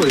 [0.00, 0.10] Einen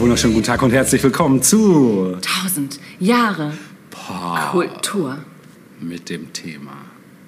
[0.00, 3.54] wunderschönen guten Tag und herzlich willkommen zu Tausend Jahre
[4.50, 5.24] Kultur.
[5.80, 6.72] mit dem Thema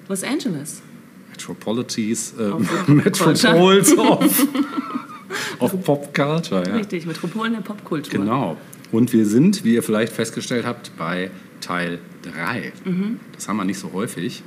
[0.07, 0.84] Los Angeles.
[1.45, 2.51] Metropolities, äh,
[2.91, 4.47] Metropols of,
[5.59, 6.63] of Pop Culture.
[6.67, 6.75] Ja.
[6.75, 8.19] Richtig, Metropolen der Popkultur.
[8.19, 8.57] Genau.
[8.91, 11.29] Und wir sind, wie ihr vielleicht festgestellt habt, bei
[11.61, 12.73] Teil 3.
[12.85, 13.19] Mhm.
[13.33, 14.43] Das haben wir nicht so häufig.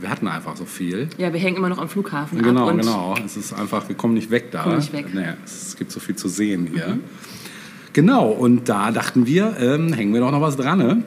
[0.00, 1.08] Wir hatten einfach so viel.
[1.18, 2.72] Ja, wir hängen immer noch am Flughafen Genau, ab.
[2.72, 3.14] Und genau.
[3.24, 4.64] Es ist einfach, wir kommen nicht weg da.
[4.64, 5.12] Kommen nicht weg.
[5.12, 5.20] Mhm.
[5.20, 6.98] Nee, es gibt so viel zu sehen hier.
[7.92, 10.78] Genau, und da dachten wir, ähm, hängen wir doch noch was dran.
[10.78, 11.04] Ne?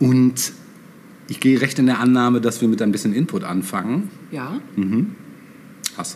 [0.00, 0.52] Und
[1.30, 4.10] ich gehe recht in der Annahme, dass wir mit ein bisschen Input anfangen.
[4.30, 4.60] Ja,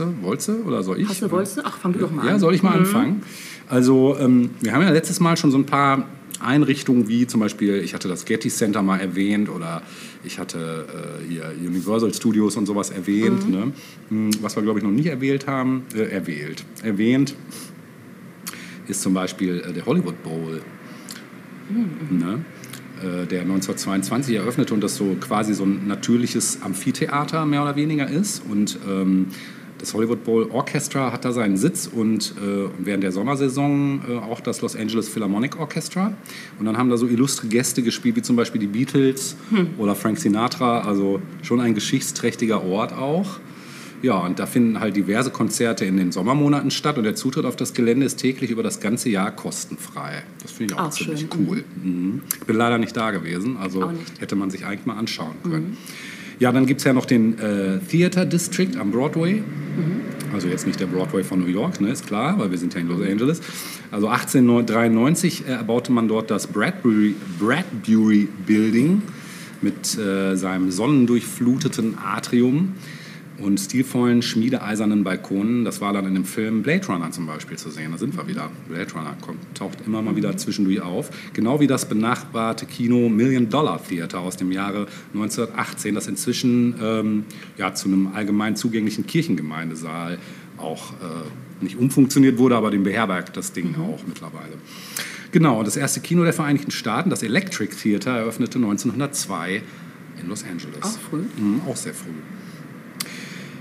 [0.01, 1.09] du, wolltest du oder soll ich?
[1.31, 1.63] Wolltest du?
[1.65, 2.41] Ach, fang du doch mal Ja, an.
[2.41, 3.23] soll ich mal anfangen?
[3.69, 6.07] Also, ähm, wir haben ja letztes Mal schon so ein paar
[6.41, 9.83] Einrichtungen, wie zum Beispiel, ich hatte das Getty Center mal erwähnt oder
[10.25, 10.87] ich hatte
[11.23, 13.49] äh, hier Universal Studios und sowas erwähnt.
[13.49, 13.73] Ne?
[14.09, 17.35] Hm, Was wir, glaube ich, noch nicht erwähnt haben, äh, erwählt, erwähnt,
[18.89, 20.61] ist zum Beispiel äh, der Hollywood Bowl.
[22.11, 22.45] Ne?
[23.05, 28.09] Äh, der 1922 eröffnete und das so quasi so ein natürliches Amphitheater mehr oder weniger
[28.09, 28.43] ist.
[28.49, 29.27] Und ähm,
[29.79, 34.41] das Hollywood Bowl Orchestra hat da seinen Sitz und äh, während der Sommersaison äh, auch
[34.41, 36.15] das Los Angeles Philharmonic Orchestra.
[36.59, 39.37] Und dann haben da so illustre Gäste gespielt, wie zum Beispiel die Beatles
[39.79, 40.81] oder Frank Sinatra.
[40.83, 43.41] Also schon ein geschichtsträchtiger Ort auch.
[44.05, 47.57] Ja, und da finden halt diverse Konzerte in den Sommermonaten statt und der Zutritt auf
[47.57, 50.25] das Gelände ist täglich über das ganze Jahr kostenfrei.
[50.43, 51.65] Das finde ich auch, Auch ziemlich schön, cool.
[51.83, 52.21] Mhm.
[52.39, 55.79] Ich bin leider nicht da gewesen, also hätte man sich eigentlich mal anschauen können.
[56.39, 59.43] Ja, dann gibt es ja noch den äh, Theater District am Broadway.
[60.35, 62.81] Also jetzt nicht der Broadway von New York, ne, ist klar, weil wir sind ja
[62.81, 63.41] in Los Angeles.
[63.91, 69.01] Also 1893 erbaute man dort das Bradbury, Bradbury Building
[69.63, 72.75] mit äh, seinem sonnendurchfluteten Atrium
[73.39, 75.65] und stilvollen schmiedeeisernen Balkonen.
[75.65, 77.93] Das war dann in dem Film Blade Runner zum Beispiel zu sehen.
[77.93, 78.51] Da sind wir wieder.
[78.69, 81.11] Blade Runner kommt, taucht immer mal wieder zwischendurch auf.
[81.33, 87.25] Genau wie das benachbarte Kino Million Dollar Theater aus dem Jahre 1918, das inzwischen ähm,
[87.57, 90.19] ja, zu einem allgemein zugänglichen Kirchengemeindesaal
[90.57, 94.55] auch äh, nicht umfunktioniert wurde, aber den beherbergt das Ding auch mittlerweile.
[95.33, 99.63] Genau, das erste Kino der Vereinigten Staaten, das Electric Theater, eröffnete 1902
[100.21, 100.83] in Los Angeles.
[100.83, 101.25] Auch früh.
[101.37, 102.13] Mhm, auch sehr früh.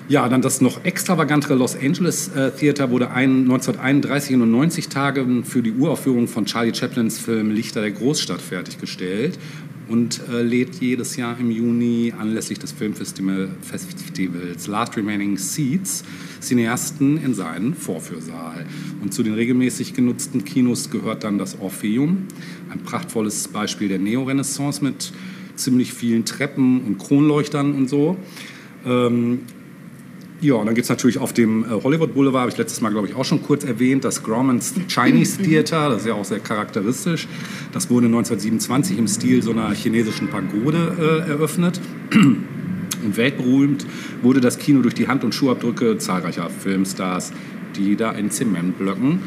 [0.10, 4.90] Ja, dann das noch extravagantere Los Angeles äh, Theater wurde ein, 1931 in nur 90
[4.90, 9.40] Tagen für die Uraufführung von Charlie Chaplins Film Lichter der Großstadt fertiggestellt
[9.88, 16.04] und äh, lädt jedes Jahr im Juni anlässlich des Filmfestivals Festivals Last Remaining Seats
[16.42, 18.66] Cineasten in seinen Vorführsaal.
[19.02, 22.28] Und zu den regelmäßig genutzten Kinos gehört dann das Orpheum,
[22.70, 25.14] ein prachtvolles Beispiel der Neorenaissance mit
[25.56, 28.18] ziemlich vielen Treppen und Kronleuchtern und so.
[28.86, 29.40] Ähm,
[30.44, 32.90] ja, und dann gibt es natürlich auf dem äh, Hollywood Boulevard, habe ich letztes Mal,
[32.90, 36.40] glaube ich, auch schon kurz erwähnt, das Grauman's Chinese Theater, das ist ja auch sehr
[36.40, 37.28] charakteristisch.
[37.72, 41.80] Das wurde 1927 im Stil so einer chinesischen Pagode äh, eröffnet.
[42.14, 43.86] Und weltberühmt
[44.22, 47.34] wurde das Kino durch die Hand- und Schuhabdrücke zahlreicher Filmstars,
[47.76, 49.20] die da in Zementblöcken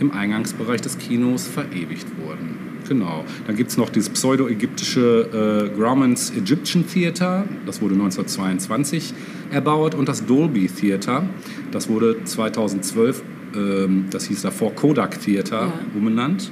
[0.00, 2.57] im Eingangsbereich des Kinos verewigt wurden.
[2.88, 3.24] Genau.
[3.46, 9.12] Dann gibt es noch dieses pseudo-ägyptische äh, Grauman's Egyptian Theater, das wurde 1922
[9.50, 11.28] erbaut, und das Dolby Theater,
[11.70, 13.22] das wurde 2012,
[13.54, 15.72] ähm, das hieß davor Kodak Theater, Ja.
[15.94, 16.50] umbenannt.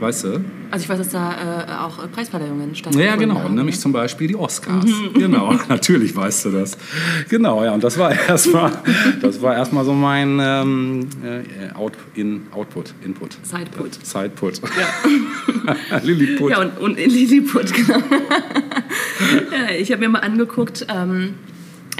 [0.00, 0.40] Weißt du?
[0.74, 3.06] Also ich weiß, dass da äh, auch Preisverleihungen stattfinden.
[3.06, 4.84] Ja, genau, nämlich zum Beispiel die Oscars.
[5.14, 6.76] Genau, natürlich weißt du das.
[7.28, 8.72] Genau, ja, und das war erstmal,
[9.22, 13.36] das war erstmal so mein ähm, äh, Out, in, Output, Input.
[13.44, 13.86] Sideput.
[13.86, 14.60] Äh, Sideput.
[15.92, 15.98] Ja.
[16.02, 16.50] Lilliput.
[16.50, 17.98] Ja, und, und in Lilliput, genau.
[19.52, 21.34] ja, ich habe mir mal angeguckt, ähm,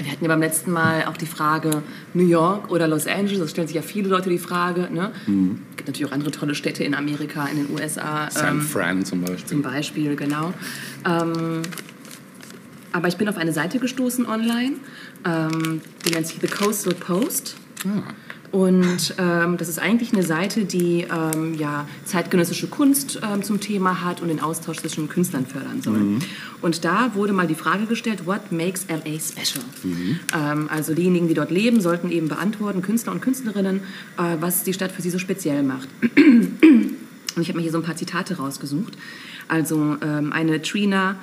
[0.03, 1.81] wir hatten ja beim letzten Mal auch die Frage
[2.13, 3.39] New York oder Los Angeles.
[3.39, 4.89] Das stellen sich ja viele Leute die Frage.
[4.91, 5.11] Ne?
[5.25, 5.61] Mhm.
[5.71, 8.29] Es gibt natürlich auch andere tolle Städte in Amerika, in den USA.
[8.29, 9.45] San ähm, Fran zum Beispiel.
[9.45, 10.53] Zum Beispiel, genau.
[11.05, 11.61] Ähm,
[12.91, 14.75] aber ich bin auf eine Seite gestoßen online,
[15.25, 17.57] ähm, die nennt sich The Coastal Post.
[17.85, 18.13] Ah.
[18.55, 24.01] Und ähm, das ist eigentlich eine Seite, die ähm, ja, zeitgenössische Kunst ähm, zum Thema
[24.01, 26.21] hat und den Austausch zwischen Künstlern fördern soll.
[26.61, 29.65] Und da wurde mal die Frage gestellt, what makes LA special?
[30.33, 33.81] Ähm, also diejenigen, die dort leben, sollten eben beantworten, Künstler und Künstlerinnen,
[34.17, 35.89] äh, was die Stadt für sie so speziell macht.
[36.15, 38.97] Und ich habe mir hier so ein paar Zitate rausgesucht.
[39.49, 41.17] Also ähm, eine Trina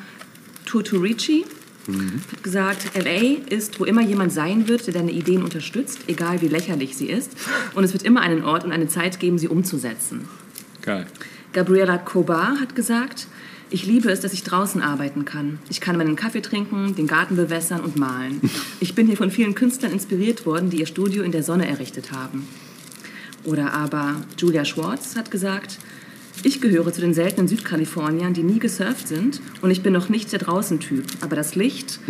[0.67, 1.47] Turturici
[1.87, 6.49] hat gesagt, LA ist, wo immer jemand sein wird, der deine Ideen unterstützt, egal wie
[6.49, 7.33] lächerlich sie ist.
[7.75, 10.29] Und es wird immer einen Ort und eine Zeit geben, sie umzusetzen.
[10.83, 11.07] Geil.
[11.53, 13.27] Gabriela Kobar hat gesagt,
[13.71, 15.59] ich liebe es, dass ich draußen arbeiten kann.
[15.71, 18.41] Ich kann meinen Kaffee trinken, den Garten bewässern und malen.
[18.81, 22.13] Ich bin hier von vielen Künstlern inspiriert worden, die ihr Studio in der Sonne errichtet
[22.13, 22.47] haben.
[23.45, 25.79] Oder aber Julia Schwartz hat gesagt,
[26.43, 30.33] ich gehöre zu den seltenen Südkaliforniern, die nie gesurft sind und ich bin noch nicht
[30.33, 31.05] der Draußen-Typ.
[31.21, 32.01] Aber das Licht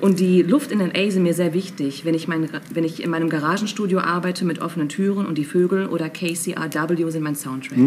[0.00, 3.10] und die Luft in LA sind mir sehr wichtig, wenn ich, mein, wenn ich in
[3.10, 7.78] meinem Garagenstudio arbeite mit offenen Türen und die Vögel oder KCRW sind mein Soundtrack.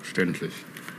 [0.00, 0.52] Verständlich.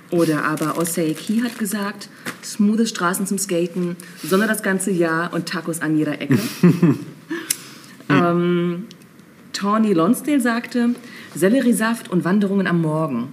[0.09, 2.09] Oder aber Osei Key hat gesagt,
[2.43, 6.37] smoothe Straßen zum Skaten, Sonne das ganze Jahr und Tacos an jeder Ecke.
[8.09, 8.83] ähm,
[9.53, 10.89] Tawny Lonsdale sagte,
[11.35, 13.29] Selleriesaft und Wanderungen am Morgen.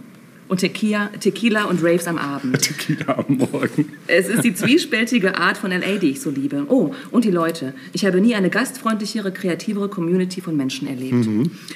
[0.50, 2.60] Und Tequila, Tequila und Raves am Abend.
[2.60, 3.92] Tequila am Morgen.
[4.08, 6.64] Es ist die zwiespältige Art von LA, die ich so liebe.
[6.68, 7.72] Oh, und die Leute.
[7.92, 11.28] Ich habe nie eine gastfreundlichere, kreativere Community von Menschen erlebt.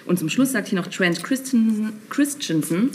[0.06, 2.90] Und zum Schluss sagt hier noch Trent Christensen, Christensen,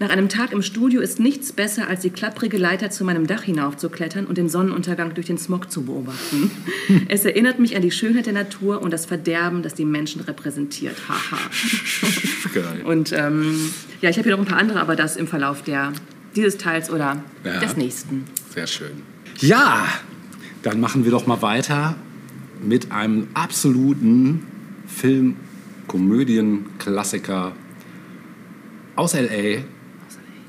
[0.00, 3.42] nach einem Tag im Studio ist nichts besser, als die klapprige Leiter zu meinem Dach
[3.42, 6.50] hinaufzuklettern und den Sonnenuntergang durch den Smog zu beobachten.
[7.08, 10.96] Es erinnert mich an die Schönheit der Natur und das Verderben, das die Menschen repräsentiert.
[11.08, 11.38] Haha.
[12.52, 12.82] Geil.
[12.84, 13.56] Und ähm,
[14.00, 15.92] ja, ich habe hier noch ein paar andere, aber das im Verlauf der,
[16.36, 17.60] dieses Teils oder Ja.
[17.60, 18.24] des nächsten.
[18.52, 19.02] Sehr schön.
[19.38, 19.86] Ja,
[20.62, 21.96] dann machen wir doch mal weiter
[22.62, 24.44] mit einem absoluten
[24.86, 25.36] Film,
[25.86, 27.52] Komödien, Klassiker
[28.96, 29.62] aus L.A.,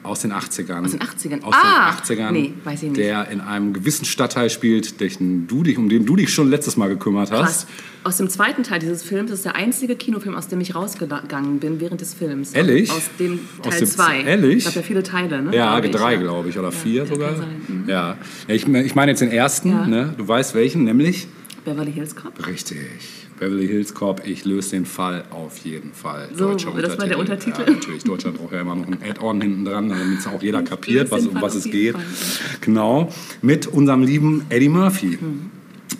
[0.05, 0.85] aus den 80ern.
[0.85, 1.41] Aus den 80ern?
[1.43, 1.91] Aus Ah!
[2.07, 2.31] den 80ern.
[2.31, 2.97] Nee, weiß ich nicht.
[2.97, 6.77] Der in einem gewissen Stadtteil spielt, den du dich, um den du dich schon letztes
[6.77, 7.41] Mal gekümmert hast.
[7.41, 7.67] Krass.
[8.03, 11.79] Aus dem zweiten Teil dieses Films ist der einzige Kinofilm, aus dem ich rausgegangen bin
[11.79, 12.53] während des Films.
[12.53, 12.91] Ehrlich?
[12.91, 14.21] Aus dem Teil dem- 2.
[14.21, 14.57] ehrlich?
[14.59, 15.55] Es gab ja viele Teile, ne?
[15.55, 16.19] Ja, Glaube ich, drei, ja.
[16.19, 17.29] glaube ich, oder vier ja, sogar.
[17.31, 17.61] kann sein.
[17.83, 17.89] Mhm.
[17.89, 18.17] Ja.
[18.47, 19.87] ja ich, ich meine jetzt den ersten, Ja.
[19.87, 20.13] ne?
[20.17, 21.27] du weißt welchen, nämlich
[21.65, 22.45] Beverly Hills Cop.
[22.45, 22.77] Richtig.
[23.39, 26.29] Beverly Hills Cop, ich löse den Fall auf jeden Fall.
[26.33, 27.61] So, das war der Untertitel?
[27.65, 28.03] Ja, natürlich.
[28.03, 31.27] Deutschland braucht ja immer noch ein Add-on hinten dran, damit es auch jeder kapiert, was,
[31.27, 31.93] um was es geht.
[31.93, 32.05] Fall.
[32.61, 33.11] Genau.
[33.41, 35.17] Mit unserem lieben Eddie Murphy.
[35.19, 35.51] Mhm.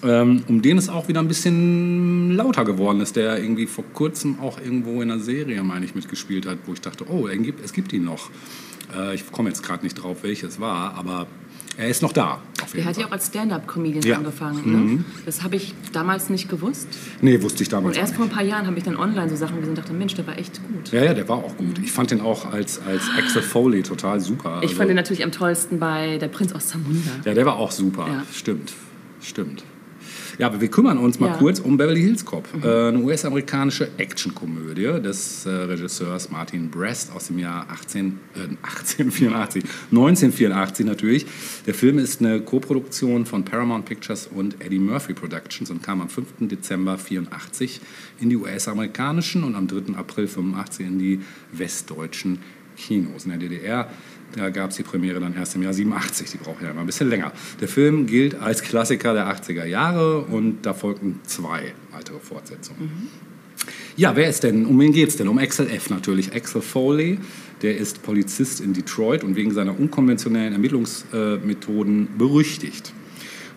[0.04, 4.40] Ähm, um den es auch wieder ein bisschen lauter geworden ist, der irgendwie vor kurzem
[4.40, 7.94] auch irgendwo in einer Serie, meine ich, mitgespielt hat, wo ich dachte, oh, es gibt
[7.94, 8.30] ihn noch.
[8.96, 11.28] Äh, ich komme jetzt gerade nicht drauf, welches war, aber
[11.78, 12.40] er ist noch da.
[12.74, 14.18] Der hat ja auch als Stand-Up-Comedian Ja.
[14.18, 14.96] angefangen.
[14.96, 15.04] Ne?
[15.26, 16.88] Das habe ich damals nicht gewusst.
[17.22, 18.34] Nee, wusste ich damals Und erst auch vor nicht.
[18.34, 20.38] ein paar Jahren habe ich dann online so Sachen gesehen und dachte, Mensch, der war
[20.38, 20.92] echt gut.
[20.92, 21.80] Ja, ja, der war auch gut.
[21.84, 24.58] Ich fand den auch als, als Axel Foley total super.
[24.62, 27.12] Ich Also, fand den natürlich am tollsten bei Der Prinz aus Zamunda.
[27.24, 28.08] Ja, der war auch super.
[28.08, 28.24] Ja.
[28.34, 28.74] Stimmt,
[29.22, 29.64] stimmt.
[30.38, 31.34] Ja, aber wir kümmern uns mal Ja.
[31.36, 31.40] Mhm.
[31.40, 32.48] kurz um Beverly Hills Cop.
[32.64, 39.64] Äh, eine US-amerikanische Actionkomödie des äh, Regisseurs Martin Brest aus dem Jahr 18, äh, 1884,
[39.92, 41.26] 1984 natürlich.
[41.66, 46.10] Der Film ist eine Koproduktion von Paramount Pictures und Eddie Murphy Productions und kam am
[46.10, 46.48] 5.
[46.48, 47.82] Dezember 84
[48.20, 49.96] in die US-amerikanischen und am 3.
[49.96, 51.20] April 85 in die
[51.52, 52.40] westdeutschen
[52.78, 53.90] Kinos in der DDR.
[54.36, 56.32] Da gab es die Premiere dann erst im Jahr 87.
[56.32, 57.32] Die braucht ja immer ein bisschen länger.
[57.62, 63.10] Der Film gilt als Klassiker der 80er Jahre und da folgten zwei weitere Fortsetzungen.
[63.96, 64.66] Ja, wer ist denn?
[64.66, 65.28] Um wen geht es denn?
[65.28, 65.90] Um Axel F.
[65.90, 66.34] natürlich.
[66.34, 67.18] Axel Foley,
[67.62, 72.94] der ist Polizist in Detroit und wegen seiner unkonventionellen Ermittlungsmethoden berüchtigt.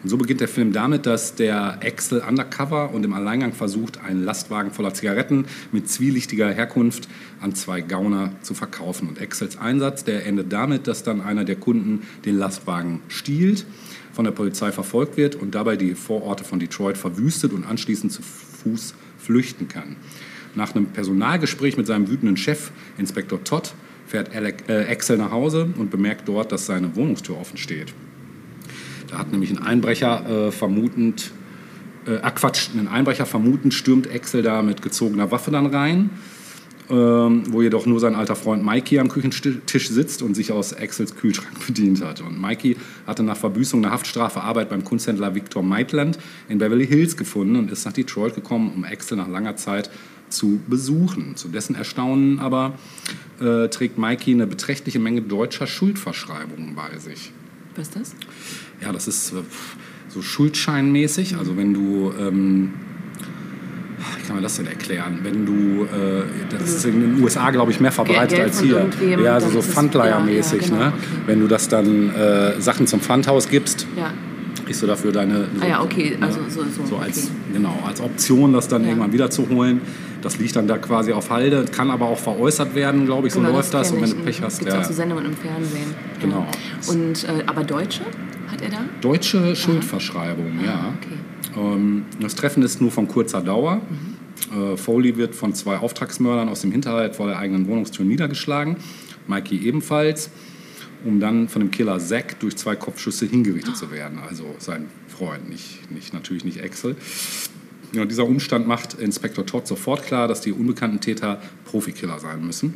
[0.02, 4.24] Und so beginnt der Film damit, dass der Axel undercover und im Alleingang versucht, einen
[4.24, 7.08] Lastwagen voller Zigaretten mit zwielichtiger Herkunft
[7.40, 9.08] an zwei Gauner zu verkaufen.
[9.08, 13.66] Und Axels Einsatz, der endet damit, dass dann einer der Kunden den Lastwagen stiehlt,
[14.12, 18.22] von der Polizei verfolgt wird und dabei die Vororte von Detroit verwüstet und anschließend zu
[18.22, 19.96] Fuß flüchten kann.
[20.54, 23.74] Nach einem Personalgespräch mit seinem wütenden Chef, Inspektor Todd,
[24.06, 27.92] fährt Alec, äh, Axel nach Hause und bemerkt dort, dass seine Wohnungstür offen steht.
[29.08, 31.32] Da hat nämlich ein Einbrecher äh, vermutend,
[32.06, 36.10] äh, ah Quatsch, ein Einbrecher vermutend stürmt Axel da mit gezogener Waffe dann rein,
[36.90, 41.16] ähm, wo jedoch nur sein alter Freund Mikey am Küchentisch sitzt und sich aus Axels
[41.16, 42.20] Kühlschrank bedient hat.
[42.20, 47.16] Und Mikey hatte nach Verbüßung einer Haftstrafe Arbeit beim Kunsthändler Victor Maitland in Beverly Hills
[47.16, 49.90] gefunden und ist nach Detroit gekommen, um Axel nach langer Zeit
[50.28, 51.36] zu besuchen.
[51.36, 52.74] Zu dessen Erstaunen aber
[53.40, 57.32] äh, trägt Mikey eine beträchtliche Menge deutscher Schuldverschreibungen bei sich.
[57.76, 58.14] Was ist das?
[58.80, 59.37] Ja, das ist äh,
[60.08, 61.37] so schuldscheinmäßig.
[61.37, 62.73] Also wenn du, ähm,
[64.16, 65.20] wie kann man das denn erklären?
[65.23, 68.88] Wenn du, äh, das ist in den USA, glaube ich, mehr verbreitet Geld als hier.
[69.23, 70.62] Ja, also so Pfandleihermäßig.
[70.62, 70.92] ja, ja, genau, ne?
[70.97, 71.23] okay.
[71.26, 74.12] Wenn du das dann äh, Sachen zum Pfandhaus gibst, Ja.
[74.68, 75.46] Kriegst du dafür deine.
[75.60, 76.26] Ah ja, okay, ne?
[76.26, 77.32] also so- so, so als, okay.
[77.54, 78.88] genau, als Option, das dann Ja.
[78.88, 79.80] irgendwann wiederzuholen.
[80.20, 83.40] Das liegt dann da quasi auf Halde, kann aber auch veräußert werden, glaube ich, so
[83.40, 83.92] Genau, läuft das.
[83.92, 84.80] Und wenn du Pech hast, Gibt's ja.
[84.80, 85.94] auch so Sendungen im Fernsehen.
[86.20, 86.44] Genau.
[86.87, 86.92] Ja.
[86.92, 88.02] Und, äh, aber Deutsche?
[88.50, 88.78] hat er da?
[89.00, 90.92] Deutsche Schuldverschreibung, ja.
[90.98, 91.60] Okay.
[91.60, 93.80] Ähm, das Treffen ist nur von kurzer Dauer.
[94.52, 98.76] Äh, Foley wird von zwei Auftragsmördern aus dem Hinterhalt vor der eigenen Wohnungstür niedergeschlagen.
[99.28, 100.30] Mikey ebenfalls,
[101.04, 104.18] um dann von dem Killer Zack durch zwei Kopfschüsse hingerichtet zu werden.
[104.18, 106.96] Also sein Freund, nicht, nicht, natürlich nicht Axel.
[107.92, 112.74] Ja, dieser Umstand macht Inspektor Todd sofort klar, dass die unbekannten Täter Profikiller sein müssen.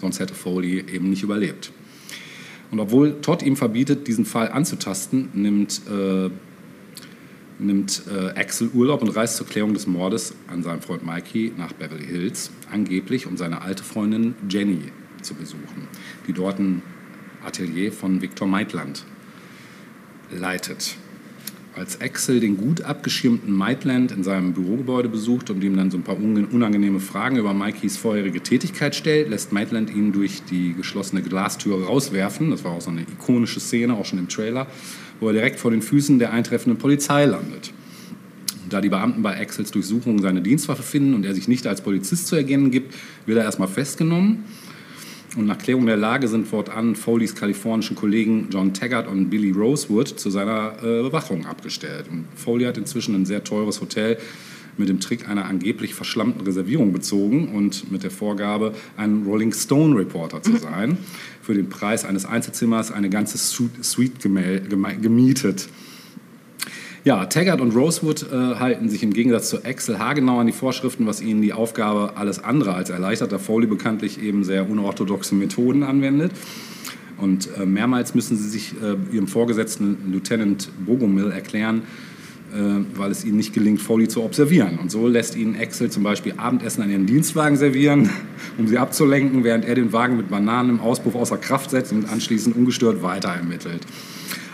[0.00, 1.70] Sonst hätte Foley eben nicht überlebt.
[2.70, 6.30] Und obwohl Todd ihm verbietet, diesen Fall anzutasten, nimmt, äh,
[7.58, 11.74] nimmt äh, Axel Urlaub und reist zur Klärung des Mordes an seinem Freund Mikey nach
[11.74, 14.84] Beverly Hills, angeblich um seine alte Freundin Jenny
[15.20, 15.86] zu besuchen,
[16.26, 16.82] die dort ein
[17.44, 19.04] Atelier von Victor Maitland
[20.30, 20.96] leitet.
[21.74, 26.02] Als Axel den gut abgeschirmten Maitland in seinem Bürogebäude besucht und ihm dann so ein
[26.02, 31.82] paar unangenehme Fragen über Mikeys vorherige Tätigkeit stellt, lässt Maitland ihn durch die geschlossene Glastür
[31.86, 32.50] rauswerfen.
[32.50, 34.66] Das war auch so eine ikonische Szene, auch schon im Trailer,
[35.18, 37.72] wo er direkt vor den Füßen der eintreffenden Polizei landet.
[38.64, 41.80] Und da die Beamten bei Axels Durchsuchung seine Dienstwaffe finden und er sich nicht als
[41.80, 42.94] Polizist zu erkennen gibt,
[43.24, 44.44] wird er erstmal festgenommen.
[45.36, 50.08] Und nach Klärung der Lage sind fortan Foleys kalifornischen Kollegen John Taggart und Billy Rosewood
[50.08, 52.06] zu seiner äh, Bewachung abgestellt.
[52.10, 54.18] Und Foley hat inzwischen ein sehr teures Hotel
[54.76, 59.96] mit dem Trick einer angeblich verschlammten Reservierung bezogen und mit der Vorgabe, ein Rolling Stone
[59.96, 60.96] Reporter zu sein,
[61.42, 65.68] für den Preis eines Einzelzimmers eine ganze Suite gemietet.
[67.04, 71.04] Ja, Taggart und Rosewood äh, halten sich im Gegensatz zu Axel haargenau an die Vorschriften,
[71.04, 75.82] was ihnen die Aufgabe alles andere als erleichtert, da Foley bekanntlich eben sehr unorthodoxe Methoden
[75.82, 76.30] anwendet.
[77.18, 81.82] Und äh, mehrmals müssen sie sich äh, ihrem Vorgesetzten Lieutenant Bogomil erklären,
[82.54, 82.58] äh,
[82.94, 84.78] weil es ihnen nicht gelingt, Foley zu observieren.
[84.78, 88.10] Und so lässt ihnen Axel zum Beispiel Abendessen an ihren Dienstwagen servieren,
[88.58, 92.08] um sie abzulenken, während er den Wagen mit Bananen im Auspuff außer Kraft setzt und
[92.08, 93.84] anschließend ungestört weiter ermittelt.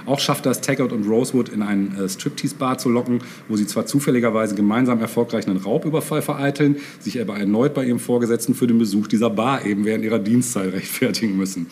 [0.08, 3.84] Auch schafft das Taggart und Rosewood in einen äh, Striptease-Bar zu locken, wo sie zwar
[3.84, 9.06] zufälligerweise gemeinsam erfolgreich einen Raubüberfall vereiteln, sich aber erneut bei ihrem Vorgesetzten für den Besuch
[9.06, 11.66] dieser Bar eben während ihrer Dienstzeit rechtfertigen müssen.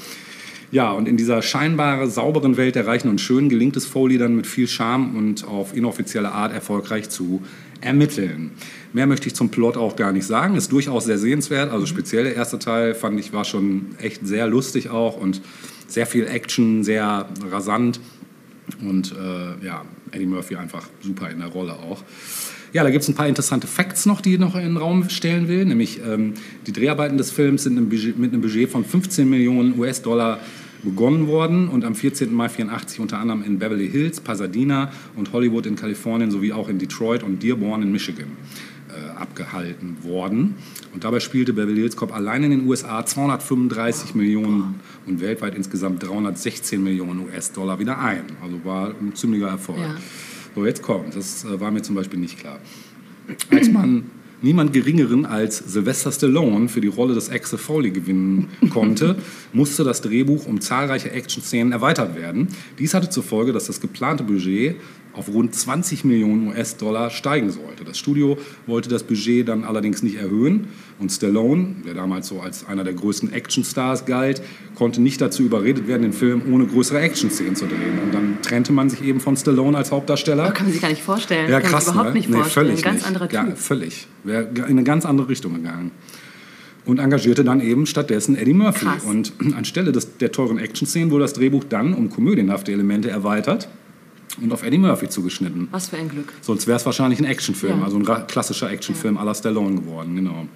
[0.70, 4.36] Ja, und in dieser scheinbare, sauberen Welt der Reichen und Schönen gelingt es Foley dann
[4.36, 7.42] mit viel Charme und auf inoffizielle Art erfolgreich zu
[7.80, 8.50] ermitteln.
[8.92, 10.56] Mehr möchte ich zum Plot auch gar nicht sagen.
[10.56, 11.70] Ist durchaus sehr sehenswert.
[11.70, 15.40] Also speziell der erste Teil fand ich war schon echt sehr lustig auch und
[15.86, 18.00] sehr viel Action, sehr rasant.
[18.82, 22.02] Und äh, ja, Eddie Murphy einfach super in der Rolle auch.
[22.72, 25.08] Ja, da gibt es ein paar interessante Facts noch, die ich noch in den Raum
[25.08, 25.64] stellen will.
[25.64, 26.34] Nämlich ähm,
[26.66, 27.74] die Dreharbeiten des Films sind
[28.18, 30.40] mit einem Budget von 15 Millionen US-Dollar
[30.82, 32.32] begonnen worden und am 14.
[32.32, 36.78] Mai 84 unter anderem in Beverly Hills, Pasadena und Hollywood in Kalifornien sowie auch in
[36.78, 38.28] Detroit und Dearborn in Michigan
[38.88, 40.54] äh, abgehalten worden.
[40.92, 46.02] Und dabei spielte Beverly Hills Cop allein in den USA 235 Millionen und weltweit insgesamt
[46.02, 48.24] 316 Millionen US-Dollar wieder ein.
[48.42, 49.78] Also war ein ziemlicher Erfolg.
[49.78, 49.96] Ja.
[50.54, 52.58] So, jetzt kommt, das äh, war mir zum Beispiel nicht klar.
[53.50, 54.10] Als man
[54.42, 59.16] niemand Geringeren als Sylvester Stallone für die Rolle des Axel Foley gewinnen konnte,
[59.52, 62.48] musste das Drehbuch um zahlreiche Action-Szenen erweitert werden.
[62.78, 64.76] Dies hatte zur Folge, dass das geplante Budget
[65.16, 67.84] auf rund 20 Millionen US-Dollar steigen sollte.
[67.84, 70.68] Das Studio wollte das Budget dann allerdings nicht erhöhen
[70.98, 74.42] und Stallone, der damals so als einer der größten Actionstars galt,
[74.74, 77.98] konnte nicht dazu überredet werden, den Film ohne größere Action-Szenen zu drehen.
[78.04, 80.44] Und dann trennte man sich eben von Stallone als Hauptdarsteller.
[80.44, 81.50] Aber kann man sich gar nicht vorstellen.
[81.50, 82.14] Ja, krass, kann man sich überhaupt ne?
[82.14, 82.66] nicht vorstellen.
[82.66, 83.06] Nee, völlig Ein ganz nicht.
[83.06, 83.48] anderer Typ.
[83.48, 84.06] Ja, völlig.
[84.24, 85.90] Wäre in eine ganz andere Richtung gegangen.
[86.84, 88.84] Und engagierte dann eben stattdessen Eddie Murphy.
[88.84, 89.04] Krass.
[89.04, 93.68] Und anstelle des, der teuren Action-Szenen wurde das Drehbuch dann um komödienhafte Elemente erweitert
[94.40, 95.68] und auf Eddie Murphy zugeschnitten.
[95.70, 96.32] Was für ein Glück.
[96.42, 97.84] Sonst wäre es wahrscheinlich ein Actionfilm, Ja.
[97.84, 100.46] also ein klassischer Actionfilm à la Stallone geworden, genau.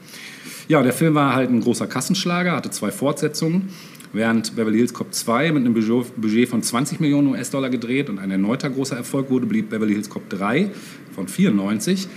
[0.69, 3.71] Ja, der Film war halt ein großer Kassenschlager, hatte zwei Fortsetzungen,
[4.13, 8.19] während Beverly Hills Cop 2 mit einem Budget Budget von 20 Millionen US-Dollar gedreht und
[8.19, 10.71] ein erneuter großer Erfolg wurde, blieb Beverly Hills Cop 3
[11.15, 12.09] von 94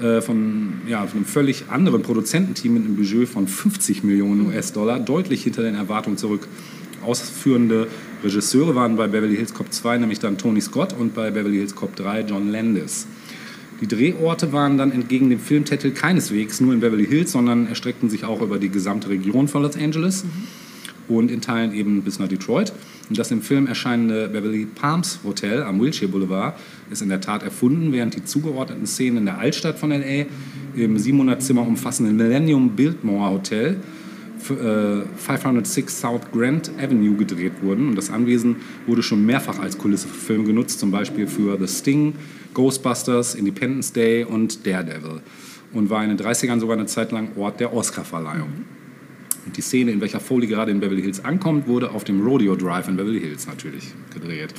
[0.00, 4.98] äh, von, ja, von einem völlig anderen Produzententeam mit einem Budget von 50 Millionen US-Dollar
[4.98, 6.48] deutlich hinter den Erwartungen zurück.
[7.02, 7.88] Ausführende
[8.22, 11.74] Regisseure waren bei Beverly Hills Cop 2 nämlich dann Tony Scott und bei Beverly Hills
[11.74, 13.06] Cop 3 John Landis.
[13.80, 18.24] Die Drehorte waren dann entgegen dem Filmtitel keineswegs nur in Beverly Hills, sondern erstreckten sich
[18.24, 20.24] auch über die gesamte Region von Los Angeles
[21.08, 22.72] und in Teilen eben bis nach Detroit.
[23.08, 26.58] Und das im Film erscheinende Beverly Palms Hotel am Wilshire Boulevard
[26.90, 30.26] ist in der Tat erfunden, während die zugeordneten Szenen in der Altstadt von LA
[30.76, 33.78] im 700 Zimmer umfassenden Millennium Biltmore Hotel
[34.40, 37.88] 506 South Grand Avenue gedreht wurden.
[37.88, 38.56] Und das Anwesen
[38.86, 42.14] wurde schon mehrfach als Kulisse für Filme genutzt, zum Beispiel für The Sting,
[42.54, 45.20] Ghostbusters, Independence Day und Daredevil.
[45.72, 48.48] Und war in den 30ern sogar eine Zeit lang Ort der Oscarverleihung.
[49.46, 52.56] Und die Szene, in welcher Foley gerade in Beverly Hills ankommt, wurde auf dem Rodeo
[52.56, 54.54] Drive in Beverly Hills natürlich gedreht.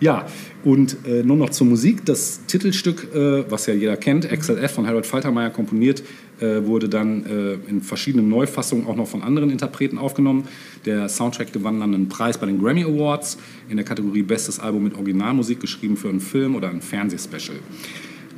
[0.00, 0.26] Ja,
[0.64, 2.06] und äh, nur noch zur Musik.
[2.06, 6.02] Das Titelstück, äh, was ja jeder kennt, XLF von Harold Faltermeier komponiert,
[6.40, 10.44] äh, wurde dann äh, in verschiedenen Neufassungen auch noch von anderen Interpreten aufgenommen.
[10.86, 14.84] Der Soundtrack gewann dann einen Preis bei den Grammy Awards in der Kategorie Bestes Album
[14.84, 17.58] mit Originalmusik geschrieben für einen Film oder ein Fernsehspecial.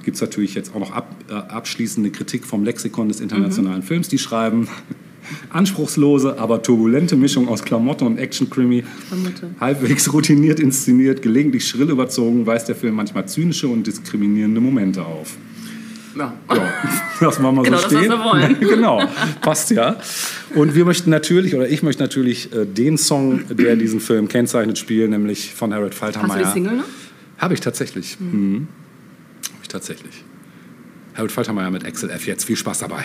[0.04, 3.86] Gibt es natürlich jetzt auch noch ab, äh, abschließende Kritik vom Lexikon des internationalen mhm.
[3.86, 4.68] Films, die schreiben,
[5.50, 8.82] Anspruchslose, aber turbulente Mischung aus Klamotte und Action-Krimi.
[9.60, 15.36] Halbwegs routiniert inszeniert, gelegentlich schrill überzogen, weist der Film manchmal zynische und diskriminierende Momente auf.
[16.16, 16.34] Ja.
[16.54, 16.72] ja
[17.20, 18.10] das machen wir genau so stehen.
[18.10, 18.60] Das, was wir wollen.
[18.60, 19.02] genau,
[19.40, 19.96] passt ja.
[20.54, 24.78] Und wir möchten natürlich, oder ich möchte natürlich äh, den Song, der diesen Film kennzeichnet,
[24.78, 26.46] spielen, nämlich von Harold Faltermeier.
[26.46, 26.84] Hast du die Single noch?
[27.38, 28.18] Habe ich tatsächlich.
[28.20, 28.26] Mhm.
[28.28, 28.68] Mhm.
[29.48, 30.24] Habe ich tatsächlich.
[31.14, 32.44] Harold Faltermeier mit XLF jetzt.
[32.44, 33.04] Viel Spaß dabei.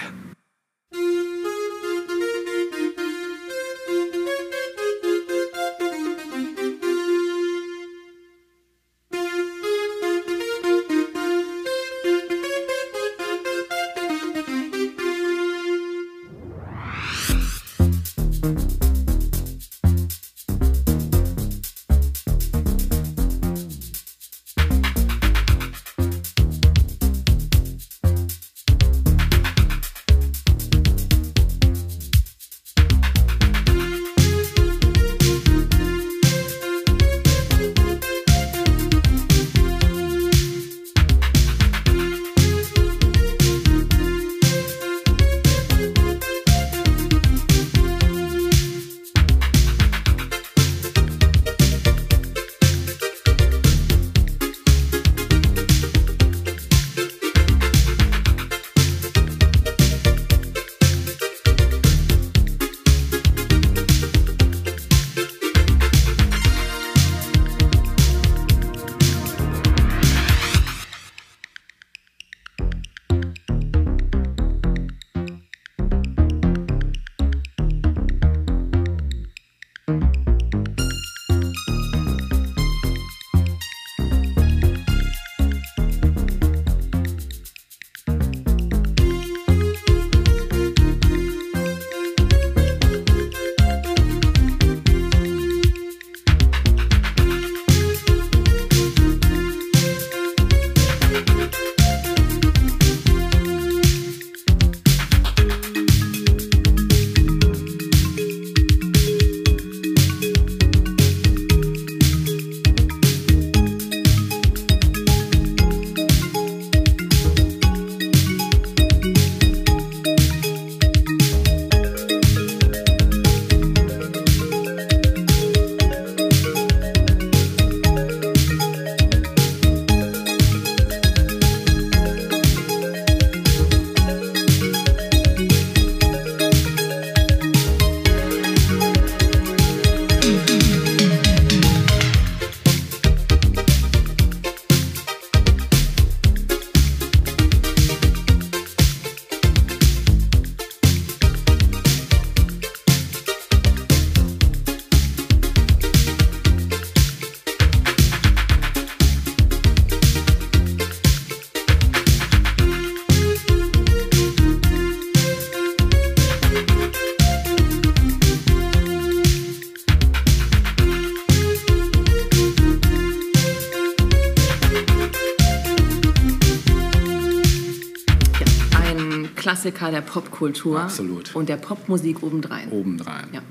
[179.72, 180.82] Klassiker der Popkultur.
[180.82, 181.36] Absolut.
[181.36, 182.70] Und der Popmusik obendrein.
[182.72, 183.28] Obendrein.
[183.32, 183.42] Ja.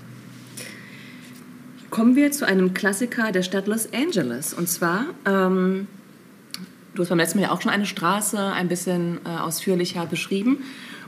[1.91, 4.53] Kommen wir zu einem Klassiker der Stadt Los Angeles.
[4.53, 5.87] Und zwar, ähm,
[6.95, 10.59] du hast beim letzten Mal ja auch schon eine Straße ein bisschen äh, ausführlicher beschrieben.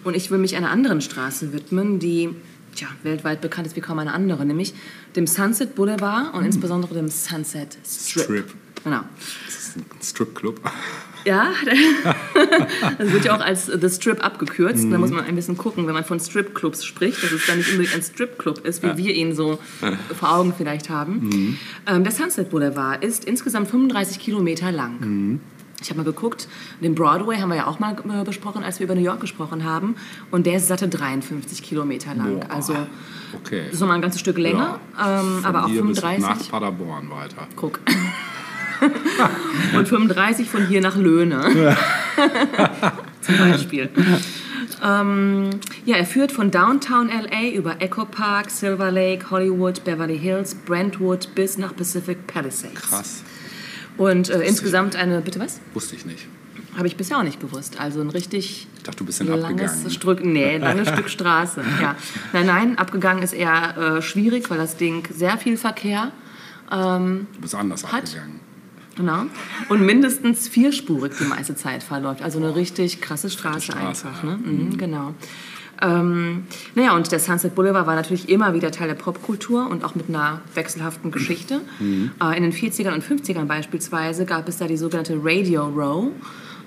[0.05, 2.31] Und ich will mich einer anderen Straße widmen, die
[2.75, 4.73] tja, weltweit bekannt ist wie kaum eine andere, nämlich
[5.17, 6.47] dem Sunset Boulevard und mhm.
[6.47, 8.25] insbesondere dem Sunset Strip.
[8.25, 8.55] Strip.
[8.85, 9.01] Genau.
[9.47, 10.61] Das ist ein Stripclub.
[11.25, 11.53] Ja,
[12.99, 14.85] das wird ja auch als The Strip abgekürzt.
[14.85, 14.91] Mhm.
[14.91, 17.71] Da muss man ein bisschen gucken, wenn man von Stripclubs spricht, dass es dann nicht
[17.71, 18.97] unbedingt ein Stripclub ist, wie ja.
[18.97, 19.59] wir ihn so
[20.19, 21.21] vor Augen vielleicht haben.
[21.21, 21.59] Mhm.
[21.87, 25.01] Ähm, der Sunset Boulevard ist insgesamt 35 Kilometer lang.
[25.01, 25.41] Mhm.
[25.81, 26.49] Ich habe mal geguckt,
[26.81, 29.65] den Broadway haben wir ja auch mal äh, besprochen, als wir über New York gesprochen
[29.65, 29.95] haben.
[30.33, 32.41] Und der ist satte 53 53 lang.
[32.41, 32.51] Boah.
[32.51, 32.75] Also
[33.37, 33.69] okay.
[33.71, 35.21] ist nochmal ein ganzes Stück länger, ja.
[35.21, 36.21] ähm, aber auch 35.
[36.21, 37.47] nach Paderborn weiter.
[37.55, 37.79] Guck.
[39.77, 41.41] Und 35 von hier nach Löhne.
[43.21, 43.89] Zum Beispiel.
[44.83, 45.51] Ähm,
[45.85, 51.35] ja, er führt von Downtown LA über Echo Park, Silver Lake, Hollywood, Beverly Hills, Brentwood
[51.35, 52.75] bis nach Pacific Palisades.
[52.83, 53.23] Krass.
[53.97, 55.61] Und äh, insgesamt eine, bitte was?
[55.75, 56.27] Wusste ich nicht.
[56.77, 57.81] Habe ich bisher auch nicht gewusst.
[57.81, 59.93] Also ein richtig Ich dachte, du bist dann langes.
[59.93, 61.65] Stück, nee, langes Stück Straße.
[61.83, 61.97] Ja.
[62.33, 66.13] Nein, nein, abgegangen ist eher äh, schwierig, weil das Ding sehr viel Verkehr
[66.71, 68.39] ähm, Du bist anders Hat- abgegangen.
[68.99, 69.23] Genau.
[69.69, 72.23] Und mindestens vierspurig die meiste Zeit verläuft.
[72.23, 74.25] Also eine richtig krasse Straße, Straße, einfach.
[74.25, 74.31] ja.
[74.31, 74.37] Ne?
[74.37, 75.15] Mhm, genau.
[75.81, 79.95] Ähm, naja, und der Sunset Boulevard war natürlich immer wieder Teil der Popkultur und auch
[79.95, 81.61] mit einer wechselhaften Geschichte.
[81.81, 86.09] Äh, in den 40ern und 50ern beispielsweise gab es da die sogenannte Radio Row,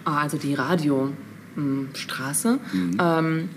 [0.06, 2.60] äh, also die Radiostraße.
[2.74, 3.50] Ähm,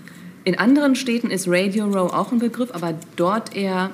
[0.43, 3.91] in anderen Städten ist Radio Row auch ein Begriff, aber dort eher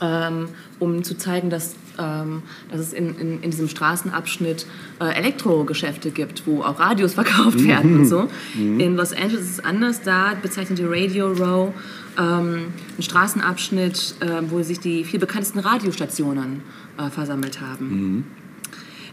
[0.00, 4.66] ähm, um zu zeigen, dass, ähm, dass es in, in, in diesem Straßenabschnitt
[5.00, 8.28] äh, Elektrogeschäfte gibt, wo auch Radios verkauft werden und so.
[8.54, 10.02] In Los Angeles ist es anders.
[10.02, 11.72] Da bezeichnet die Radio Row
[12.18, 16.62] ähm, einen Straßenabschnitt, äh, wo sich die vier bekanntesten Radiostationen
[16.98, 18.24] äh, versammelt haben.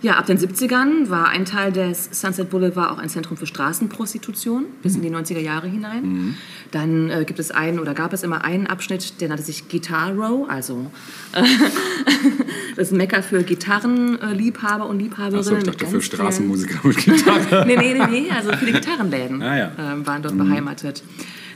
[0.01, 4.65] Ja, ab den 70ern war ein Teil des Sunset Boulevard auch ein Zentrum für Straßenprostitution
[4.81, 6.35] bis in die 90er Jahre hinein.
[6.71, 10.11] Dann äh, gibt es einen oder gab es immer einen Abschnitt, der nannte sich Guitar
[10.13, 10.89] Row, also
[11.33, 11.43] äh,
[12.75, 15.39] das Mekka für Gitarrenliebhaber und Liebhaberinnen.
[15.39, 17.65] Achso, ich dachte für Straßenmusiker mit Gitarre.
[17.67, 19.71] nee, nee, nee, nee, also viele Gitarrenläden Ah, ja.
[19.77, 21.03] ähm, waren dort beheimatet.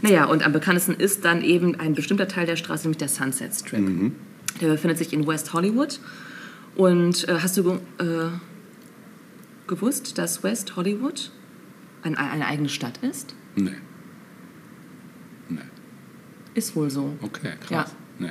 [0.04, 3.56] Naja, und am bekanntesten ist dann eben ein bestimmter Teil der Straße, nämlich der Sunset
[3.56, 3.80] Strip.
[3.80, 4.12] Mhm.
[4.62, 6.00] Der befindet sich in West Hollywood.
[6.76, 8.30] Und äh, hast du äh,
[9.68, 11.32] gewusst, dass West Hollywood
[12.04, 13.34] ein, eine eigene Stadt ist?
[13.56, 13.72] Nee.
[15.50, 15.60] Nee.
[16.54, 17.14] Ist wohl so.
[17.22, 17.70] Okay, krass.
[17.70, 17.86] Ja.
[18.20, 18.30] Nee.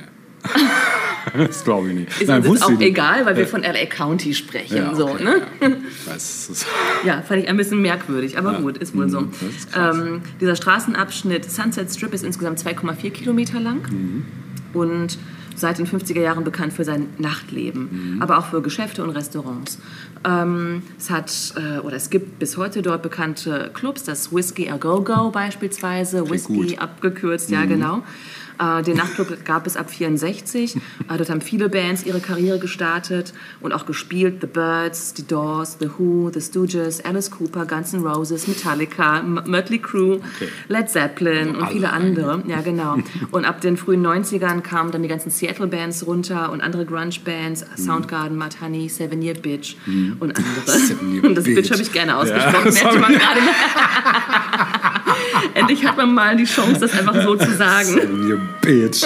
[1.47, 2.21] das glaube ich nicht.
[2.21, 2.87] Ist Nein, uns auch ich nicht.
[2.89, 4.77] egal, weil wir von LA County sprechen.
[4.77, 5.41] Ja, so, okay, ne?
[5.59, 5.69] ja.
[6.05, 6.65] Weiß,
[7.03, 8.59] Ja, fand ich ein bisschen merkwürdig, aber Ja.
[8.59, 9.21] gut, ist wohl so.
[9.21, 9.69] Mhm, das ist.
[9.75, 14.25] Ähm, dieser Straßenabschnitt Sunset Strip ist insgesamt 2,4 Kilometer lang Mhm.
[14.73, 15.17] und
[15.55, 18.21] seit den 50er Jahren bekannt für sein Nachtleben, Mhm.
[18.21, 19.79] aber auch für Geschäfte und Restaurants.
[20.23, 24.77] Ähm, es hat äh, oder es gibt bis heute dort bekannte Clubs, das Whiskey A
[24.77, 26.71] Go Go beispielsweise, Whisky gut.
[26.71, 26.79] Mhm.
[26.79, 28.03] abgekürzt, ja genau.
[28.59, 30.75] Äh, den Nachtclub gab es ab 64.
[30.75, 30.79] Äh,
[31.17, 34.37] dort haben viele Bands ihre Karriere gestartet und auch gespielt.
[34.41, 39.79] The Birds, The Doors, The Who, The Stooges, Alice Cooper, Guns N' Roses, Metallica, Mötley
[39.79, 40.49] Crüe, Okay.
[40.67, 42.43] Led Zeppelin und alle viele andere.
[42.47, 42.97] Ja, genau.
[43.31, 48.37] Und ab den frühen 90ern kamen dann die ganzen Seattle-Bands runter und andere Grunge-Bands, Soundgarden,
[48.37, 49.75] Mud Honey, Seven Year Bitch
[50.19, 50.41] und andere.
[50.65, 51.71] Seven Year und das Bitch, Bitch.
[51.71, 53.01] habe ich gerne Ja, ausgesprochen.
[53.01, 53.39] man gerade.
[55.53, 58.44] Endlich hat man mal die Chance, das einfach so zu sagen.
[58.61, 59.03] Bitch.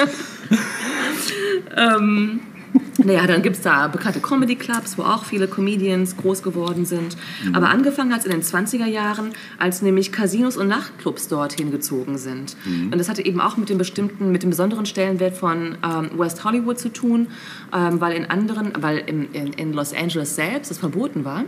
[3.04, 7.16] Naja, dann gibt es da bekannte Comedy-Clubs, wo auch viele Comedians groß geworden sind.
[7.54, 12.18] Aber angefangen hat es in den 20er Jahren, als nämlich Casinos und Nachtclubs dorthin gezogen
[12.18, 12.58] sind.
[12.92, 16.44] Und das hatte eben auch mit dem bestimmten, mit dem besonderen Stellenwert von ähm, West
[16.44, 17.28] Hollywood zu tun,
[17.74, 21.46] ähm, weil in anderen, weil in, in, in Los Angeles selbst es verboten war.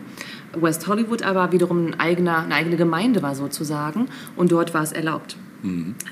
[0.59, 4.91] West Hollywood aber wiederum ein eigener, eine eigene Gemeinde war sozusagen und dort war es
[4.91, 5.35] erlaubt.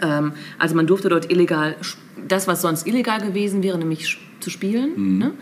[0.01, 1.75] Ähm, also man durfte dort illegal,
[2.27, 5.33] das was sonst illegal gewesen wäre, nämlich zu spielen, ne?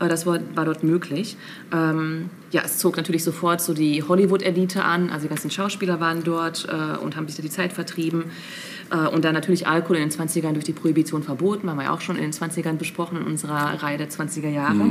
[0.00, 1.36] äh, das war, war dort möglich.
[1.72, 6.24] Ähm, ja, es zog natürlich sofort so die Hollywood-Elite an, also die ganzen Schauspieler waren
[6.24, 8.24] dort äh, und haben sich da die Zeit vertrieben.
[8.90, 11.92] Äh, und dann natürlich Alkohol in den 20ern durch die Prohibition verboten, haben wir ja
[11.92, 14.84] auch schon in den 20ern besprochen in unserer Reihe der 20er Jahre,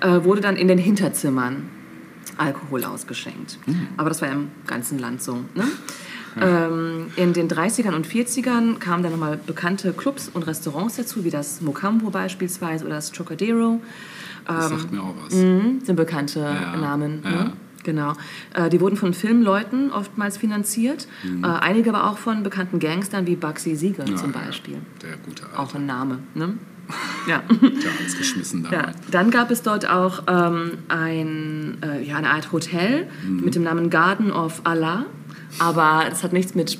[0.00, 1.68] äh, wurde dann in den Hinterzimmern
[2.36, 3.58] Alkohol ausgeschenkt.
[3.96, 5.34] Aber das war ja im ganzen Land so.
[5.54, 5.64] Ne?
[6.40, 11.30] Ähm, in den 30ern und 40ern kamen dann nochmal bekannte Clubs und Restaurants dazu, wie
[11.30, 13.80] das Mocambo beispielsweise oder das Trocadero.
[14.46, 15.34] Das sagt mir auch was.
[15.34, 17.20] Mhm, sind bekannte Ja, Namen.
[17.24, 17.30] ja.
[17.30, 17.52] Ne?
[17.82, 18.12] Genau.
[18.54, 21.44] Äh, die wurden von Filmleuten oftmals finanziert, Mhm.
[21.44, 24.46] äh, einige aber auch von bekannten Gangstern wie Bugsy Siegel zum Ja, ja.
[24.46, 24.76] Beispiel.
[25.02, 25.58] Der gute Alte.
[25.58, 26.18] Auch ein Name.
[26.34, 26.54] Ne?
[27.28, 27.42] Ja.
[27.48, 28.96] Der alles geschmissen Ja, damals.
[29.10, 33.44] dann gab es dort auch ähm, ein, äh, ja, eine Art Hotel Mhm.
[33.44, 35.06] mit dem Namen Garden of Allah.
[35.58, 36.78] Aber es hat nichts mit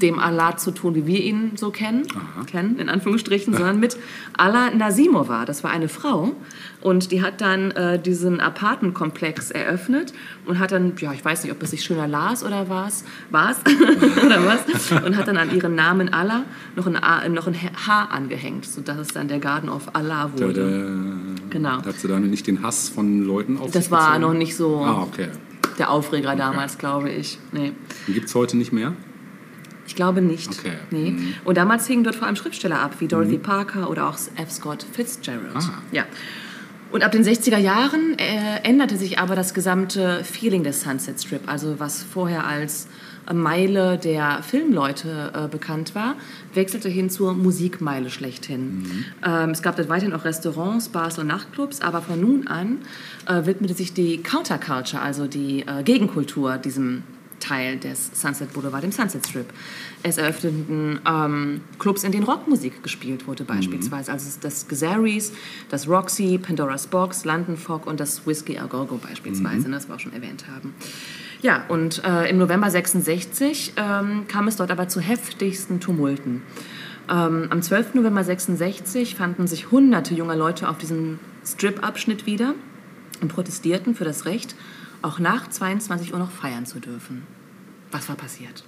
[0.00, 2.02] dem Allah zu tun, wie wir ihn so kennen,
[2.46, 3.96] kennen in Anführungsstrichen, sondern mit
[4.36, 5.44] Allah Nasimova.
[5.44, 6.32] Das war eine Frau
[6.80, 10.12] und die hat dann äh, diesen Apartmentkomplex eröffnet
[10.46, 13.58] und hat dann, ja, ich weiß nicht, ob es sich schöner las oder was, was
[14.24, 16.44] oder was, und hat dann an ihren Namen Allah
[16.76, 17.56] noch ein, A, noch ein
[17.86, 20.54] H angehängt, sodass es dann der Garden of Allah wurde.
[20.54, 21.50] Tada.
[21.50, 21.84] Genau.
[21.84, 25.02] Hat sie dann nicht den Hass von Leuten auf Das war noch nicht so Ah,
[25.02, 25.28] okay.
[25.80, 27.38] Der Aufreger damals, glaube ich.
[27.52, 27.72] Nee.
[28.06, 28.92] Gibt es heute nicht mehr?
[29.86, 30.48] Ich glaube nicht.
[30.48, 30.74] Okay.
[30.90, 31.10] Nee.
[31.10, 31.34] Mhm.
[31.44, 34.50] Und damals hingen dort vor allem Schriftsteller ab, wie Dorothy Parker oder auch F.
[34.52, 35.56] Scott Fitzgerald.
[35.56, 35.82] Ah.
[35.90, 36.04] Ja.
[36.92, 41.42] Und ab den 60er Jahren äh, änderte sich aber das gesamte Feeling des Sunset Strip.
[41.46, 42.86] Also was vorher als
[43.32, 46.16] Meile der Filmleute äh, bekannt war,
[46.54, 48.82] wechselte hin zur Musikmeile schlechthin.
[48.82, 49.04] Mhm.
[49.24, 52.78] Ähm, es gab dort weiterhin auch Restaurants, Bars und Nachtclubs, aber von nun an
[53.26, 57.02] äh, widmete sich die Counterculture, also die äh, Gegenkultur, diesem
[57.40, 59.46] Teil des Sunset Boulevard, dem Sunset Strip.
[60.02, 64.10] Es eröffneten ähm, Clubs, in denen Rockmusik gespielt wurde beispielsweise.
[64.10, 64.14] Mhm.
[64.14, 65.32] Also das Gazaris,
[65.68, 69.72] das Roxy, Pandora's Box, London Fog und das Whiskey A Go Go beispielsweise, mhm.
[69.72, 70.74] das wir auch schon erwähnt haben.
[71.42, 76.42] Ja, und äh, im November 66 ähm, kam es dort aber zu heftigsten Tumulten.
[77.08, 77.94] Ähm, am 12.
[77.94, 82.54] November 66 fanden sich hunderte junger Leute auf diesem Strip-Abschnitt wieder
[83.22, 84.54] und protestierten für das Recht,
[85.02, 87.26] auch nach 22 Uhr noch feiern zu dürfen.
[87.90, 88.64] Was war passiert?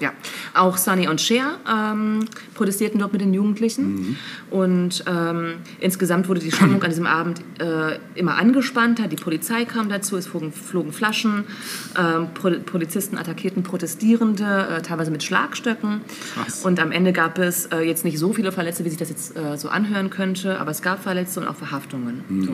[0.00, 0.12] Ja,
[0.54, 3.94] auch Sonny und Cher ähm, protestierten dort mit den Jugendlichen.
[3.94, 4.16] Mhm.
[4.50, 9.08] Und ähm, insgesamt wurde die Stimmung an diesem Abend äh, immer angespannter.
[9.08, 11.44] Die Polizei kam dazu, es flogen, flogen Flaschen,
[11.98, 16.00] ähm, Pro Polizisten attackierten Protestierende, äh, teilweise mit Schlagstöcken.
[16.34, 16.64] Krass.
[16.64, 19.36] Und am Ende gab es äh, jetzt nicht so viele Verletzte, wie sich das jetzt
[19.36, 22.24] äh, so anhören könnte, aber es gab Verletzte und auch Verhaftungen.
[22.28, 22.44] Mhm.
[22.44, 22.52] So.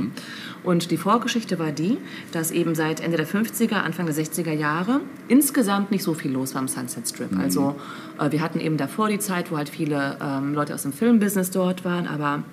[0.65, 1.99] Und die Vorgeschichte war die,
[2.33, 6.55] dass eben seit Ende der 50er, Anfang der 60er Jahre insgesamt nicht so viel los
[6.55, 7.33] war am Sunset Strip.
[7.33, 7.41] Mhm.
[7.41, 7.77] Also
[8.21, 11.51] äh, wir hatten eben davor die Zeit, wo halt viele ähm, Leute aus dem Filmbusiness
[11.51, 12.45] dort waren, aber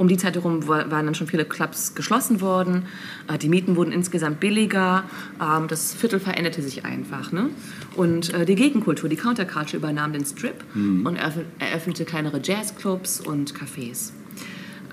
[0.00, 2.86] um die Zeit herum waren dann schon viele Clubs geschlossen worden.
[3.28, 5.04] Äh, die Mieten wurden insgesamt billiger.
[5.38, 7.32] Ähm, das Viertel veränderte sich einfach.
[7.32, 7.50] Ne?
[7.96, 11.04] Und äh, die Gegenkultur, die Counterculture übernahm den Strip mhm.
[11.04, 14.12] und eröffnete kleinere Jazzclubs und Cafés.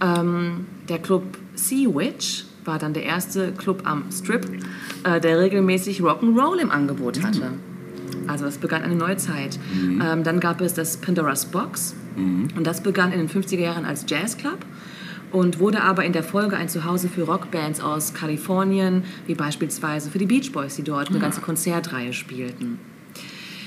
[0.02, 1.24] Ähm, der Club
[1.56, 4.46] Sea Witch war dann der erste Club am Strip,
[5.04, 7.54] äh, der regelmäßig Rock'n'Roll im Angebot hatte.
[8.28, 9.58] Also es begann eine neue Zeit.
[9.74, 10.02] Mhm.
[10.06, 12.50] Ähm, dann gab es das Pandora's Box mhm.
[12.56, 14.60] und das begann in den 50er Jahren als Jazzclub
[15.32, 20.18] und wurde aber in der Folge ein Zuhause für Rockbands aus Kalifornien, wie beispielsweise für
[20.18, 22.80] die Beach Boys, die dort eine ganze Konzertreihe spielten.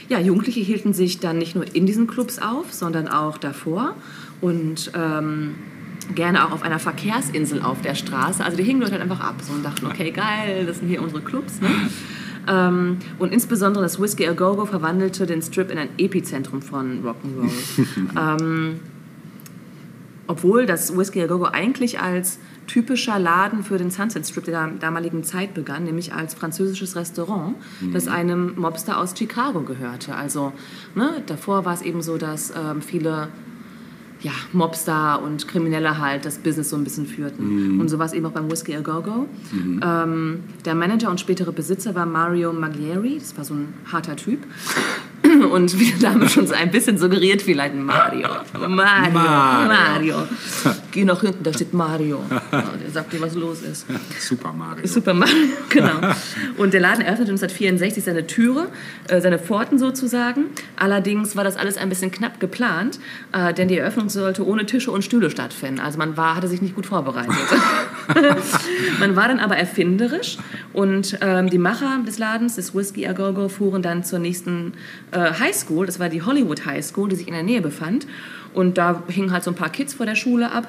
[0.08, 3.94] Ja, Jugendliche hielten sich dann nicht nur in diesen Clubs auf, sondern auch davor
[4.40, 5.54] und ähm,
[6.14, 8.44] gerne auch auf einer Verkehrsinsel auf der Straße.
[8.44, 11.02] Also die hingen dort halt einfach ab so und dachten, okay, geil, das sind hier
[11.02, 11.60] unsere Clubs.
[11.60, 11.68] Ne?
[12.48, 17.04] Ähm, und insbesondere das Whiskey A Go Go verwandelte den Strip in ein Epizentrum von
[17.04, 17.50] Rock'n'Roll.
[18.40, 18.80] ähm,
[20.26, 24.68] obwohl das Whiskey A Go Go eigentlich als typischer Laden für den Sunset Strip der
[24.78, 27.92] damaligen Zeit begann, nämlich als französisches Restaurant, mhm.
[27.92, 30.14] das einem Mobster aus Chicago gehörte.
[30.14, 30.52] Also
[30.94, 33.28] ne, davor war es eben so, dass ähm, viele
[34.22, 37.74] ja, Mobster und Kriminelle halt das Business so ein bisschen führten.
[37.74, 37.80] Mhm.
[37.80, 39.26] Und so war es eben auch beim Whiskey A Go Go.
[39.52, 39.80] Mhm.
[39.82, 44.40] Ähm, der Manager und spätere Besitzer war Mario Maglieri, das war so ein harter Typ.
[45.52, 48.28] Und wie der Name schon so ein bisschen suggeriert, vielleicht Mario.
[48.52, 48.68] Mario.
[48.68, 49.68] Mario.
[49.68, 50.16] Mario.
[50.92, 52.20] Geh nach hinten, da steht Mario.
[52.50, 53.86] Der sagt dir, was los ist.
[54.18, 54.86] Super Mario.
[54.86, 55.34] Super Mario,
[55.68, 56.00] genau.
[56.56, 58.68] Und der Laden eröffnete 1964 seine Türe,
[59.08, 60.46] äh, seine Pforten sozusagen.
[60.76, 62.98] Allerdings war das alles ein bisschen knapp geplant,
[63.32, 65.80] äh, denn die Eröffnung sollte ohne Tische und Stühle stattfinden.
[65.80, 67.34] Also man war, hatte sich nicht gut vorbereitet.
[69.00, 70.38] man war dann aber erfinderisch
[70.72, 74.74] und ähm, die Macher des Ladens, des Whiskey A Go Go, fuhren dann zur nächsten
[75.12, 78.06] äh, High School, das war die Hollywood High School, die sich in der Nähe befand.
[78.52, 80.66] Und da hingen halt so ein paar Kids vor der Schule ab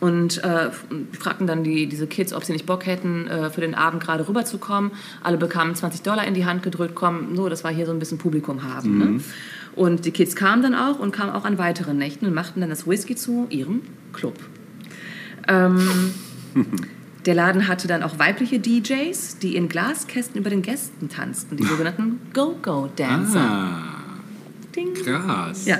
[0.00, 0.70] und äh,
[1.12, 4.26] fragten dann die, diese Kids, ob sie nicht Bock hätten, äh, für den Abend gerade
[4.26, 4.92] rüberzukommen.
[5.22, 7.98] Alle bekamen 20 Dollar in die Hand gedrückt, komm, so, das war hier so ein
[7.98, 8.98] bisschen Publikum haben.
[8.98, 9.04] Ne?
[9.04, 9.16] Mhm.
[9.16, 9.22] Ne?
[9.76, 12.70] Und die Kids kamen dann auch und kamen auch an weiteren Nächten und machten dann
[12.70, 13.82] das Whisky zu ihrem
[14.12, 14.34] Club.
[15.46, 16.14] Ähm,
[17.26, 21.64] Der Laden hatte dann auch weibliche DJs, die in Glaskästen über den Gästen tanzten, die
[21.64, 23.40] sogenannten Go-Go-Dancer.
[23.40, 24.00] Ah,
[24.74, 24.94] Ding.
[24.94, 25.66] Krass.
[25.66, 25.78] Ja.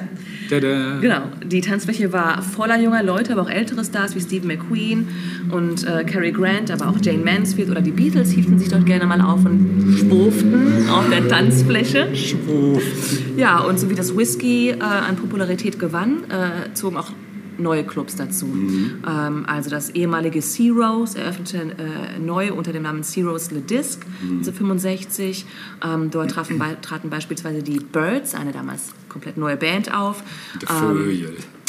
[0.50, 0.98] Tada.
[1.00, 1.22] Genau.
[1.44, 5.08] Die Tanzfläche war voller junger Leute, aber auch ältere Stars wie Steve McQueen
[5.50, 9.06] und äh, Cary Grant, aber auch Jane Mansfield oder die Beatles hielten sich dort gerne
[9.06, 12.14] mal auf und schwurften auf der Tanzfläche.
[12.16, 13.38] Schwurften.
[13.38, 17.12] Ja, und so wie das Whisky äh, an Popularität gewann, äh, zogen auch
[17.60, 18.46] neue Clubs dazu.
[18.46, 19.02] Mhm.
[19.06, 23.60] Ähm, also das ehemalige Sea Rose eröffnete äh, neu unter dem Namen Sea Rose Le
[23.60, 24.38] Disc mhm.
[24.38, 25.46] 1965.
[25.84, 30.22] Ähm, dort trafen, traten beispielsweise die Birds, eine damals komplett neue Band, auf.
[30.68, 31.26] Ähm,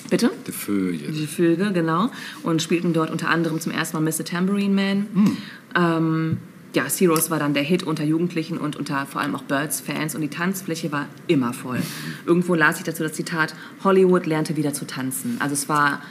[0.10, 0.30] Bitte?
[0.46, 1.12] Die Vögel.
[1.12, 2.12] Die Vögel, genau.
[2.44, 4.26] Und spielten dort unter anderem zum ersten Mal Mr.
[4.26, 4.98] Tambourine Man.
[5.14, 5.38] Mhm.
[5.74, 6.38] Ähm,
[6.74, 10.22] ja, Heroes war dann der Hit unter Jugendlichen und unter vor allem auch Birds-Fans und
[10.22, 11.82] die Tanzfläche war immer voll.
[12.26, 15.38] Irgendwo las ich dazu das Zitat, Hollywood lernte wieder zu tanzen.
[15.40, 16.02] Also es war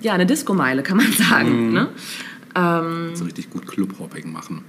[0.00, 1.68] ja eine Disco-Meile, kann man sagen.
[1.68, 1.72] Mhm.
[1.72, 1.88] Ne?
[2.54, 4.62] Ähm, so richtig gut Clubhopping machen.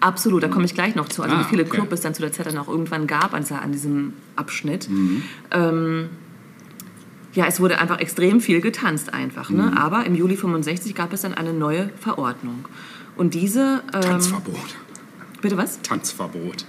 [0.00, 1.22] Absolut, da komme ich gleich noch zu.
[1.22, 1.76] Also ah, wie viele okay.
[1.76, 4.88] Clubs es dann zu der Zeit dann auch irgendwann gab an, an diesem Abschnitt.
[4.88, 5.22] Mhm.
[5.52, 6.08] Ähm,
[7.34, 9.50] ja, es wurde einfach extrem viel getanzt einfach.
[9.50, 9.62] Ne?
[9.62, 9.78] Mhm.
[9.78, 12.64] Aber im Juli 65 gab es dann eine neue Verordnung.
[13.16, 13.82] Und diese...
[13.92, 14.76] Ähm, Tanzverbot.
[15.40, 15.80] Bitte was?
[15.82, 16.64] Tanzverbot.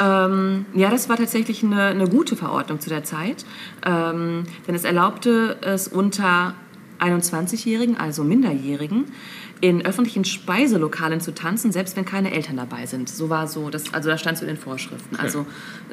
[0.00, 3.44] Ähm, ja, das war tatsächlich eine, eine, gute Verordnung zu der Zeit,
[3.84, 6.54] ähm, denn es erlaubte es unter
[7.00, 9.06] 21-Jährigen, also Minderjährigen,
[9.60, 13.08] in öffentlichen Speiselokalen zu tanzen, selbst wenn keine Eltern dabei sind.
[13.08, 15.16] So war so, das, also da stand so in den Vorschriften.
[15.16, 15.24] Okay.
[15.24, 15.46] Also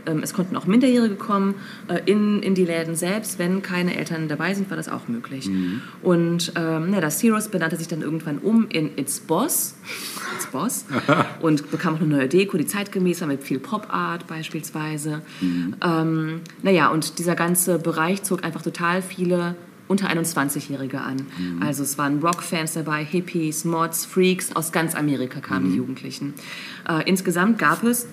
[0.06, 1.56] ähm, es konnten auch Minderjährige kommen
[1.88, 5.48] äh, in, in die Läden selbst, wenn keine Eltern dabei sind, war das auch möglich.
[5.48, 5.82] Mhm.
[6.04, 9.76] Und ähm, ja, das Heroes benannte sich dann irgendwann um in It's Boss,
[10.36, 10.86] It's Boss
[11.42, 15.22] und bekam auch eine neue Deko, die zeitgemäß war mit viel Pop-Art beispielsweise.
[15.42, 15.76] Mhm.
[15.82, 19.56] Ähm, naja, und dieser ganze Bereich zog einfach total viele
[19.88, 21.28] unter 21-Jährige an.
[21.38, 21.62] Mhm.
[21.62, 25.72] Also es waren Rockfans dabei, Hippies, Mods, Freaks, aus ganz Amerika kamen mhm.
[25.72, 26.34] die Jugendlichen.
[26.88, 28.08] Äh, insgesamt gab es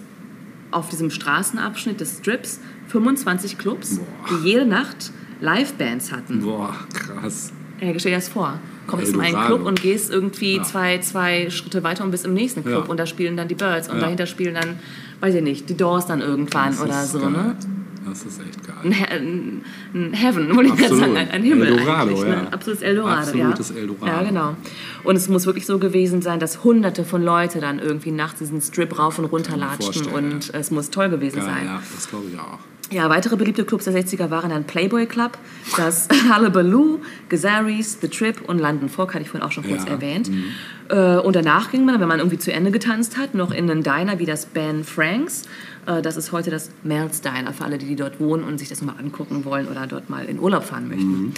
[0.70, 4.06] auf diesem Straßenabschnitt des Strips 25 Clubs, Boah.
[4.30, 6.40] die jede Nacht Livebands hatten.
[6.40, 7.52] Boah, krass.
[7.80, 8.58] Ja, stell dir das vor.
[8.86, 10.62] Kommst in einen Club und gehst irgendwie ja.
[10.62, 12.90] zwei, zwei Schritte weiter und bist im nächsten Club ja.
[12.90, 14.02] und da spielen dann die Birds und ja.
[14.02, 14.78] dahinter spielen dann,
[15.20, 17.28] weiß ich nicht, die Doors dann irgendwann oder so.
[17.28, 17.56] Ne?
[18.04, 18.76] Das ist echt geil.
[19.10, 19.62] Ein,
[19.94, 22.22] ein Heaven, wollte ich gerade sagen, ein, ein Himmel Eldorado.
[22.22, 22.28] Ne?
[22.28, 22.40] Ja.
[22.40, 23.76] Ein absolutes Eldorado, Absolutes ja.
[23.76, 24.06] Eldorado.
[24.12, 24.56] Ja, genau.
[25.04, 28.60] Und es muss wirklich so gewesen sein, dass hunderte von Leuten dann irgendwie nachts diesen
[28.60, 30.58] Strip rauf und runter latschten und ja.
[30.58, 31.66] es muss toll gewesen geil, sein.
[31.66, 32.58] Ja, das glaube ich auch.
[32.92, 35.38] Ja, weitere beliebte Clubs der 60er waren dann Playboy Club,
[35.78, 39.92] das Hullabaloo, Gazaris, The Trip und London Fog, hatte ich vorhin auch schon kurz ja.
[39.92, 40.28] erwähnt.
[40.28, 40.44] Mhm.
[40.90, 43.82] Äh, und danach ging man, wenn man irgendwie zu Ende getanzt hat, noch in einen
[43.82, 45.44] Diner wie das Ben Franks.
[45.86, 48.82] Äh, das ist heute das Mel's Diner für alle, die, dort wohnen und sich das
[48.82, 51.22] mal angucken wollen oder dort mal in Urlaub fahren möchten.
[51.22, 51.34] Mhm.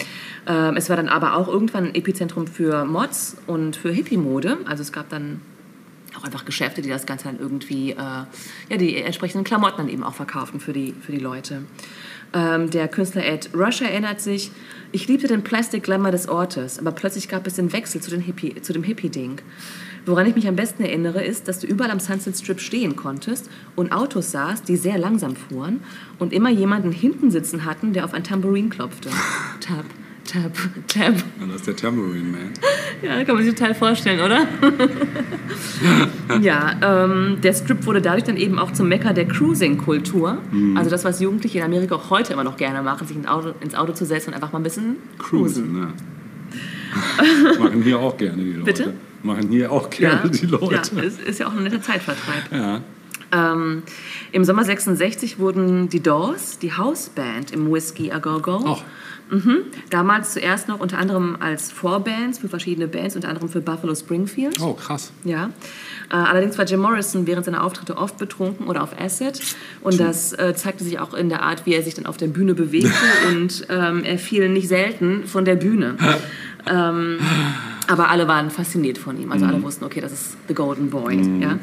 [0.46, 4.59] Ähm, es war dann aber auch irgendwann ein Epizentrum für Mods und für Hippie-Mode.
[4.66, 5.40] Also es gab dann
[6.16, 10.04] auch einfach Geschäfte, die das Ganze dann irgendwie, äh, ja, die entsprechenden Klamotten dann eben
[10.04, 11.62] auch verkauften für die, für die Leute.
[12.33, 14.50] Ähm, der Künstler Ed Rush erinnert sich,
[14.92, 18.20] ich liebte den Plastic Glamour des Ortes, aber plötzlich gab es den Wechsel zu, den
[18.20, 19.40] Hippie, zu dem Hippie-Ding.
[20.07, 23.51] Woran ich mich am besten erinnere, ist, dass du überall am Sunset Strip stehen konntest
[23.75, 25.81] und Autos sahst, die sehr langsam fuhren
[26.19, 29.09] und immer jemanden hinten sitzen hatten, der auf ein Tambourin klopfte.
[29.61, 29.85] Tap,
[30.25, 30.53] Tab,
[30.88, 31.14] Tab.
[31.14, 32.51] Ja, das ist der Tambourine Man.
[33.03, 34.47] Ja, kann man sich total vorstellen, oder?
[36.40, 40.38] ja, ähm, der Strip wurde dadurch dann eben auch zum Mecker der Cruising-Kultur.
[40.51, 40.77] Mhm.
[40.77, 43.53] Also das, was Jugendliche in Amerika auch heute immer noch gerne machen, sich ins Auto,
[43.61, 45.75] ins Auto zu setzen und einfach mal ein bisschen cruisen.
[45.75, 45.95] cruisen
[47.57, 47.59] ja.
[47.59, 48.64] machen hier auch gerne die Leute.
[48.64, 48.95] Bitte?
[49.24, 50.94] Machen hier auch gerne ja, die Leute.
[50.94, 52.52] Ja, ist, ist ja auch ein netter Zeitvertreib.
[52.52, 52.82] Ja.
[53.32, 53.82] Ähm,
[54.32, 58.78] Im Sommer 66 wurden die Doors, die Hausband im Whiskey A Go Go, oh.
[59.30, 59.64] Mhm.
[59.90, 64.60] Damals zuerst noch unter anderem als Vorbands für verschiedene Bands, unter anderem für Buffalo Springfield.
[64.60, 65.12] Oh, krass.
[65.24, 65.50] Ja.
[66.10, 69.40] Äh, allerdings war Jim Morrison während seiner Auftritte oft betrunken oder auf Acid.
[69.80, 72.26] Und das äh, zeigte sich auch in der Art, wie er sich dann auf der
[72.26, 72.92] Bühne bewegte.
[73.30, 75.96] und ähm, er fiel nicht selten von der Bühne.
[76.70, 77.18] ähm,
[77.88, 79.33] aber alle waren fasziniert von ihm.
[79.33, 79.53] Also mhm.
[79.53, 81.16] alle wussten, okay, das ist The Golden Boy.
[81.16, 81.42] Mhm.
[81.42, 81.59] Ja.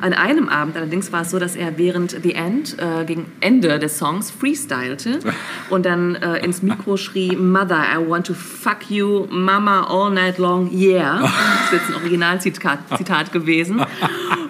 [0.00, 3.78] An einem Abend allerdings war es so, dass er während The End, äh, gegen Ende
[3.78, 5.20] des Songs, freestylte
[5.70, 10.38] und dann äh, ins Mikro schrie, Mother, I want to fuck you, Mama all night
[10.38, 11.20] long, yeah.
[11.66, 13.80] Das ist jetzt ein Originalzitat Zitat gewesen.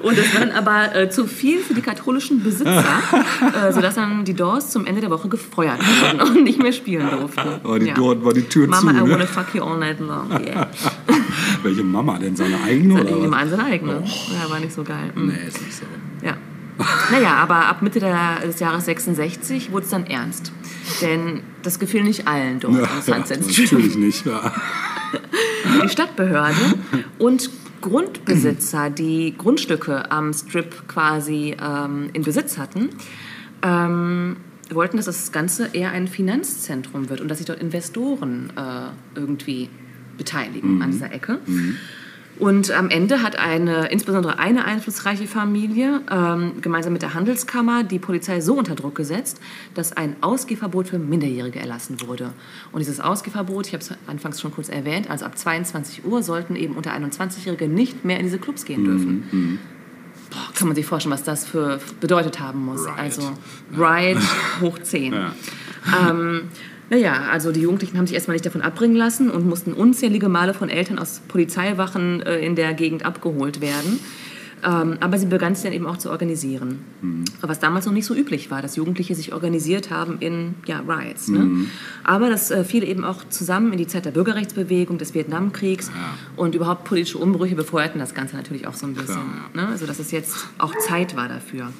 [0.02, 2.84] Und das war dann aber äh, zu viel für die katholischen Besitzer,
[3.68, 7.08] äh, sodass dann die Doors zum Ende der Woche gefeuert wurden und nicht mehr spielen
[7.10, 7.60] durften.
[7.62, 7.94] War die, ja.
[7.94, 8.86] Dort war die Tür Mama, zu.
[8.86, 10.68] Mama, I want to fuck you all night long, yeah.
[11.62, 12.36] Welche Mama denn?
[12.36, 12.96] Seine eigene?
[12.98, 13.30] Seine, oder?
[13.30, 14.02] Seine, seine eigene.
[14.04, 14.32] Oh.
[14.32, 15.12] Ja, war nicht so geil.
[15.14, 15.26] Mhm.
[15.28, 15.84] Nee, ist nicht so.
[16.22, 16.36] Ja.
[17.10, 20.52] Naja, aber ab Mitte der, des Jahres 66 wurde es dann ernst.
[21.00, 23.18] Denn das gefiel nicht allen dort ja, ja.
[23.18, 24.52] Natürlich nicht, ja.
[25.82, 26.74] Die Stadtbehörde
[27.18, 27.50] und
[27.80, 32.90] Grundbesitzer, die Grundstücke am Strip quasi ähm, in Besitz hatten,
[33.62, 34.36] ähm,
[34.70, 39.68] wollten, dass das Ganze eher ein Finanzzentrum wird und dass sich dort Investoren äh, irgendwie
[40.16, 40.82] beteiligen mhm.
[40.82, 41.38] an dieser Ecke.
[41.46, 41.76] Mhm.
[42.38, 47.98] Und am Ende hat eine, insbesondere eine einflussreiche Familie ähm, gemeinsam mit der Handelskammer die
[47.98, 49.40] Polizei so unter Druck gesetzt,
[49.74, 52.34] dass ein Ausgehverbot für Minderjährige erlassen wurde.
[52.72, 56.56] Und dieses Ausgehverbot, ich habe es anfangs schon kurz erwähnt, also ab 22 Uhr sollten
[56.56, 59.24] eben unter 21-Jährige nicht mehr in diese Clubs gehen dürfen.
[59.30, 59.58] Mhm.
[60.30, 62.84] Boah, kann man sich vorstellen, was das für bedeutet haben muss.
[62.84, 62.98] Riot.
[62.98, 63.32] Also
[63.78, 64.18] Riot
[64.60, 65.12] hoch 10.
[65.14, 65.32] Ja.
[66.10, 66.48] Ähm,
[66.90, 70.54] naja, also die Jugendlichen haben sich erstmal nicht davon abbringen lassen und mussten unzählige Male
[70.54, 73.98] von Eltern aus Polizeiwachen äh, in der Gegend abgeholt werden.
[74.64, 76.78] Ähm, aber sie begannen sich dann eben auch zu organisieren.
[77.02, 77.24] Mhm.
[77.42, 81.28] Was damals noch nicht so üblich war, dass Jugendliche sich organisiert haben in ja, Riots.
[81.28, 81.40] Ne?
[81.40, 81.70] Mhm.
[82.04, 86.14] Aber das äh, fiel eben auch zusammen in die Zeit der Bürgerrechtsbewegung, des Vietnamkriegs ja.
[86.36, 89.20] und überhaupt politische Umbrüche befeuerten das Ganze natürlich auch so ein bisschen.
[89.54, 89.68] Ne?
[89.68, 91.70] Also dass es jetzt auch Zeit war dafür.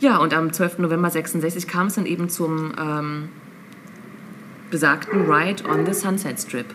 [0.00, 0.78] Ja, und am 12.
[0.78, 2.72] November 66 kam es dann eben zum...
[2.78, 3.28] Ähm,
[4.70, 6.66] besagten Ride on the Sunset Strip.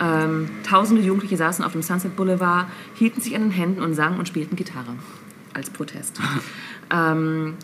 [0.00, 4.18] Ähm, tausende Jugendliche saßen auf dem Sunset Boulevard, hielten sich an den Händen und sangen
[4.18, 4.96] und spielten Gitarre
[5.54, 6.18] als Protest.
[6.90, 7.54] ähm,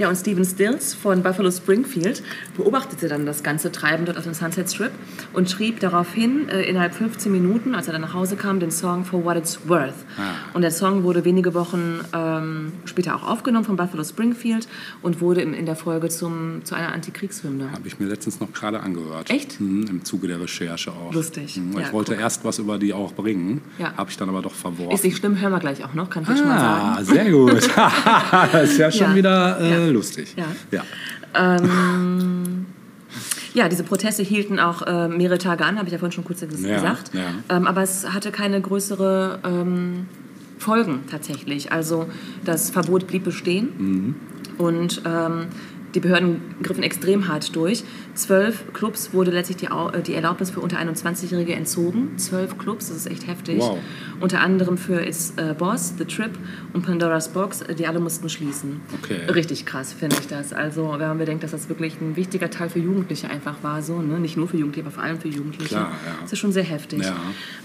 [0.00, 2.22] Ja, und Steven Stills von Buffalo Springfield
[2.56, 4.92] beobachtete dann das ganze Treiben dort auf dem Sunset Strip
[5.34, 9.04] und schrieb daraufhin äh, innerhalb 15 Minuten, als er dann nach Hause kam, den Song
[9.04, 9.92] For What It's Worth.
[10.16, 10.22] Ah.
[10.54, 14.68] Und der Song wurde wenige Wochen ähm, später auch aufgenommen von Buffalo Springfield
[15.02, 17.70] und wurde in, in der Folge zum, zu einer Antikriegshymne.
[17.70, 19.28] Habe ich mir letztens noch gerade angehört.
[19.28, 19.60] Echt?
[19.60, 21.12] Mhm, Im Zuge der Recherche auch.
[21.12, 21.58] Lustig.
[21.58, 22.22] Mhm, Ja, ich wollte guck.
[22.22, 23.92] erst was über die auch bringen, Ja.
[23.98, 24.94] habe ich dann aber doch verworfen.
[24.94, 27.04] Ist nicht schlimm, hören wir gleich auch noch, kann ich jetzt schon mal ah, sagen.
[27.04, 27.52] sehr gut.
[27.52, 29.14] das ist ja schon Ja.
[29.14, 29.96] wieder äh, Ja.
[29.96, 30.34] lustig.
[30.36, 30.46] Ja.
[30.70, 30.84] ja.
[31.34, 32.66] Ähm,
[33.54, 36.42] ja, diese Proteste hielten auch äh, mehrere Tage an, habe ich ja vorhin schon kurz
[36.42, 37.10] ges- Ja, gesagt.
[37.14, 37.56] ja.
[37.56, 40.06] Ähm, aber es hatte keine größere ähm,
[40.58, 41.72] Folgen tatsächlich.
[41.72, 42.06] Also
[42.44, 44.14] das Verbot blieb bestehen Mhm.
[44.58, 45.46] und ähm,
[45.94, 47.82] die Behörden griffen extrem hart durch.
[48.14, 52.18] Zwölf Clubs wurde letztlich die, äh, die Erlaubnis für unter 21-Jährige entzogen.
[52.18, 53.58] Zwölf Clubs, das ist echt heftig.
[53.58, 53.78] Wow.
[54.20, 56.30] Unter anderem für It's äh, Boss, The Trip
[56.72, 58.80] und Pandora's Box, äh, die alle mussten schließen.
[59.02, 59.30] Okay.
[59.32, 60.52] Richtig krass, finde ich das.
[60.52, 64.00] Also, wenn man bedenkt, dass das wirklich ein wichtiger Teil für Jugendliche einfach war, so,
[64.00, 64.18] ne?
[64.18, 65.76] nicht nur für Jugendliche, aber vor allem für Jugendliche.
[65.76, 66.14] Klar, ja.
[66.22, 67.02] Das ist schon sehr heftig.
[67.04, 67.16] Ja.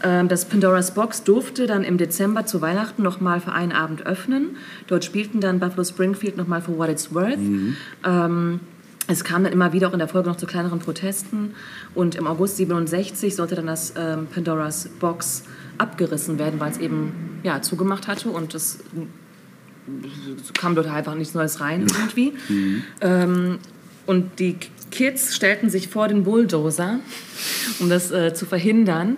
[0.04, 4.58] Ähm, das Pandora's Box durfte dann im Dezember zu Weihnachten nochmal für einen Abend öffnen.
[4.88, 7.39] Dort spielten dann Buffalo Springfield nochmal für What It's Worth.
[7.39, 7.76] Mhm.
[8.06, 8.60] Ähm,
[9.08, 11.53] es kam dann immer wieder auch in der Folge noch zu kleineren Protesten.
[11.93, 15.43] Und im August 67 sollte dann das ähm, Pandora's Box
[15.78, 18.80] abgerissen werden, weil es eben ja, zugemacht hatte und es
[20.58, 22.34] kam dort einfach nichts Neues rein irgendwie.
[23.01, 23.60] Ähm,
[24.06, 24.58] und die
[24.91, 26.99] Kids stellten sich vor den Bulldozer,
[27.80, 29.18] um das äh, zu verhindern.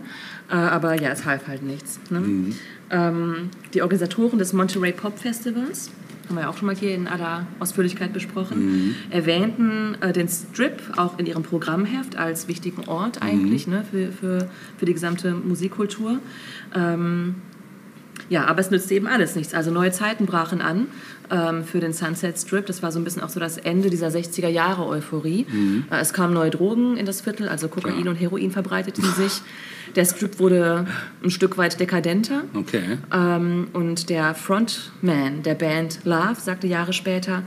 [0.50, 2.00] Äh, aber ja, es half halt nichts.
[2.10, 2.56] Ne?
[2.90, 5.92] Ähm, die Organisatoren des Monterey Pop Festivals,
[6.28, 10.82] haben wir ja auch schon mal hier in aller Ausführlichkeit besprochen, erwähnten äh, den Strip
[10.98, 16.20] auch in ihrem Programmheft als wichtigen Ort eigentlich ne, für, für, für die gesamte Musikkultur.
[16.76, 17.36] Ähm,
[18.30, 19.54] ja, aber es nützte eben alles nichts.
[19.54, 20.88] Also neue Zeiten brachen an
[21.30, 22.66] ähm, für den Sunset Strip.
[22.66, 25.46] Das war so ein bisschen auch so das Ende dieser 60er Jahre Euphorie.
[25.92, 28.10] Äh, es kamen neue Drogen in das Viertel, also Kokain Klar.
[28.10, 29.42] und Heroin verbreiteten sich.
[29.96, 30.86] Der Strip wurde
[31.24, 32.44] ein Stück weit dekadenter.
[32.54, 32.98] Okay.
[33.14, 37.44] Ähm, und der Frontman der Band Love sagte Jahre später,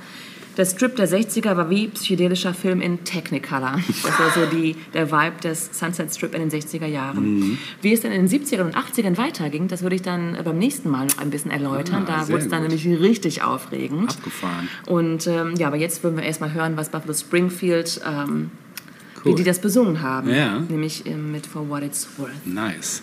[0.56, 3.78] der Strip der 60er war wie psychedelischer Film in Technicolor.
[4.02, 7.58] Das war so die, der Vibe des Sunset Strip in den 60er Jahren.
[7.82, 10.90] Wie es dann in den 70ern und 80ern weiterging, das würde ich dann beim nächsten
[10.90, 12.04] Mal noch ein bisschen erläutern.
[12.08, 12.72] Ah, da wurde es dann gut.
[12.72, 14.10] nämlich richtig aufregend.
[14.10, 14.68] Abgefahren.
[14.86, 18.50] Und ähm, ja, aber jetzt würden wir erstmal hören, was Buffalo Springfield, ähm,
[19.22, 19.32] Cool.
[19.32, 20.30] wie die das besungen haben.
[20.34, 20.60] Ja.
[20.60, 22.46] Nämlich ähm, mit For What It's Worth.
[22.46, 23.02] Nice.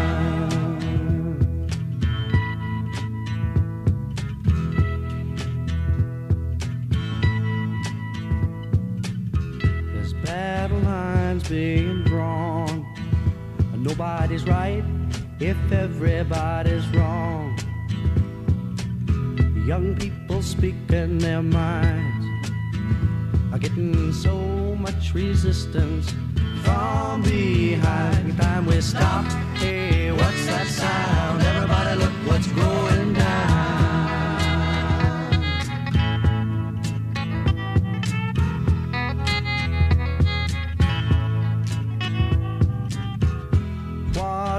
[11.41, 12.85] Lines being drawn.
[13.75, 14.83] Nobody's right
[15.39, 17.57] if everybody's wrong.
[19.65, 22.25] Young people speaking their minds
[23.51, 24.35] are getting so
[24.75, 26.11] much resistance
[26.63, 28.37] from behind.
[28.37, 29.25] Time we stop.
[29.57, 31.41] Hey, what's that sound?
[31.41, 33.20] Everybody, look what's going down.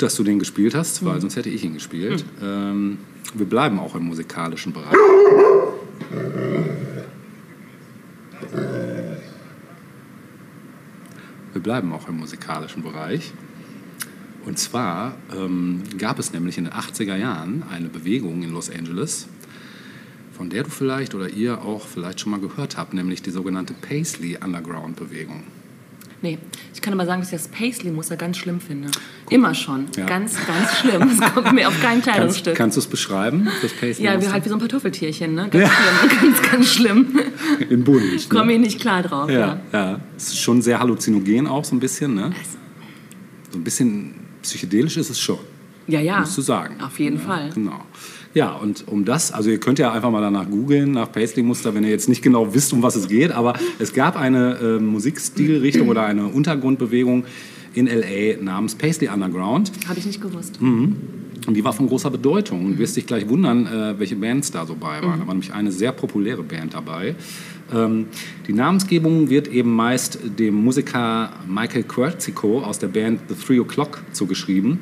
[0.00, 2.24] Gut, dass du den gespielt hast, weil sonst hätte ich ihn gespielt.
[2.40, 2.96] Ähm,
[3.34, 4.94] wir bleiben auch im musikalischen Bereich.
[11.52, 13.34] Wir bleiben auch im musikalischen Bereich.
[14.46, 19.28] Und zwar ähm, gab es nämlich in den 80er Jahren eine Bewegung in Los Angeles,
[20.32, 23.74] von der du vielleicht oder ihr auch vielleicht schon mal gehört habt, nämlich die sogenannte
[23.74, 25.42] Paisley Underground Bewegung.
[26.22, 26.38] Nee,
[26.74, 28.90] ich kann aber sagen, dass ich das Paisley-Muster ganz schlimm finde.
[29.30, 29.86] Immer schon.
[29.96, 30.04] Ja.
[30.04, 31.08] Ganz, ganz schlimm.
[31.08, 32.54] Es kommt mir auf kein Kannst, Kleidungsstück.
[32.56, 34.04] kannst du es beschreiben, das Paisley?
[34.04, 35.48] ja, wir halt wie so ein Kartoffeltierchen, ne?
[35.50, 36.10] Ganz schlimm.
[36.20, 37.20] Ganz, ganz schlimm.
[37.70, 38.28] in bunt.
[38.28, 38.52] Komme Ne?
[38.54, 39.30] ich nicht klar drauf.
[39.30, 40.00] Ja, ja.
[40.16, 42.32] Es ist schon sehr halluzinogen auch so ein bisschen, ne?
[43.50, 45.38] So ein bisschen psychedelisch ist es schon.
[45.86, 46.20] Ja, ja.
[46.20, 46.80] musst du sagen.
[46.82, 47.50] Auf jeden ja, Fall.
[47.54, 47.80] Genau.
[48.32, 51.82] Ja, und um das, also ihr könnt ja einfach mal danach googeln, nach Paisley-Muster, wenn
[51.82, 55.88] ihr jetzt nicht genau wisst, um was es geht, aber es gab eine äh, Musikstilrichtung
[55.88, 57.24] oder eine Untergrundbewegung
[57.74, 58.42] in L.A.
[58.42, 59.72] namens Paisley Underground.
[59.88, 60.60] Habe ich nicht gewusst.
[60.62, 60.96] Mhm.
[61.46, 62.64] Und die war von großer Bedeutung.
[62.66, 65.20] Und wirst dich gleich wundern, äh, welche Bands da so bei waren.
[65.20, 67.14] Da war nämlich eine sehr populäre Band dabei.
[67.72, 68.06] Ähm,
[68.46, 73.98] die Namensgebung wird eben meist dem Musiker Michael Querzico aus der Band The Three O'Clock
[74.12, 74.78] zugeschrieben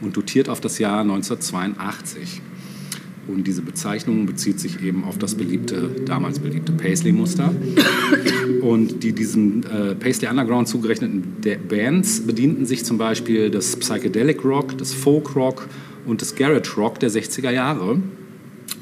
[0.00, 2.42] und dotiert auf das Jahr 1982.
[3.28, 7.54] Und diese Bezeichnung bezieht sich eben auf das beliebte, damals beliebte Paisley-Muster.
[8.62, 14.44] Und die diesen äh, Paisley Underground zugerechneten De- Bands bedienten sich zum Beispiel des Psychedelic
[14.44, 15.68] Rock, des Folk Rock
[16.04, 17.98] und des Garage Rock der 60er Jahre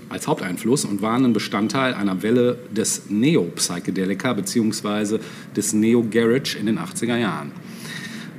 [0.09, 5.19] als Haupteinfluss und waren ein Bestandteil einer Welle des Neo-Psychedelika bzw.
[5.55, 7.53] des Neo-Garage in den 80er Jahren.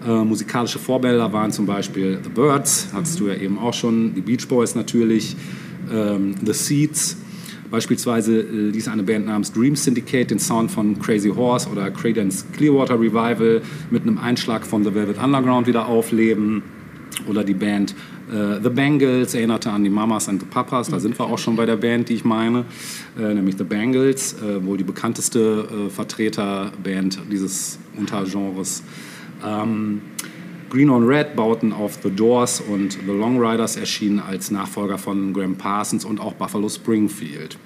[0.05, 4.21] Äh, musikalische Vorbilder waren zum Beispiel The Birds, hattest du ja eben auch schon, die
[4.21, 5.35] Beach Boys natürlich,
[5.91, 7.17] ähm, The Seeds.
[7.69, 12.45] Beispielsweise äh, ließ eine Band namens Dream Syndicate den Sound von Crazy Horse oder Creedence
[12.51, 16.63] Clearwater Revival mit einem Einschlag von The Velvet Underground wieder aufleben.
[17.27, 17.93] Oder die Band
[18.31, 20.89] äh, The Bangles erinnerte an die Mamas and the Papas.
[20.89, 22.65] Da sind wir auch schon bei der Band, die ich meine,
[23.19, 28.83] äh, nämlich The Bangles, äh, wohl die bekannteste äh, Vertreterband dieses Untergenres.
[29.45, 30.01] Ähm,
[30.71, 35.33] Green on Red bauten auf The Doors und The Long Riders erschienen als Nachfolger von
[35.33, 37.57] Graham Parsons und auch Buffalo Springfield.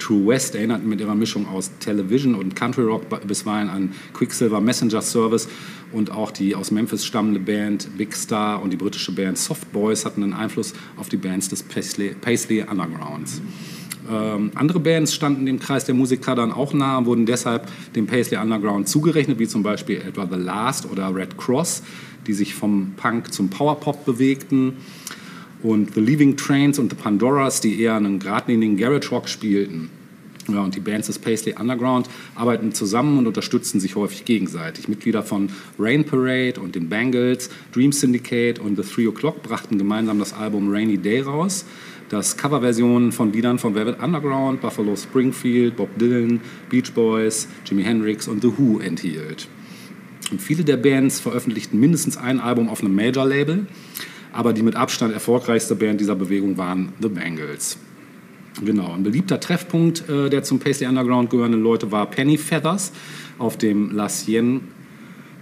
[0.00, 5.02] True West erinnert mit ihrer Mischung aus Television und Country Rock bisweilen an Quicksilver Messenger
[5.02, 5.46] Service
[5.92, 10.04] und auch die aus Memphis stammende Band Big Star und die britische Band Soft Boys
[10.04, 13.40] hatten einen Einfluss auf die Bands des Paisley, Paisley Undergrounds.
[14.10, 18.38] Ähm, andere Bands standen dem Kreis der Musiker dann auch nahe, wurden deshalb dem Paisley
[18.38, 21.82] Underground zugerechnet, wie zum Beispiel etwa The Last oder Red Cross,
[22.26, 24.74] die sich vom Punk zum Powerpop bewegten.
[25.62, 29.90] Und The Leaving Trains und The Pandoras, die eher einen geradlinigen Garage Rock spielten.
[30.48, 34.88] Ja, und die Bands des Paisley Underground arbeiten zusammen und unterstützen sich häufig gegenseitig.
[34.88, 40.18] Mitglieder von Rain Parade und den Bangles, Dream Syndicate und The Three O'Clock brachten gemeinsam
[40.18, 41.66] das Album Rainy Day raus,
[42.10, 48.26] das Coverversionen von Liedern von Velvet Underground, Buffalo Springfield, Bob Dylan, Beach Boys, Jimi Hendrix
[48.26, 49.48] und The Who enthielt.
[50.32, 53.66] Und viele der Bands veröffentlichten mindestens ein Album auf einem Major-Label,
[54.32, 57.78] aber die mit Abstand erfolgreichste Band dieser Bewegung waren The Bangles.
[58.64, 62.92] Genau, ein beliebter Treffpunkt äh, der zum Paisley Underground gehörenden Leute war Penny Feathers
[63.38, 64.62] auf dem La Cien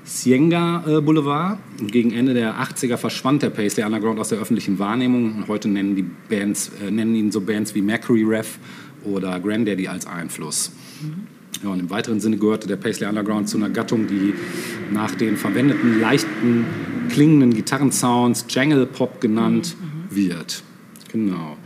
[0.09, 1.59] Cienga äh, Boulevard.
[1.79, 5.37] Gegen Ende der 80er verschwand der Paisley Underground aus der öffentlichen Wahrnehmung.
[5.37, 8.59] Und heute nennen, die Bands, äh, nennen ihn so Bands wie Mercury Rev
[9.05, 10.73] oder Granddaddy als Einfluss.
[11.63, 14.35] Ja, und im weiteren Sinne gehörte der Paisley Underground zu einer Gattung, die
[14.93, 16.65] nach den verwendeten leichten
[17.11, 19.77] klingenden Gitarrensounds Jangle Pop genannt
[20.11, 20.63] wird.
[21.13, 21.57] Genau.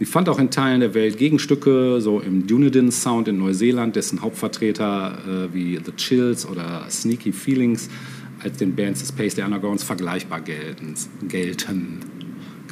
[0.00, 4.22] Sie fand auch in Teilen der Welt Gegenstücke, so im Dunedin Sound in Neuseeland, dessen
[4.22, 7.90] Hauptvertreter äh, wie The Chills oder Sneaky Feelings
[8.42, 10.94] als den Bands des Paisley Undergrounds vergleichbar gelten.
[11.28, 11.98] gelten.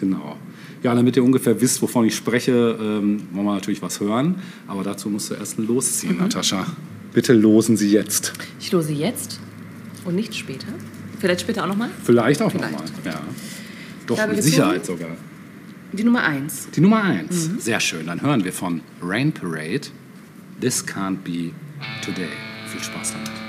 [0.00, 0.38] Genau.
[0.82, 4.36] Ja, damit ihr ungefähr wisst, wovon ich spreche, ähm, wollen wir natürlich was hören.
[4.66, 6.66] Aber dazu musst du erst losziehen, Natascha.
[7.12, 8.32] Bitte losen Sie jetzt.
[8.58, 9.38] Ich lose jetzt
[10.06, 10.68] und nicht später.
[11.18, 11.90] Vielleicht später auch nochmal.
[12.04, 12.72] Vielleicht auch nochmal.
[13.04, 13.20] Ja.
[14.06, 14.42] Doch, mit.
[14.42, 15.10] Sicherheit sogar.
[15.92, 16.68] Die Nummer eins.
[16.74, 17.64] Die Nummer eins.
[17.64, 18.06] Sehr schön.
[18.06, 19.88] Dann hören wir von Rain Parade
[20.60, 21.52] This Can't Be
[22.04, 22.28] Today.
[22.66, 23.47] Viel Spaß damit.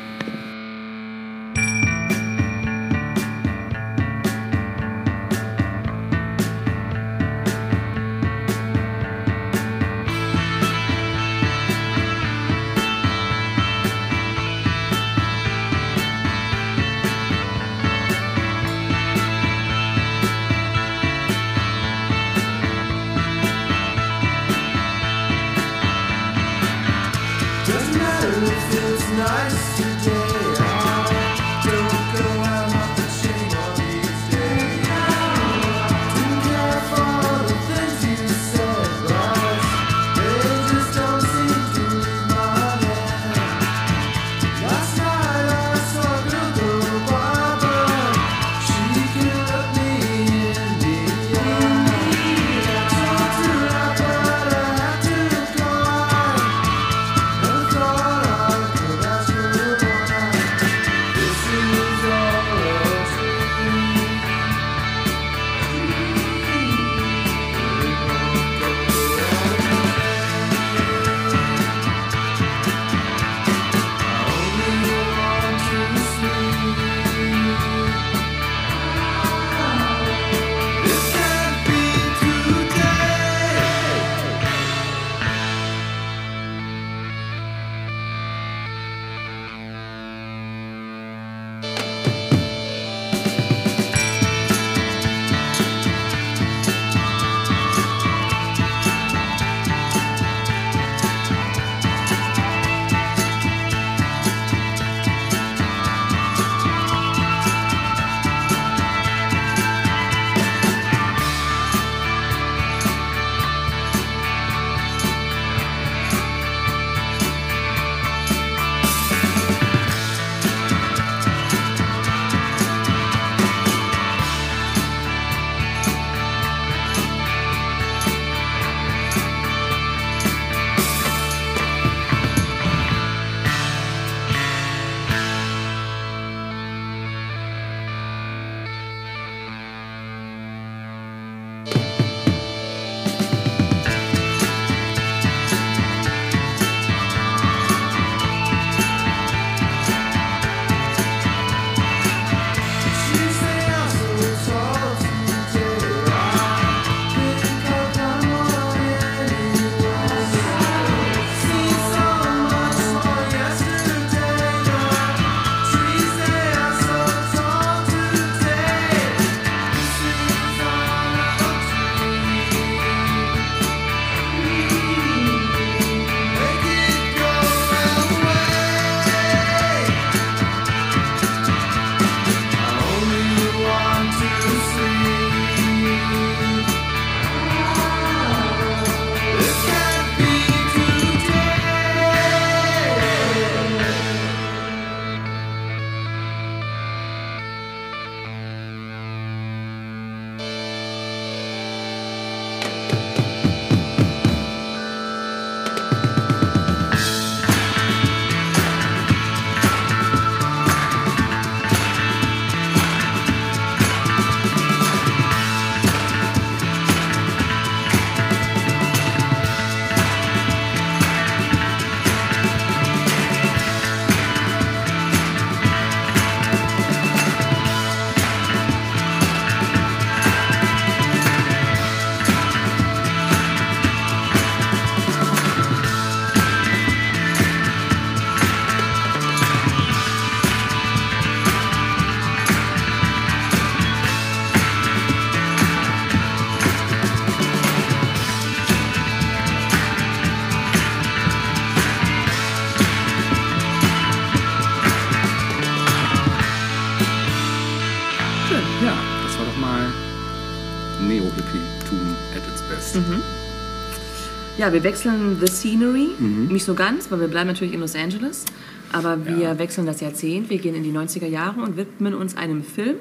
[264.70, 266.10] Ja, wir wechseln the scenery.
[266.20, 268.46] Nicht so ganz, weil wir bleiben natürlich in Los Angeles.
[268.92, 269.58] Aber wir Ja.
[269.58, 270.52] wechseln das Jahrzehnt.
[270.52, 272.98] Wir gehen in die 90er Jahre und widmen uns einem Film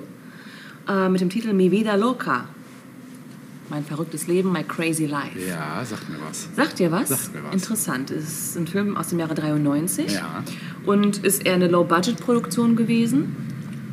[0.88, 2.46] äh, mit dem Titel Mi Vida Loca.
[3.68, 5.38] Mein verrücktes Leben, My Crazy Life.
[5.46, 6.48] Ja, sagt mir was.
[6.56, 7.10] Sagt dir was?
[7.10, 7.52] Sagt mir was.
[7.52, 8.10] Interessant.
[8.12, 10.42] Es ist ein Film aus dem Jahre 93 Ja.
[10.86, 13.36] und ist eher eine Low-Budget-Produktion gewesen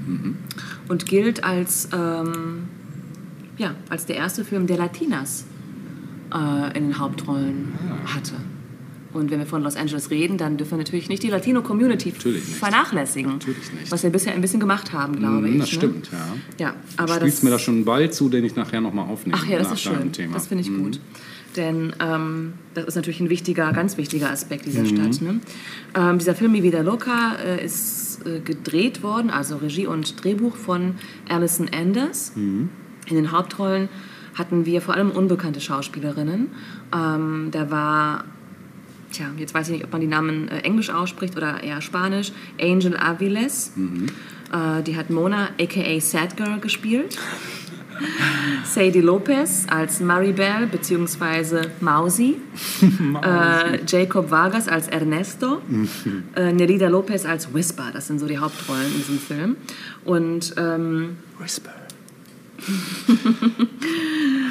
[0.07, 0.35] Mhm.
[0.87, 2.69] und gilt als, ähm,
[3.57, 5.43] ja, als der erste Film, der Latinas
[6.35, 7.73] äh, in den Hauptrollen
[8.05, 8.15] Ah.
[8.15, 8.33] hatte.
[9.13, 13.31] Und wenn wir von Los Angeles reden, dann dürfen wir natürlich nicht die Latino-Community vernachlässigen.
[13.33, 13.89] Natürlich nicht.
[13.91, 15.55] Was wir bisher ein bisschen gemacht haben, glaube ich.
[15.55, 15.75] Mm, das ne?
[15.77, 16.65] stimmt, ja.
[16.67, 19.07] Ja, Du aber spielst das, mir da schon einen Ball zu, den ich nachher nochmal
[19.07, 19.37] aufnehme.
[19.41, 20.11] Ach ja, das ist schön.
[20.11, 20.33] Thema.
[20.33, 20.83] Das finde ich Mhm.
[20.83, 20.99] gut.
[21.55, 24.87] Denn ähm, das ist natürlich ein wichtiger, ganz wichtiger Aspekt dieser Mhm.
[25.13, 25.21] Stadt.
[25.21, 25.39] Ne?
[25.95, 30.57] Ähm, dieser Film Mi Vida Loca äh, ist äh, gedreht worden, also Regie und Drehbuch
[30.57, 30.95] von
[31.29, 32.33] Alison Anders.
[32.35, 32.67] Mhm.
[33.07, 33.87] In den Hauptrollen
[34.35, 36.49] hatten wir vor allem unbekannte Schauspielerinnen.
[36.93, 38.25] Ähm, da war,
[39.11, 42.31] tja, jetzt weiß ich nicht, ob man die Namen äh, englisch ausspricht oder eher spanisch,
[42.61, 43.71] Angel Aviles.
[43.75, 44.07] Mhm.
[44.51, 47.17] Äh, die hat Mona, aka Sad Girl, gespielt.
[48.65, 51.67] Sadie Lopez als Maribel bzw.
[51.79, 52.35] Mausi,
[52.81, 55.61] äh, Jacob Vargas als Ernesto,
[56.35, 57.91] äh, Nerida Lopez als Whisper.
[57.93, 59.55] Das sind so die Hauptrollen in diesem Film.
[60.03, 61.84] Und ähm, Whisper.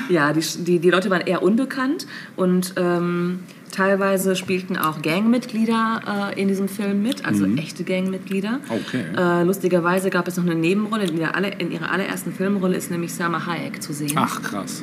[0.09, 3.41] Ja, die, die, die Leute waren eher unbekannt und ähm,
[3.71, 8.61] teilweise spielten auch Gangmitglieder äh, in diesem Film mit, also echte Gangmitglieder.
[8.69, 9.05] Okay.
[9.17, 12.91] Äh, lustigerweise gab es noch eine Nebenrolle, in, der alle, in ihrer allerersten Filmrolle ist
[12.91, 14.13] nämlich Salma Hayek zu sehen.
[14.17, 14.83] Ach, krass.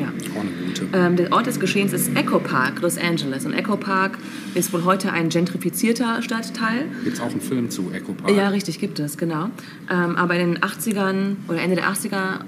[0.00, 0.08] Ja.
[0.08, 0.86] Auch eine gute.
[0.92, 3.44] Ähm, der Ort des Geschehens ist Echo Park, Los Angeles.
[3.44, 4.18] Und Echo Park
[4.54, 6.86] ist wohl heute ein gentrifizierter Stadtteil.
[7.04, 8.34] Gibt es auch einen Film zu Echo Park?
[8.34, 9.50] Ja, richtig, gibt es, genau.
[9.90, 12.40] Ähm, aber in den 80ern oder Ende der 80er,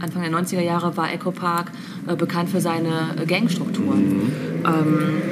[0.00, 1.70] Anfang der 90er Jahre war Echo Park
[2.06, 4.32] äh, bekannt für seine äh, Gangstrukturen.
[4.64, 5.22] Ähm,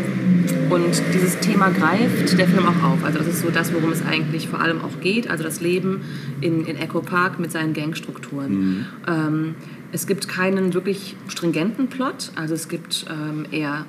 [0.71, 3.05] und dieses Thema greift der Film auch auf.
[3.05, 5.31] Also das ist so das, worum es eigentlich vor allem auch geht.
[5.31, 6.03] Also das Leben
[6.41, 8.87] in, in Echo Park mit seinen Gangstrukturen.
[9.07, 9.55] Ähm,
[9.93, 12.33] es gibt keinen wirklich stringenten Plot.
[12.35, 13.85] Also es gibt ähm, eher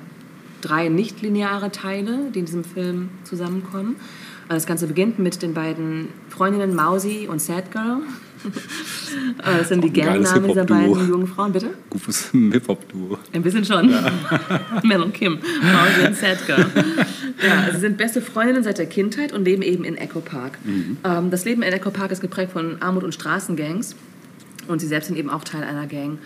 [0.60, 3.96] drei nichtlineare Teile, die in diesem Film zusammenkommen.
[4.48, 7.98] Äh, Das Ganze beginnt mit den beiden Freundinnen Mausi und Sad Girl.
[9.38, 11.70] Äh, Das sind die Gangnamen dieser beiden jungen Frauen, bitte?
[11.88, 13.16] Gutes Hip-Hop-Duo.
[13.32, 13.88] Ein bisschen schon.
[14.82, 16.66] Mel und Kim, Mausi und Sad Girl.
[17.46, 20.58] Ja, sie sind beste Freundinnen seit der Kindheit und leben eben in Echo Park.
[21.04, 23.94] Ähm, das Leben in Echo Park ist geprägt von Armut und Straßengangs.
[24.68, 26.18] Und sie selbst sind eben auch Teil einer Gang.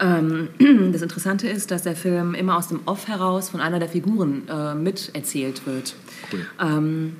[0.00, 0.48] Ähm,
[0.92, 4.42] das Interessante ist, dass der Film immer aus dem Off heraus von einer der Figuren
[4.48, 5.94] äh, miterzählt wird.
[6.32, 6.46] Cool.
[6.60, 7.16] Ähm,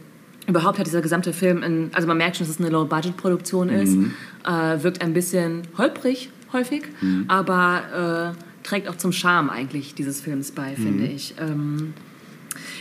[0.46, 3.96] überhaupt hat dieser gesamte Film, in, also man merkt schon, dass es eine Low-Budget-Produktion ist,
[4.44, 6.84] äh, wirkt ein bisschen holprig häufig,
[7.28, 11.34] aber äh, trägt auch zum Charme eigentlich dieses Films bei, finde ich.
[11.40, 11.94] Ähm,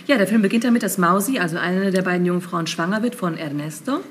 [0.07, 3.15] ja, der Film beginnt damit, dass Mausi, also eine der beiden jungen Frauen, schwanger wird
[3.15, 4.01] von Ernesto.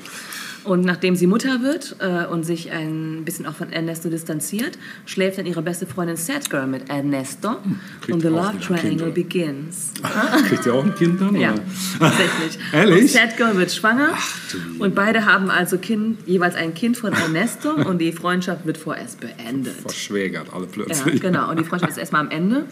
[0.64, 5.38] Und nachdem sie Mutter wird äh, und sich ein bisschen auch von Ernesto distanziert, schläft
[5.38, 7.56] dann ihre beste Freundin Sad Girl mit Ernesto.
[8.00, 9.92] kriegt und The Love Triangle begins.
[10.48, 11.36] Kriegt ihr auch ein Kind dann?
[11.36, 11.54] Ja,
[11.98, 12.58] tatsächlich.
[12.72, 13.02] Ehrlich?
[13.02, 14.10] Und Sad Girl wird schwanger
[14.50, 14.82] du.
[14.82, 19.20] und beide haben also kind, jeweils ein Kind von Ernesto und die Freundschaft wird vorerst
[19.20, 19.74] beendet.
[19.82, 21.20] Verschwägert alle Ja, plötzlich.
[21.20, 21.50] genau.
[21.50, 22.64] Und die Freundschaft ist erstmal am Ende.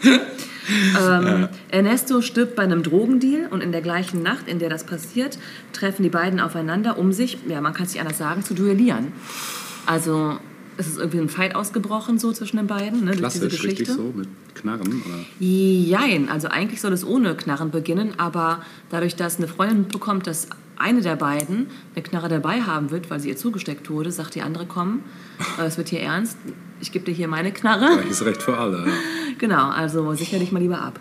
[0.97, 5.37] Ähm, Ernesto stirbt bei einem Drogendeal und in der gleichen Nacht, in der das passiert,
[5.73, 9.11] treffen die beiden aufeinander, um sich, ja, man kann es nicht anders sagen, zu duellieren.
[9.85, 10.37] Also
[10.77, 14.27] es ist irgendwie ein Fight ausgebrochen so zwischen den beiden, ne, Klassisch, richtig so, mit
[14.55, 15.01] Knarren?
[15.05, 15.19] Oder?
[15.39, 20.47] Jein, also eigentlich soll es ohne Knarren beginnen, aber dadurch, dass eine Freundin mitbekommt, dass
[20.77, 24.41] eine der beiden eine Knarre dabei haben wird, weil sie ihr zugesteckt wurde, sagt die
[24.41, 25.01] andere, komm,
[25.59, 26.37] äh, es wird hier ernst,
[26.81, 27.99] ich gebe dir hier meine Knarre.
[27.99, 28.87] Gleiches Recht für alle.
[28.87, 28.93] Ja.
[29.39, 30.99] Genau, also sicherlich mal lieber ab.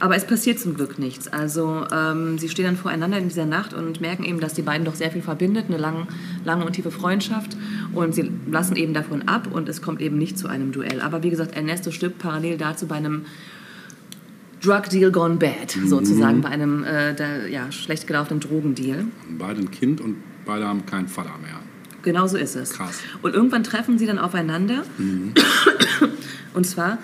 [0.00, 1.28] Aber es passiert zum Glück nichts.
[1.28, 4.86] Also ähm, sie stehen dann voreinander in dieser Nacht und merken eben, dass die beiden
[4.86, 6.08] doch sehr viel verbindet, eine lang,
[6.44, 7.56] lange und tiefe Freundschaft.
[7.92, 11.02] Und sie lassen eben davon ab und es kommt eben nicht zu einem Duell.
[11.02, 13.26] Aber wie gesagt, Ernesto stirbt parallel dazu bei einem
[14.62, 19.04] Drug Deal gone bad, sozusagen, bei einem äh, der, ja, schlecht gelaufenen Drogendeal.
[19.38, 21.60] Beide ein Kind und beide haben keinen Vater mehr.
[22.02, 22.70] Genau so ist es.
[22.70, 23.00] Krass.
[23.22, 24.82] Und irgendwann treffen sie dann aufeinander.
[26.54, 26.98] Und zwar,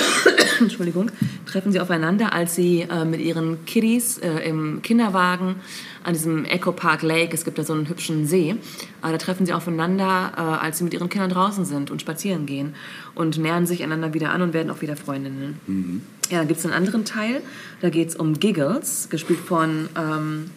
[0.60, 1.10] Entschuldigung,
[1.46, 5.56] treffen sie aufeinander, als sie äh, mit ihren Kiddies äh, im Kinderwagen
[6.04, 8.56] an diesem Echo Park Lake, es gibt da so einen hübschen See, äh,
[9.02, 12.74] da treffen sie aufeinander, äh, als sie mit ihren Kindern draußen sind und spazieren gehen
[13.14, 16.02] und nähern sich einander wieder an und werden auch wieder Freundinnen.
[16.30, 17.42] Ja, dann gibt es einen anderen Teil,
[17.80, 20.50] da geht es um Giggles, gespielt von ähm,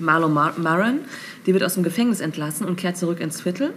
[0.00, 1.00] Marlo Mar Maron,
[1.46, 3.72] Die wird aus dem Gefängnis entlassen und kehrt zurück ins Viertel.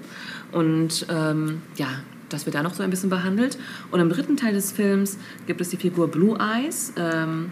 [0.51, 1.87] Und ähm, ja,
[2.33, 3.57] das wird da noch so ein bisschen behandelt.
[3.91, 5.17] Und im dritten Teil des Films
[5.47, 7.51] gibt es die Figur Blue Eyes, ähm,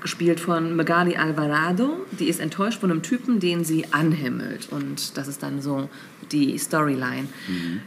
[0.00, 2.04] gespielt von Magali Alvarado.
[2.18, 4.68] Die ist enttäuscht von einem Typen, den sie anhimmelt.
[4.70, 5.88] Und das ist dann so
[6.32, 7.28] die Storyline.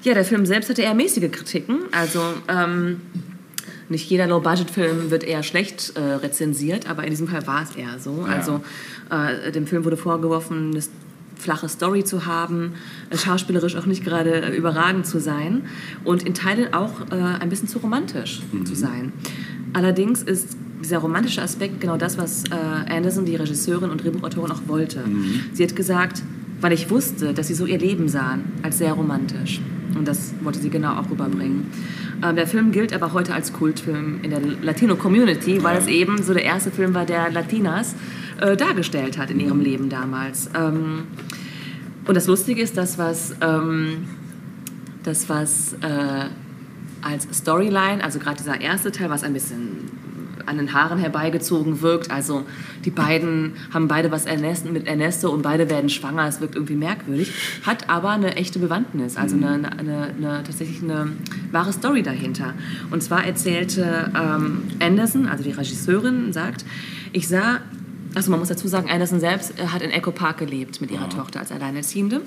[0.03, 1.79] Ja, der Film selbst hatte eher mäßige Kritiken.
[1.91, 3.01] Also ähm,
[3.89, 7.99] nicht jeder Low-Budget-Film wird eher schlecht äh, rezensiert, aber in diesem Fall war es eher
[7.99, 8.25] so.
[8.27, 8.33] Ja.
[8.33, 8.63] Also
[9.11, 10.81] äh, dem Film wurde vorgeworfen, eine
[11.35, 12.73] flache Story zu haben,
[13.09, 15.63] äh, schauspielerisch auch nicht gerade äh, überragend zu sein
[16.03, 19.13] und in Teilen auch äh, ein bisschen zu romantisch zu sein.
[19.73, 24.61] Allerdings ist dieser romantische Aspekt genau das, was äh, Anderson, die Regisseurin und Drehbuchautorin, auch
[24.67, 25.03] wollte.
[25.53, 26.21] Sie hat gesagt,
[26.61, 29.61] weil ich wusste, dass sie so ihr Leben sahen, als sehr romantisch.
[29.97, 31.67] Und das wollte sie genau auch rüberbringen.
[32.23, 36.33] Ähm, der Film gilt aber heute als Kultfilm in der Latino-Community, weil es eben so
[36.33, 37.95] der erste Film war, der Latinas
[38.39, 40.49] äh, dargestellt hat in ihrem Leben damals.
[40.55, 41.03] Ähm,
[42.07, 44.05] und das Lustige ist, das, was, ähm,
[45.03, 46.25] das, was äh,
[47.01, 49.91] als Storyline, also gerade dieser erste Teil, was ein bisschen
[50.45, 52.11] an den Haaren herbeigezogen wirkt.
[52.11, 52.43] Also
[52.83, 56.27] die beiden haben beide was Ernesto, mit Ernesto und beide werden schwanger.
[56.27, 57.31] Es wirkt irgendwie merkwürdig,
[57.65, 61.09] hat aber eine echte Bewandtnis, also eine, eine, eine, eine tatsächlich eine
[61.51, 62.53] wahre Story dahinter.
[62.91, 66.65] Und zwar erzählte ähm, Anderson, also die Regisseurin, sagt,
[67.11, 67.61] ich sah,
[68.15, 71.09] also man muss dazu sagen, Anderson selbst äh, hat in Echo Park gelebt mit ihrer
[71.09, 72.21] Tochter als Alleinerziehende.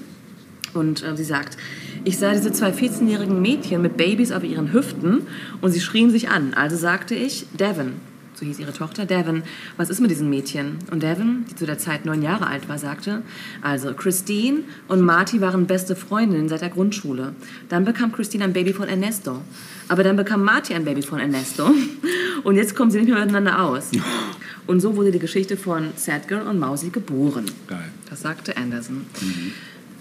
[0.74, 1.57] Und äh, sie sagt,
[2.05, 5.26] ich sah diese zwei 14-jährigen Mädchen mit Babys auf ihren Hüften
[5.61, 6.55] und sie schrien sich an.
[6.55, 7.95] Also sagte ich, Devon,
[8.34, 9.43] so hieß ihre Tochter, Devon,
[9.76, 10.78] was ist mit diesen Mädchen?
[10.91, 13.22] Und Devon, die zu der Zeit neun Jahre alt war, sagte,
[13.62, 17.34] also Christine und Marty waren beste Freundinnen seit der Grundschule.
[17.68, 19.41] Dann bekam Christine ein Baby von Ernesto.
[19.89, 21.70] Aber dann bekam Marty ein Baby von Ernesto.
[22.45, 23.91] Und jetzt kommen sie nicht mehr miteinander aus.
[24.68, 27.46] Und so wurde die Geschichte von Sad Girl und Mausi geboren.
[27.66, 27.88] Geil.
[28.10, 29.06] Das sagte Anderson.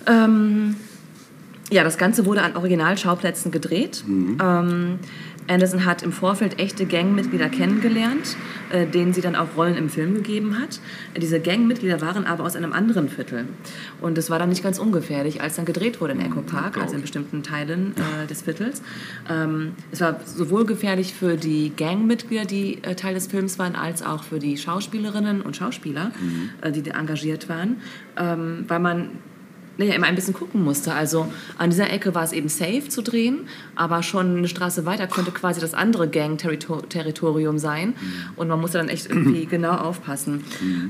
[0.06, 0.76] Ähm,
[1.72, 4.04] ja, das Ganze wurde an Originalschauplätzen gedreht.
[4.06, 5.00] Ähm,
[5.48, 8.36] Anderson hat im Vorfeld echte Gangmitglieder kennengelernt,
[8.72, 10.80] äh, denen sie dann auch Rollen im Film gegeben hat.
[11.16, 13.46] Diese Gangmitglieder waren aber aus einem anderen Viertel.
[14.02, 16.96] Und das war dann nicht ganz ungefährlich, als dann gedreht wurde in Echo Park, also
[16.96, 18.82] in bestimmten Teilen äh, des Viertels.
[19.30, 24.04] Ähm, es war sowohl gefährlich für die Gangmitglieder, die äh, Teil des Films waren, als
[24.04, 26.12] auch für die Schauspielerinnen und Schauspieler,
[26.62, 27.78] äh, die da engagiert waren,
[28.18, 29.10] ähm, weil man
[29.78, 30.94] naja, immer ein bisschen gucken musste.
[30.94, 35.08] Also an dieser Ecke war es eben safe zu drehen, aber schon eine Straße weiter
[35.08, 37.94] konnte quasi das andere Gang-Territorium sein.
[38.36, 40.44] Und man musste dann echt irgendwie genau aufpassen.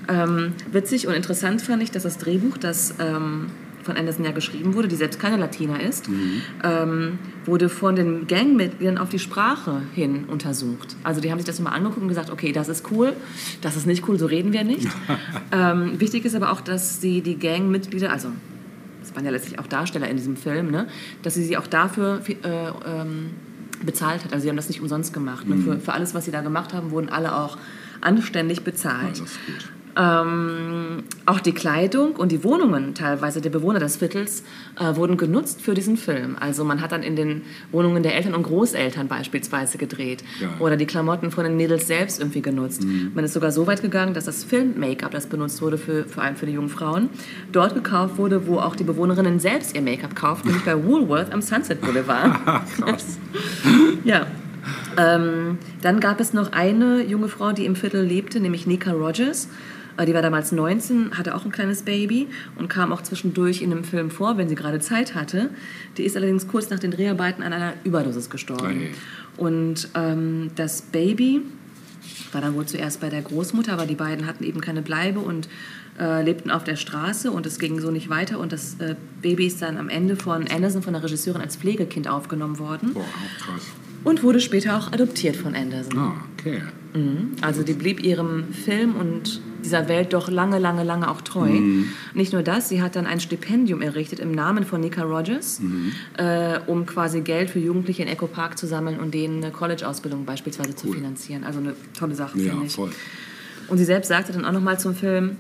[0.08, 3.48] Ähm, witzig und interessant fand ich, dass das Drehbuch, das ähm,
[3.88, 6.10] von Anderson ja geschrieben wurde, die selbst keine Latina ist,
[6.64, 10.98] ähm, wurde von den Gangmitgliedern auf die Sprache hin untersucht.
[11.04, 13.14] Also die haben sich das mal angeguckt und gesagt, okay, das ist cool,
[13.62, 14.90] das ist nicht cool, so reden wir nicht.
[15.54, 18.30] ähm, wichtig ist aber auch, dass sie die Gangmitglieder, also
[19.18, 20.88] waren ja letztlich auch Darsteller in diesem Film, ne?
[21.24, 22.36] dass sie sie auch dafür äh,
[22.86, 23.32] ähm,
[23.84, 24.32] bezahlt hat.
[24.32, 25.48] Also sie haben das nicht umsonst gemacht.
[25.48, 25.58] Ne?
[25.58, 27.58] Für, für alles, was sie da gemacht haben, wurden alle auch
[28.00, 29.14] anständig bezahlt.
[29.14, 29.72] Das ist gut.
[29.98, 34.44] Ähm, auch die Kleidung und die Wohnungen teilweise der Bewohner des Viertels
[34.80, 36.36] äh, wurden genutzt für diesen Film.
[36.40, 37.42] Also man hat dann in den
[37.72, 40.50] Wohnungen der Eltern und Großeltern beispielsweise gedreht Geil.
[40.60, 42.84] oder die Klamotten von den Mädels selbst irgendwie genutzt.
[43.16, 46.36] Man ist sogar so weit gegangen, dass das Film-Make-up, das benutzt wurde für, vor allem
[46.36, 47.10] für die jungen Frauen,
[47.52, 51.42] dort gekauft wurde, wo auch die Bewohnerinnen selbst ihr Make-up kauften, nämlich bei Woolworth am
[51.42, 52.36] Sunset Boulevard.
[52.78, 53.18] Krass.
[54.04, 54.28] Ja.
[54.98, 59.50] Ähm, dann gab es noch eine junge Frau, die im Viertel lebte, nämlich Nika Rogers.
[60.06, 63.84] Die war damals 19, hatte auch ein kleines Baby und kam auch zwischendurch in einem
[63.84, 65.50] Film vor, wenn sie gerade Zeit hatte.
[65.98, 68.82] Die ist allerdings kurz nach den Dreharbeiten an einer Überdosis gestorben.
[68.82, 68.90] Ei.
[69.38, 71.42] Und ähm, das Baby
[72.32, 75.48] war dann wohl zuerst bei der Großmutter, aber die beiden hatten eben keine Bleibe und
[76.00, 78.40] äh, lebten auf der Straße und es ging so nicht weiter.
[78.40, 82.08] Und das äh, Baby ist dann am Ende von Anderson, von der Regisseurin, als Pflegekind
[82.08, 83.06] aufgenommen worden Boah,
[83.40, 83.64] krass.
[84.04, 85.98] und wurde später auch adoptiert von Anderson.
[85.98, 86.62] Ah, okay.
[87.42, 91.50] Also die blieb ihrem Film und dieser Welt doch lange, lange, lange auch treu.
[92.14, 95.62] Nicht nur das, sie hat dann ein Stipendium errichtet im Namen von Nika Rogers,
[96.18, 100.26] äh, um quasi Geld für Jugendliche in Echo Park zu sammeln und denen eine College-Ausbildung
[100.26, 101.44] beispielsweise zu finanzieren.
[101.44, 102.74] Also eine tolle Sache, Ja, finde ich.
[102.74, 102.92] voll.
[103.68, 105.38] Und sie selbst sagte dann auch nochmal zum Film,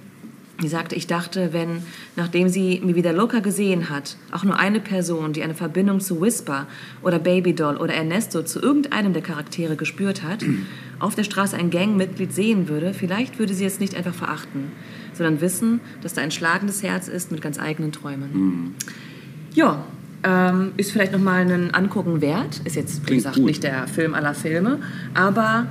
[0.59, 1.83] sie sagte, ich dachte, wenn,
[2.15, 6.21] nachdem sie mir wieder locker gesehen hat, auch nur eine Person, die eine Verbindung zu
[6.21, 6.67] Whisper
[7.03, 10.43] oder Babydoll oder Ernesto zu irgendeinem der Charaktere gespürt hat,
[10.99, 14.71] auf der Straße ein Gangmitglied sehen würde, vielleicht würde sie es nicht einfach verachten,
[15.13, 18.75] sondern wissen, dass da ein schlagendes Herz ist mit ganz eigenen Träumen.
[19.53, 19.85] Ja,
[20.23, 22.61] ähm, ist vielleicht nochmal ein Angucken wert.
[22.65, 23.45] Ist jetzt, wie Klingt gesagt, gut.
[23.45, 24.79] nicht der Film aller Filme,
[25.13, 25.67] aber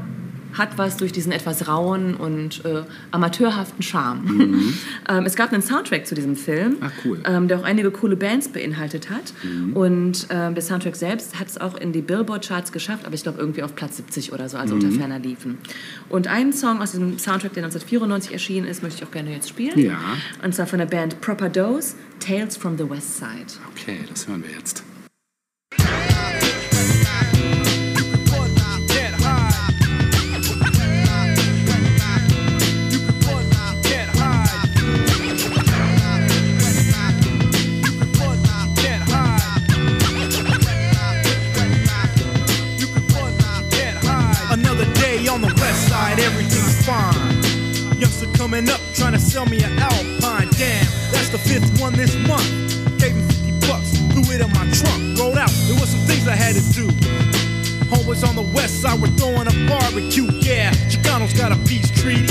[0.58, 4.74] hat was durch diesen etwas rauen und äh, amateurhaften Charme.
[5.08, 7.20] ähm, es gab einen Soundtrack zu diesem Film, Ah, cool.
[7.26, 9.32] ähm, der auch einige coole Bands beinhaltet hat.
[9.74, 13.38] Und ähm, der Soundtrack selbst hat es auch in die Billboard-Charts geschafft, aber ich glaube
[13.38, 15.58] irgendwie auf Platz 70 oder so, also unter ferner liefen.
[16.08, 19.48] Und einen Song aus diesem Soundtrack, der 1994 erschienen ist, möchte ich auch gerne jetzt
[19.48, 19.78] spielen.
[19.78, 19.98] Ja.
[20.42, 23.60] Und zwar von der Band Proper Dose, Tales from the West Side.
[23.72, 24.82] Okay, das hören wir jetzt.
[46.86, 47.42] Fine.
[47.98, 50.48] Youngster coming up, trying to sell me an Alpine.
[50.54, 52.46] Damn, that's the fifth one this month.
[52.98, 55.50] Gave him 50 bucks, threw it in my trunk, rolled out.
[55.66, 56.86] There was some things I had to do.
[57.90, 60.30] Homeboys on the west side were throwing a barbecue.
[60.46, 62.30] Yeah, Chicano's got a peace treaty.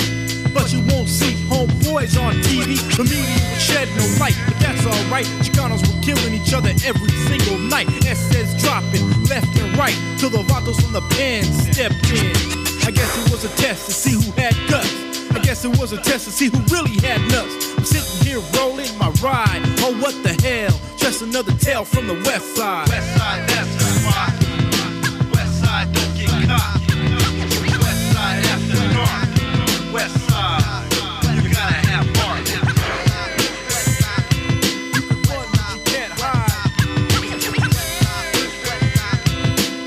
[0.54, 2.80] But you won't see homeboys on TV.
[2.96, 5.28] The media would shed no light, but that's alright.
[5.44, 7.90] Chicanos were killing each other every single night.
[8.08, 12.65] SS dropping left and right till the vatos from the pen stepped in.
[12.86, 14.94] I guess it was a test to see who had guts.
[15.32, 17.76] I guess it was a test to see who really had nuts.
[17.78, 19.62] I'm sitting here rolling my ride.
[19.80, 20.80] Oh, what the hell?
[20.96, 22.88] Just another tale from the west side.
[22.90, 24.34] West side, that's the spot.
[25.34, 26.82] West side, don't get caught.
[27.82, 29.30] West side after dark.
[29.92, 30.64] West side,
[31.44, 32.46] you gotta have heart.
[35.32, 36.76] run, but you can't hide.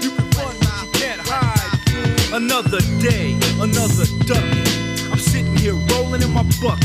[0.02, 2.34] You can run, but you can't hide.
[2.34, 5.10] Another day, another ducking.
[5.10, 6.84] I'm sitting here rolling in my bucket,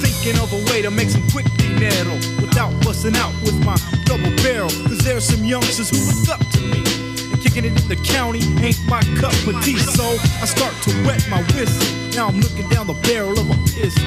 [0.00, 4.34] thinking of a way to make some quick dinero without busting out with my double
[4.42, 4.70] barrel.
[4.88, 6.97] Cause there's some youngsters who look up to me.
[7.42, 10.04] Kicking it in the county ain't my cup of tea, so
[10.42, 11.86] I start to wet my whistle.
[12.16, 14.04] Now I'm looking down the barrel of a pistol.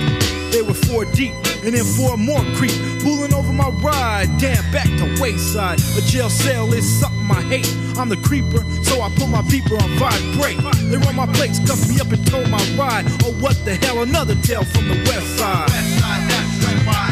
[0.52, 4.28] They were four deep, and then four more creep, pulling over my ride.
[4.38, 5.80] Damn, back to wayside.
[5.98, 7.72] A jail cell is something I hate.
[7.98, 10.60] I'm the creeper, so I put my beeper on vibrate.
[10.92, 13.06] They run my plates, cuff me up and tow my ride.
[13.24, 14.04] Oh, what the hell?
[14.04, 15.70] Another tale from the west side.
[15.70, 17.11] West side, that's the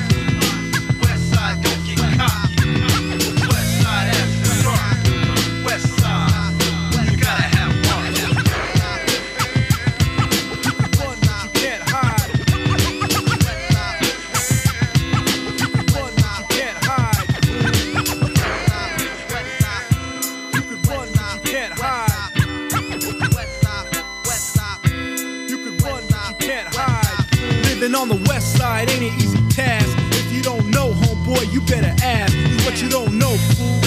[28.79, 29.97] west ain't an easy task.
[30.11, 32.33] If you don't know, homeboy, you better ask.
[32.33, 33.79] 'Cause what you don't know, fool,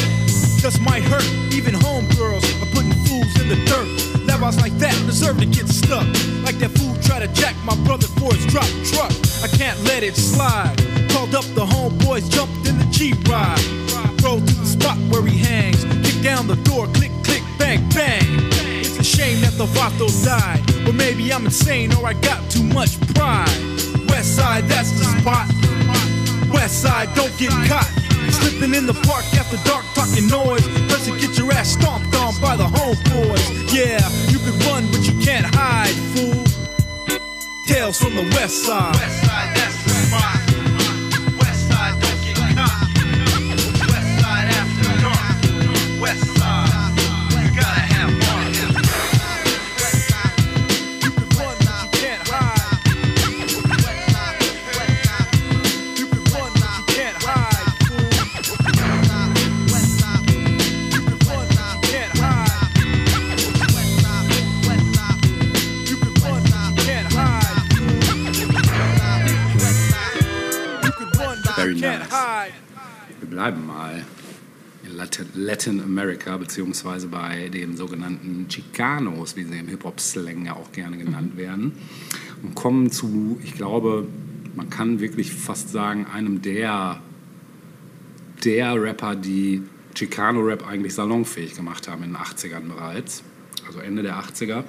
[0.61, 1.27] just might hurt.
[1.53, 3.89] Even homegirls are putting fools in the dirt.
[4.27, 6.07] Levels like that deserve to get stuck.
[6.45, 9.13] Like that fool try to jack my brother for his drop truck.
[9.43, 10.77] I can't let it slide.
[11.11, 13.65] Called up the homeboys, jumped in the G-Ride.
[14.23, 15.85] Rode to the spot where he hangs.
[16.05, 18.27] Kick down the door, click, click, bang, bang.
[18.81, 20.63] It's a shame that the Vato died.
[20.85, 23.82] But maybe I'm insane or I got too much pride.
[24.23, 25.49] West side, that's the spot.
[26.55, 27.91] West side, don't get caught.
[28.31, 30.65] Slipping in the park after dark, talking noise.
[30.87, 33.75] Doesn't get your ass stomped on by the homeboys.
[33.75, 33.99] Yeah,
[34.31, 36.45] you can run, but you can't hide, fool.
[37.67, 38.95] Tales from the west side.
[38.95, 40.72] West side, that's the spot.
[73.43, 74.05] Bleiben mal
[74.85, 80.71] in Latin, Latin America, beziehungsweise bei den sogenannten Chicanos, wie sie im Hip-Hop-Slang ja auch
[80.71, 81.73] gerne genannt werden,
[82.45, 84.07] und kommen zu, ich glaube,
[84.55, 87.01] man kann wirklich fast sagen, einem der,
[88.45, 89.63] der Rapper, die
[89.97, 93.25] Chicano-Rap eigentlich salonfähig gemacht haben in den 80ern bereits,
[93.67, 94.63] also Ende der 80er.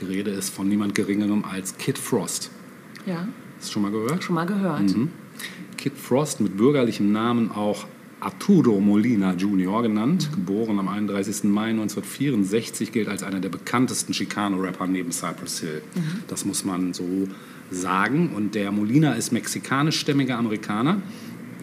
[0.00, 2.50] Die Rede ist von niemand Geringerem als Kid Frost.
[3.06, 4.24] Ja, Hast du schon mal gehört?
[4.24, 4.90] schon mal gehört.
[5.78, 7.86] Kid Frost mit bürgerlichem Namen auch
[8.20, 9.82] Arturo Molina Jr.
[9.82, 11.44] genannt, geboren am 31.
[11.44, 15.82] Mai 1964, gilt als einer der bekanntesten Chicano-Rapper neben Cypress Hill.
[16.26, 17.28] Das muss man so
[17.70, 18.32] sagen.
[18.34, 21.00] Und der Molina ist mexikanischstämmiger Amerikaner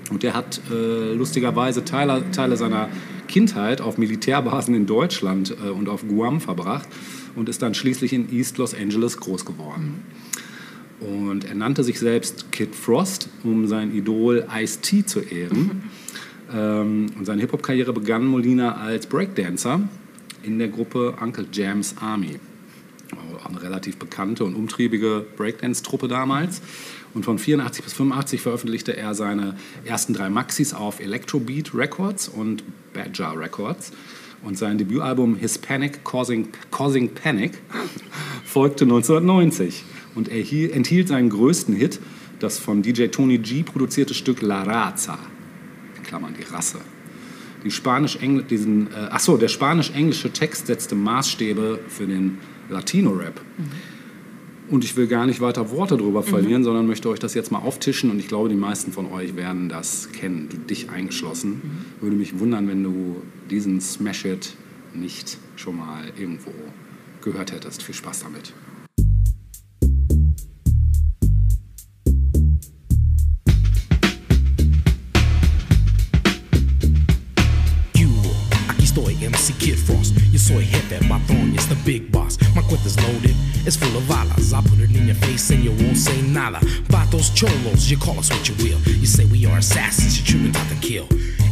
[0.10, 2.90] Und der hat äh, lustigerweise Teile, Teile seiner
[3.28, 6.88] Kindheit auf Militärbasen in Deutschland äh, und auf Guam verbracht
[7.36, 10.04] und ist dann schließlich in East Los Angeles groß geworden.
[11.06, 15.84] Und er nannte sich selbst Kid Frost, um sein Idol Ice-T zu ehren.
[16.54, 19.82] Ähm, und seine Hip-Hop-Karriere begann Molina als Breakdancer
[20.44, 22.40] in der Gruppe Uncle Jam's Army.
[23.12, 26.62] Auch eine relativ bekannte und umtriebige Breakdance-Truppe damals.
[27.16, 32.64] Und von 84 bis 85 veröffentlichte er seine ersten drei Maxis auf Electrobeat Records und
[32.94, 33.92] Badger Records.
[34.44, 37.54] Und sein Debütalbum Hispanic Causing, Causing Panic
[38.46, 39.84] folgte 1990
[40.16, 42.00] und erhiel, enthielt seinen größten Hit,
[42.40, 45.20] das von DJ Tony G produzierte Stück La Raza,
[45.98, 46.80] in Klammern die Rasse.
[47.64, 52.38] Die Spanisch diesen, äh, achso, der spanisch-englische Text setzte Maßstäbe für den
[52.70, 53.42] Latino-Rap.
[54.70, 57.60] Und ich will gar nicht weiter Worte drüber verlieren, sondern möchte euch das jetzt mal
[57.60, 58.10] auftischen.
[58.10, 61.62] Und ich glaube, die meisten von euch werden das kennen, du dich eingeschlossen.
[62.02, 64.56] Würde mich wundern, wenn du diesen Smash-It
[64.94, 66.52] nicht schon mal irgendwo
[67.22, 67.84] gehört hättest.
[67.84, 68.54] Viel Spaß damit.
[80.46, 82.38] Soy jefe, patrón, it's the big boss.
[82.56, 83.36] My cuenta's loaded,
[83.66, 84.54] it's full of balas.
[84.54, 86.60] I put it in your face and you won't say nada.
[86.94, 88.80] Vatos cholos, you call us what you will.
[89.02, 91.08] You say we are assassins, you're truly not to kill.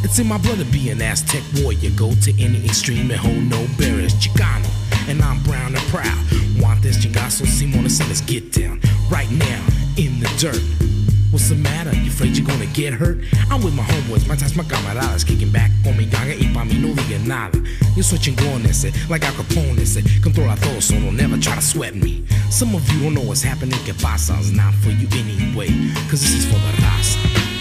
[0.06, 1.90] It's in my blood to be an Aztec warrior.
[1.96, 4.14] Go to any extreme and hold no barriers.
[4.14, 4.70] Chicano,
[5.10, 6.22] and I'm brown and proud.
[6.62, 8.80] Want this chingazo, Simona, so let's get down.
[9.10, 9.62] Right now,
[9.98, 10.93] in the dirt.
[11.34, 11.92] What's the matter?
[11.96, 13.18] You afraid you're gonna get hurt?
[13.50, 16.64] I'm with my homeboys, my ties, my camaradas, kicking back con mi ganga y pa'
[16.64, 17.58] mí no diga nada.
[17.96, 21.36] Yo soy chingón ese, eh, like Al Capone eh, ese, controla todo, so don't never
[21.40, 22.24] try to sweat me.
[22.52, 25.70] Some of you don't know what's happening, que pasa, it's not for you anyway,
[26.08, 27.53] cause this is for the raza.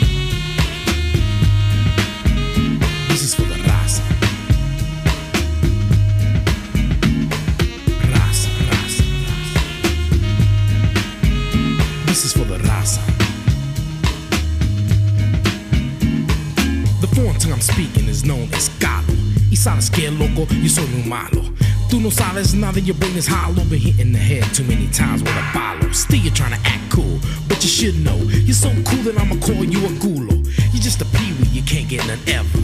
[18.24, 19.12] Known as Galo.
[19.50, 21.42] Y sabes que loco, yo soy muy malo.
[21.90, 23.64] Tú no sabes nada, your brain is hollow.
[23.64, 25.92] Been hit in the head too many times with a bottle.
[25.92, 27.18] Still you're trying to act cool,
[27.48, 28.16] but you should know.
[28.16, 30.42] You're so cool that I'ma call you a gulo.
[30.72, 32.58] You're just a peewee, you can't get none ever.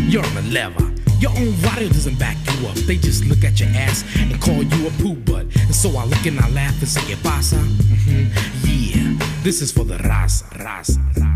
[0.00, 0.88] You're on the lever.
[1.20, 2.74] Your own radio doesn't back you up.
[2.86, 5.46] They just look at your ass and call you a poo butt.
[5.54, 7.56] And so I look and I laugh and say, ¿Qué pasa?
[7.56, 8.30] Mhm.
[8.64, 10.98] Yeah, this is for the raza, raza.
[11.14, 11.31] Raza,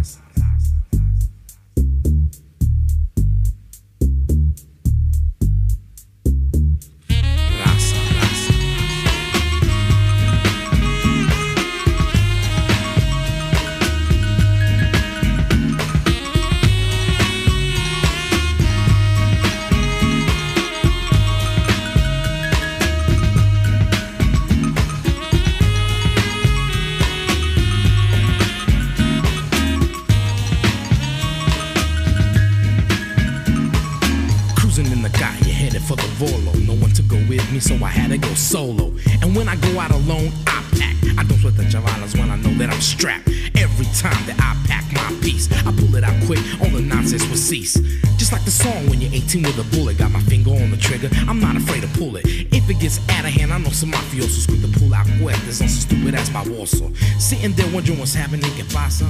[54.16, 56.90] mafiosos quick to pull out cuerdas on some stupid ass warsaw.
[57.18, 59.04] Sitting there wondering what's happening, que pasa?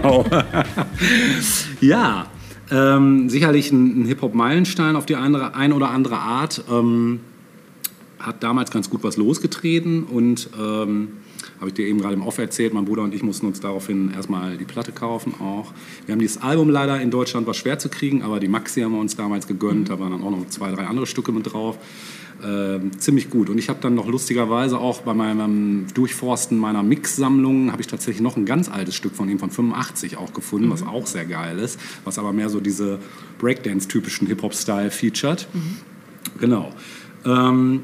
[0.00, 0.24] Genau.
[1.80, 2.26] ja,
[2.70, 6.64] ähm, sicherlich ein, ein Hip-Hop-Meilenstein auf die andere, ein oder andere Art.
[6.70, 7.20] Ähm,
[8.18, 11.08] hat damals ganz gut was losgetreten und ähm,
[11.58, 12.74] Habe ich dir eben gerade im Off erzählt.
[12.74, 15.72] Mein Bruder und ich mussten uns daraufhin erstmal die Platte kaufen auch.
[16.04, 18.92] Wir haben dieses Album leider in Deutschland war schwer zu kriegen, aber die Maxi haben
[18.92, 19.88] wir uns damals gegönnt.
[19.88, 21.78] Da waren dann auch noch zwei, drei andere Stücke mit drauf.
[22.42, 23.50] Ähm, ziemlich gut.
[23.50, 28.22] Und ich habe dann noch lustigerweise auch bei meinem Durchforsten meiner Mix-Sammlung habe ich tatsächlich
[28.22, 31.58] noch ein ganz altes Stück von ihm von 85 auch gefunden, was auch sehr geil
[31.58, 32.98] ist, was aber mehr so diese
[33.38, 35.48] Breakdance-typischen Hip-Hop-Style featured.
[36.38, 36.72] Genau.
[37.26, 37.82] Ähm,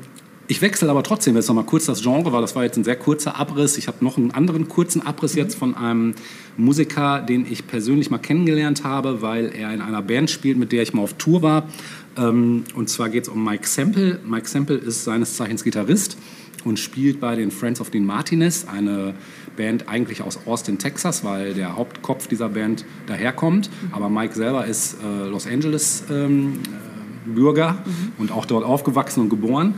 [0.48, 2.84] ich wechsle aber trotzdem jetzt noch mal kurz das Genre, weil das war jetzt ein
[2.84, 3.76] sehr kurzer Abriss.
[3.76, 6.14] Ich habe noch einen anderen kurzen Abriss jetzt von einem
[6.56, 10.82] Musiker, den ich persönlich mal kennengelernt habe, weil er in einer Band spielt, mit der
[10.82, 11.68] ich mal auf Tour war.
[12.16, 14.20] Ähm, und zwar geht es um Mike Sample.
[14.24, 16.16] Mike Sample ist seines Zeichens Gitarrist
[16.64, 19.14] und spielt bei den Friends of Dean Martinez, eine
[19.56, 23.70] Band eigentlich aus Austin, Texas, weil der Hauptkopf dieser Band daherkommt.
[23.92, 27.78] Aber Mike selber ist äh, Los Angeles ähm, äh, Bürger
[28.18, 29.74] und auch dort aufgewachsen und geboren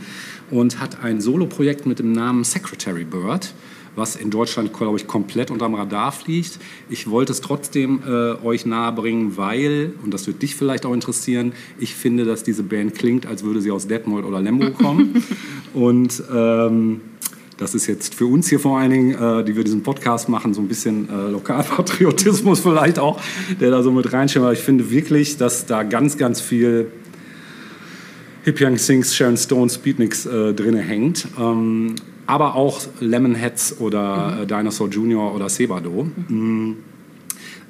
[0.51, 3.53] und hat ein Soloprojekt mit dem Namen Secretary Bird,
[3.95, 6.59] was in Deutschland, glaube ich, komplett unterm Radar fliegt.
[6.89, 11.53] Ich wollte es trotzdem äh, euch nahebringen, weil, und das wird dich vielleicht auch interessieren,
[11.79, 15.23] ich finde, dass diese Band klingt, als würde sie aus Detmold oder Lemgo kommen.
[15.73, 17.01] und ähm,
[17.59, 20.53] das ist jetzt für uns hier vor allen Dingen, äh, die wir diesen Podcast machen,
[20.53, 23.19] so ein bisschen äh, Lokalpatriotismus vielleicht auch,
[23.59, 24.45] der da so mit reinschirmt.
[24.45, 26.89] Aber ich finde wirklich, dass da ganz, ganz viel
[28.45, 31.27] Hip Young Sings, Sharon Stones, Beatniks äh, drin hängt.
[31.37, 31.95] Ähm,
[32.29, 36.07] aber auch Lemonheads oder äh, Dinosaur Junior oder Sebado.
[36.27, 36.73] Mm.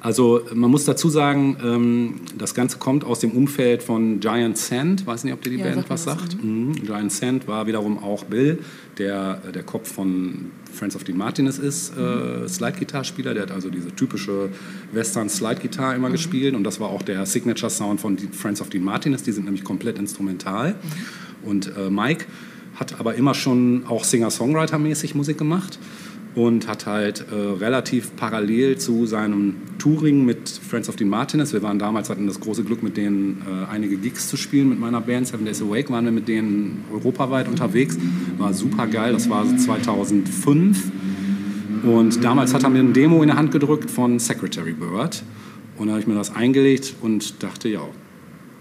[0.00, 5.06] Also man muss dazu sagen, ähm, das Ganze kommt aus dem Umfeld von Giant Sand.
[5.06, 6.44] Weiß nicht, ob dir die Ja, Band mir was was, sagt.
[6.44, 6.74] Mhm.
[6.74, 8.58] Giant Sand war wiederum auch Bill,
[8.98, 13.32] der der Kopf von Friends of Dean Martinez ist, äh, Slide-Gitarrespieler.
[13.32, 14.50] Der hat also diese typische
[14.92, 19.22] Western-Slide-Gitarre immer gespielt und das war auch der Signature-Sound von Friends of Dean Martinez.
[19.22, 20.74] Die sind nämlich komplett instrumental.
[21.42, 22.26] Und äh, Mike
[22.80, 25.78] hat aber immer schon auch Singer-Songwriter-mäßig Musik gemacht
[26.34, 31.62] und hat halt äh, relativ parallel zu seinem Touring mit Friends of Dean Martinez, wir
[31.62, 35.00] waren damals, hatten das große Glück, mit denen äh, einige Gigs zu spielen mit meiner
[35.00, 37.98] Band Seven Days Awake, waren wir mit denen europaweit unterwegs,
[38.38, 40.90] war super geil, das war so 2005
[41.82, 45.22] und damals hat er mir ein Demo in der Hand gedrückt von Secretary Bird
[45.76, 47.82] und da habe ich mir das eingelegt und dachte, ja,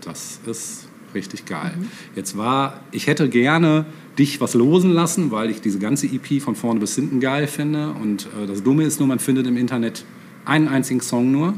[0.02, 1.74] das ist richtig geil.
[2.16, 3.86] Jetzt war, ich hätte gerne
[4.20, 7.92] dich was losen lassen, weil ich diese ganze EP von vorne bis hinten geil finde.
[7.92, 10.04] Und äh, das Dumme ist nur, man findet im Internet
[10.46, 11.54] einen einzigen Song nur.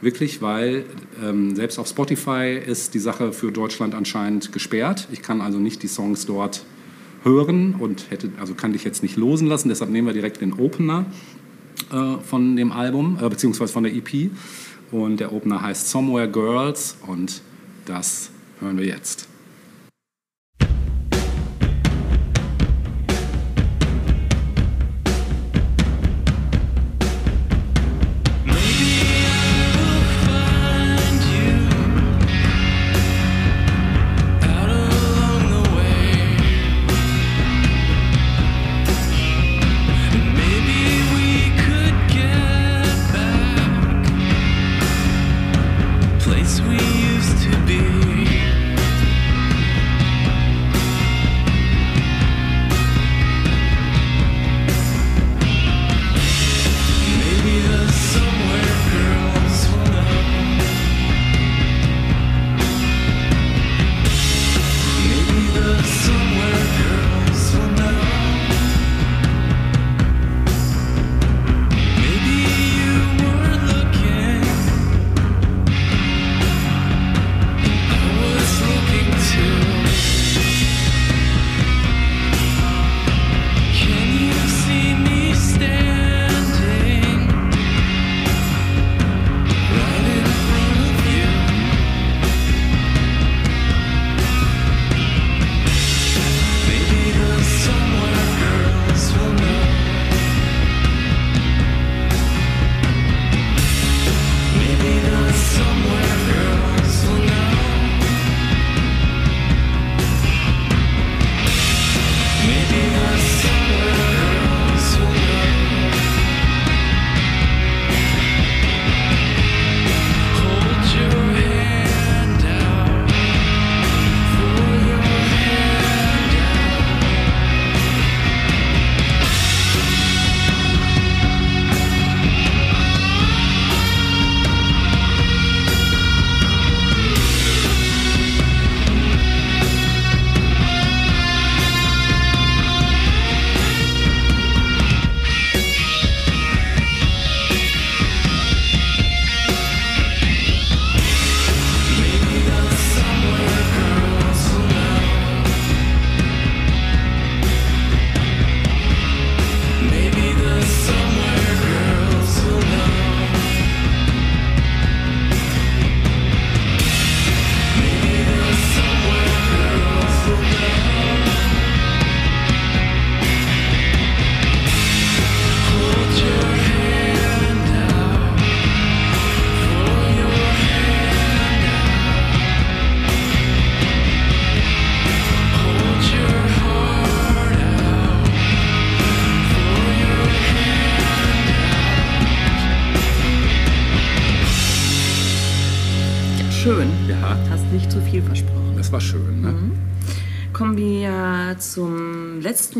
[0.00, 0.84] Wirklich, weil
[1.24, 5.08] ähm, selbst auf Spotify ist die Sache für Deutschland anscheinend gesperrt.
[5.10, 6.64] Ich kann also nicht die Songs dort
[7.24, 9.68] hören und hätte, also kann dich jetzt nicht losen lassen.
[9.68, 11.06] Deshalb nehmen wir direkt den Opener
[11.90, 14.30] äh, von dem Album, äh, beziehungsweise von der EP.
[14.92, 17.42] Und der Opener heißt Somewhere Girls und
[17.84, 19.28] das hören wir jetzt.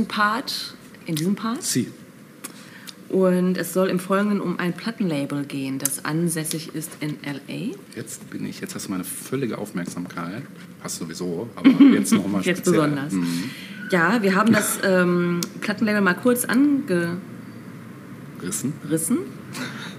[0.09, 0.74] Part
[1.06, 1.62] in diesem Part.
[1.62, 1.89] Sie.
[3.09, 7.74] Und es soll im Folgenden um ein Plattenlabel gehen, das ansässig ist in L.A.
[7.97, 10.43] Jetzt bin ich, jetzt hast du meine völlige Aufmerksamkeit.
[10.82, 12.56] Hast du sowieso, aber jetzt nochmal speziell.
[12.56, 13.12] Jetzt besonders.
[13.12, 13.51] Mhm.
[13.90, 17.20] Ja, wir haben das ähm, Plattenlabel mal kurz angerissen
[18.90, 19.20] Rissen?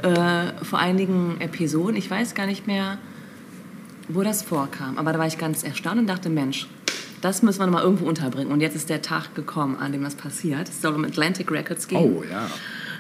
[0.03, 1.95] äh, vor einigen Episoden.
[1.95, 2.98] Ich weiß gar nicht mehr,
[4.07, 4.98] wo das vorkam.
[4.98, 6.68] Aber da war ich ganz erstaunt und dachte, Mensch,
[7.22, 8.52] das müssen wir noch mal irgendwo unterbringen.
[8.52, 10.70] Und jetzt ist der Tag gekommen, an dem das passiert.
[10.70, 12.00] Es soll um Atlantic Records gehen.
[12.00, 12.48] Oh ja.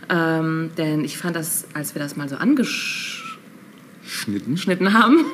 [0.09, 4.93] Ähm, denn ich fand das, als wir das mal so angeschnitten Schnitten.
[4.93, 5.25] haben,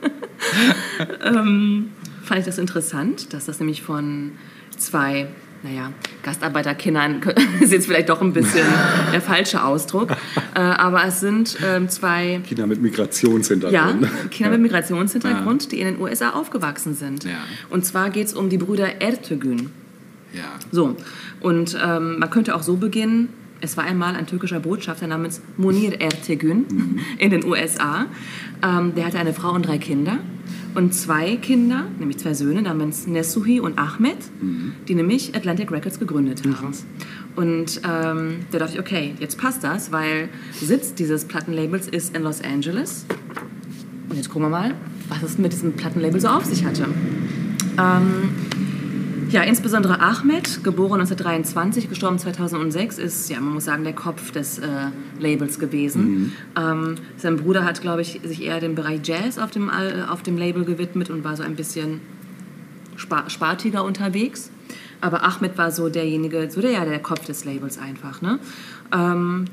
[1.24, 1.90] ähm,
[2.22, 4.32] fand ich das interessant, dass das nämlich von
[4.76, 5.28] zwei,
[5.62, 5.92] naja,
[6.22, 7.22] Gastarbeiterkindern
[7.60, 8.66] ist jetzt vielleicht doch ein bisschen
[9.12, 10.12] der falsche Ausdruck,
[10.54, 14.02] äh, aber es sind ähm, zwei Kinder mit Migrationshintergrund.
[14.02, 17.24] ja, Kinder mit Migrationshintergrund, die in den USA aufgewachsen sind.
[17.24, 17.38] Ja.
[17.70, 19.70] Und zwar geht es um die Brüder Ertegün.
[20.32, 20.44] Ja.
[20.70, 20.96] So,
[21.40, 23.28] und ähm, man könnte auch so beginnen.
[23.60, 26.66] Es war einmal ein türkischer Botschafter namens Munir Ertegün
[27.18, 28.06] in den USA.
[28.62, 30.18] Ähm, der hatte eine Frau und drei Kinder.
[30.74, 34.18] Und zwei Kinder, nämlich zwei Söhne namens Nesuhi und Ahmed,
[34.86, 36.74] die nämlich Atlantic Records gegründet haben.
[37.34, 42.22] Und ähm, da dachte ich, okay, jetzt passt das, weil Sitz dieses Plattenlabels ist in
[42.22, 43.06] Los Angeles.
[44.10, 44.74] Und jetzt gucken wir mal,
[45.08, 46.86] was es mit diesem Plattenlabel so auf sich hatte.
[47.78, 48.30] Ähm,
[49.36, 54.58] ja, insbesondere Ahmed, geboren 1923, gestorben 2006, ist, ja, man muss sagen, der Kopf des
[54.58, 54.66] äh,
[55.20, 56.32] Labels gewesen.
[56.56, 60.22] Ähm, sein Bruder hat, glaube ich, sich eher dem Bereich Jazz auf dem, Al- auf
[60.22, 62.00] dem Label gewidmet und war so ein bisschen
[62.96, 64.50] spa spartiger unterwegs.
[65.02, 68.22] Aber Ahmed war so derjenige, so der, ja, der Kopf des Labels einfach.
[68.22, 68.38] Ne?
[68.94, 69.44] Ähm,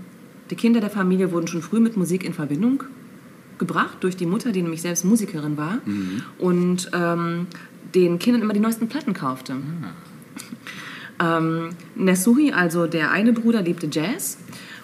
[0.49, 2.83] die Kinder der Familie wurden schon früh mit Musik in Verbindung
[3.57, 5.77] gebracht durch die Mutter, die nämlich selbst Musikerin war
[6.39, 7.47] und ähm,
[7.93, 9.55] den Kindern immer die neuesten Platten kaufte.
[11.19, 14.37] Ähm, Nesuhi, also der eine Bruder, liebte Jazz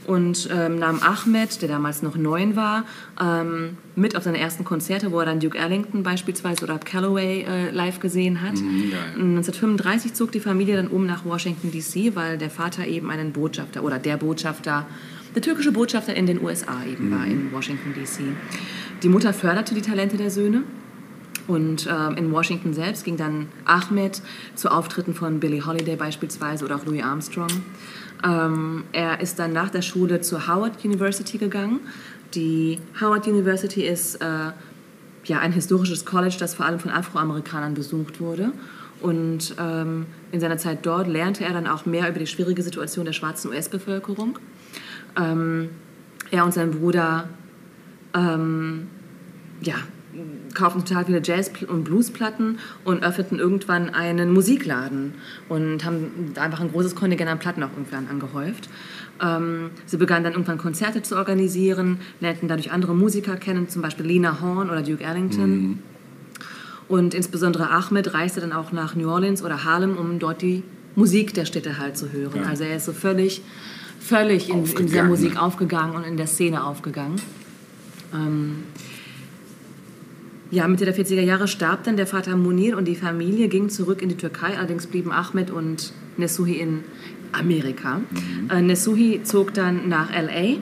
[0.10, 2.86] und ähm, nahm Ahmed, der damals noch neun war,
[3.22, 7.70] ähm, mit auf seine ersten Konzerte, wo er dann Duke Ellington beispielsweise oder Calloway äh,
[7.70, 8.56] live gesehen hat.
[8.56, 8.92] geil.
[9.16, 13.84] 1935 zog die Familie dann um nach Washington DC, weil der Vater eben einen Botschafter
[13.84, 14.88] oder der Botschafter,
[15.36, 18.24] der türkische Botschafter in den USA eben war in Washington DC.
[19.04, 20.64] Die Mutter förderte die Talente der Söhne.
[21.50, 24.22] Und ähm, in Washington selbst ging dann Ahmed
[24.54, 27.50] zu Auftritten von Billie Holiday beispielsweise oder auch Louis Armstrong.
[28.24, 31.80] Ähm, er ist dann nach der Schule zur Howard University gegangen.
[32.36, 34.52] Die Howard University ist äh,
[35.26, 38.52] ja, ein historisches College, das vor allem von Afroamerikanern besucht wurde.
[39.02, 43.06] Und ähm, in seiner Zeit dort lernte er dann auch mehr über die schwierige Situation
[43.06, 44.38] der schwarzen US-Bevölkerung.
[45.18, 45.70] Ähm,
[46.30, 47.28] er und sein Bruder
[48.14, 48.86] ähm,
[49.62, 49.78] ja,
[50.54, 55.14] kauften total viele Jazz- und Bluesplatten und öffneten irgendwann einen Musikladen
[55.48, 58.70] und haben einfach ein großes Kontingent an Platten auch irgendwann angehäuft.
[59.22, 64.06] Ähm, sie begannen dann irgendwann Konzerte zu organisieren, lernten dadurch andere Musiker kennen, zum Beispiel
[64.06, 65.80] Lena Horne oder Duke Ellington.
[66.88, 70.64] Und insbesondere Ahmed reiste dann auch nach New Orleans oder Harlem, um dort die
[70.96, 72.44] Musik der Städte halt zu hören.
[72.46, 73.42] Also er ist so völlig,
[74.00, 75.04] völlig in, in dieser.
[75.04, 77.22] Musik aufgegangen und in der Szene aufgegangen.
[78.14, 78.64] Ähm,
[80.52, 84.02] ja, Mitte der 40er Jahre starb dann der Vater Munir und die Familie ging zurück
[84.02, 84.58] in die Türkei.
[84.58, 86.84] Allerdings blieben Ahmed und Nesuhi in
[87.32, 88.02] Amerika.
[88.50, 90.60] Äh, Nesuhi zog dann nach L.A.,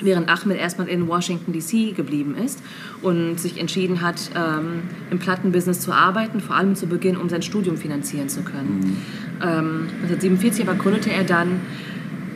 [0.00, 1.92] während Ahmed erstmal in Washington D.C.
[1.92, 2.60] geblieben ist
[3.00, 7.42] und sich entschieden hat, ähm, im Plattenbusiness zu arbeiten, vor allem zu Beginn, um sein
[7.42, 9.00] Studium finanzieren zu können.
[9.40, 11.60] Ähm, 1947 aber gründete er dann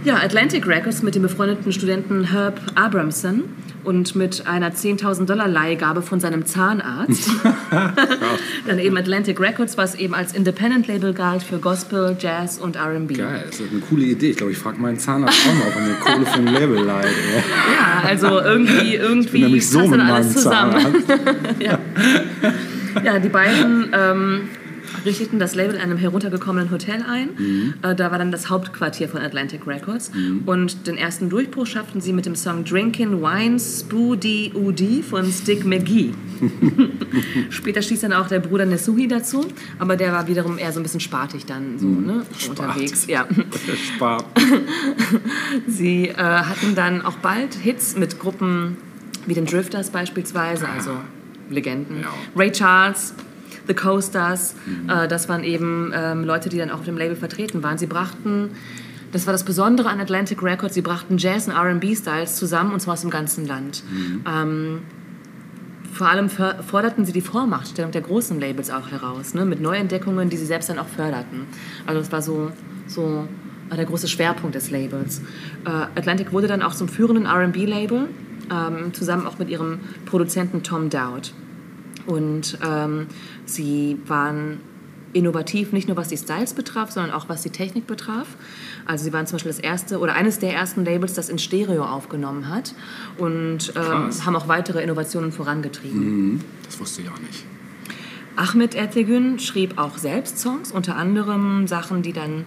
[0.05, 3.45] ja, Atlantic Records mit dem befreundeten Studenten Herb Abramson
[3.85, 7.31] und mit einer 10.000 Dollar Leihgabe von seinem Zahnarzt.
[8.67, 13.15] Dann eben Atlantic Records, was eben als Independent-Label galt für Gospel, Jazz und R&B.
[13.15, 14.31] Geil, das ist eine coole Idee.
[14.31, 16.85] Ich glaube, ich frage meinen Zahnarzt auch mal, ob er mir Kohle für ein Label
[16.85, 17.07] leiht.
[17.07, 20.73] Ja, also irgendwie, irgendwie Ich bin so passt dann alles zusammen.
[20.73, 21.13] Zahnarzt.
[23.05, 24.49] Ja, die beiden ähm,
[25.05, 27.31] richteten das Label in einem heruntergekommenen Hotel ein.
[27.37, 27.75] Mhm.
[27.83, 30.11] Äh, da war dann das Hauptquartier von Atlantic Records.
[30.47, 35.65] Und den ersten Durchbruch schafften sie mit dem Song Drinkin' Wine Spoody Udi von Stick
[35.65, 36.13] McGee.
[37.51, 39.47] Später stieß dann auch der Bruder Nesuhi dazu,
[39.79, 43.07] aber der war wiederum eher so ein bisschen spartig dann so ne, unterwegs.
[43.07, 43.27] Ja.
[43.95, 44.25] Spar.
[45.67, 48.77] Sie äh, hatten dann auch bald Hits mit Gruppen
[49.27, 50.93] wie den Drifters beispielsweise, also
[51.51, 52.03] Legenden.
[52.03, 52.09] Ja.
[52.37, 53.15] Ray Charles,
[53.69, 54.55] The Coasters,
[54.89, 57.79] äh, das waren eben ähm, Leute, die dann auch auf dem Label vertreten waren.
[57.79, 58.51] Sie brachten,
[59.13, 62.95] das war das Besondere an Atlantic Records, sie brachten Jazz und R&B-Styles zusammen und zwar
[62.95, 63.83] aus dem ganzen Land.
[64.27, 64.81] Ähm,
[65.93, 69.45] vor allem forderten sie die Vormachtstellung der großen Labels auch heraus, ne?
[69.45, 71.47] mit Neuentdeckungen, die sie selbst dann auch förderten.
[71.87, 72.53] Also das war so,
[72.87, 73.27] so
[73.77, 75.21] der große Schwerpunkt des Labels.
[75.65, 78.09] Äh, Atlantic wurde dann auch zum führenden R&B-Label,
[78.51, 81.33] ähm, zusammen auch mit ihrem Produzenten Tom Dowd.
[82.09, 83.07] Und ähm,
[83.45, 84.61] sie waren
[85.13, 88.27] innovativ, nicht nur was die Styles betraf, sondern auch was die Technik betraf.
[88.87, 91.85] Also sie waren zum Beispiel das erste oder eines der ersten Labels, das in Stereo
[91.85, 92.75] aufgenommen hat
[93.19, 96.43] und ähm, haben auch weitere Innovationen vorangetrieben.
[96.65, 97.45] Das wusste ich auch nicht.
[98.37, 102.45] Ahmet Ertegün schrieb auch selbst Songs, unter anderem Sachen, die dann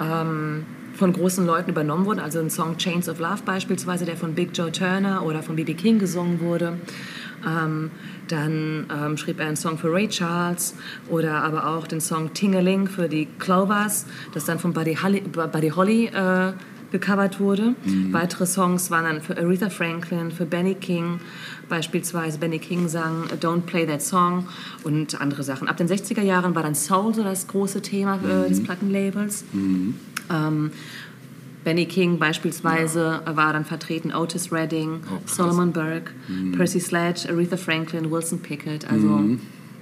[0.00, 0.64] ähm,
[0.94, 2.20] von großen Leuten übernommen wurden.
[2.20, 5.74] Also ein Song Chains of Love beispielsweise, der von Big Joe Turner oder von B.B.
[5.74, 6.78] King gesungen wurde.
[7.46, 7.90] Ähm,
[8.28, 10.74] dann ähm, schrieb er einen Song für Ray Charles
[11.08, 15.68] oder aber auch den Song Tingeling für die Clovers, das dann von Buddy Holly, Buddy
[15.70, 16.52] Holly äh,
[16.94, 17.74] gecovert wurde.
[18.12, 21.18] Weitere Songs waren dann für Aretha Franklin, für Benny King,
[21.68, 24.46] beispielsweise Benny King sang Don't Play That Song
[24.84, 25.66] und andere Sachen.
[25.66, 29.44] Ab den 60er Jahren war dann Soul so das große Thema äh, des Plattenlabels.
[30.30, 30.70] Ähm,
[31.64, 35.20] Benny King beispielsweise war dann vertreten, Otis Redding, Oh.
[35.26, 36.12] Solomon Burke,
[36.56, 38.90] Percy Sledge, Aretha Franklin, Wilson Pickett.
[38.90, 39.22] Also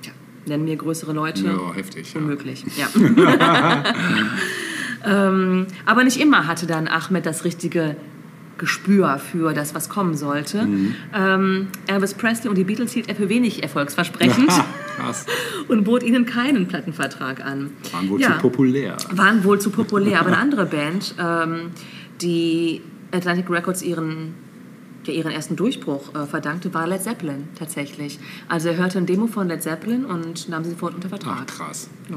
[0.00, 0.12] tja,
[0.46, 1.44] nennen wir größere Leute.
[1.44, 2.20] Ja, heftig, ja.
[2.20, 2.88] Unmöglich, ja.
[5.04, 7.96] ähm, aber nicht immer hatte dann Ahmed das richtige
[8.58, 10.62] Gespür für das, was kommen sollte.
[10.62, 10.94] Mhm.
[11.14, 14.50] Ähm, Elvis Presley und die Beatles hielt er für wenig erfolgsversprechend
[15.68, 17.70] und bot ihnen keinen Plattenvertrag an.
[17.92, 18.96] Waren wohl Ja zu populär.
[19.10, 20.20] waren wohl zu populär.
[20.20, 21.70] Aber eine andere Band, ähm,
[22.20, 24.34] die Atlantic Records ihren,
[25.06, 28.18] der ihren ersten Durchbruch äh, verdankte, war Led Zeppelin tatsächlich.
[28.48, 31.46] Also er hörte ein Demo von Led Zeppelin und nahm sie sofort unter Ach, Vertrag.
[31.48, 31.88] krass.
[32.10, 32.16] Ja.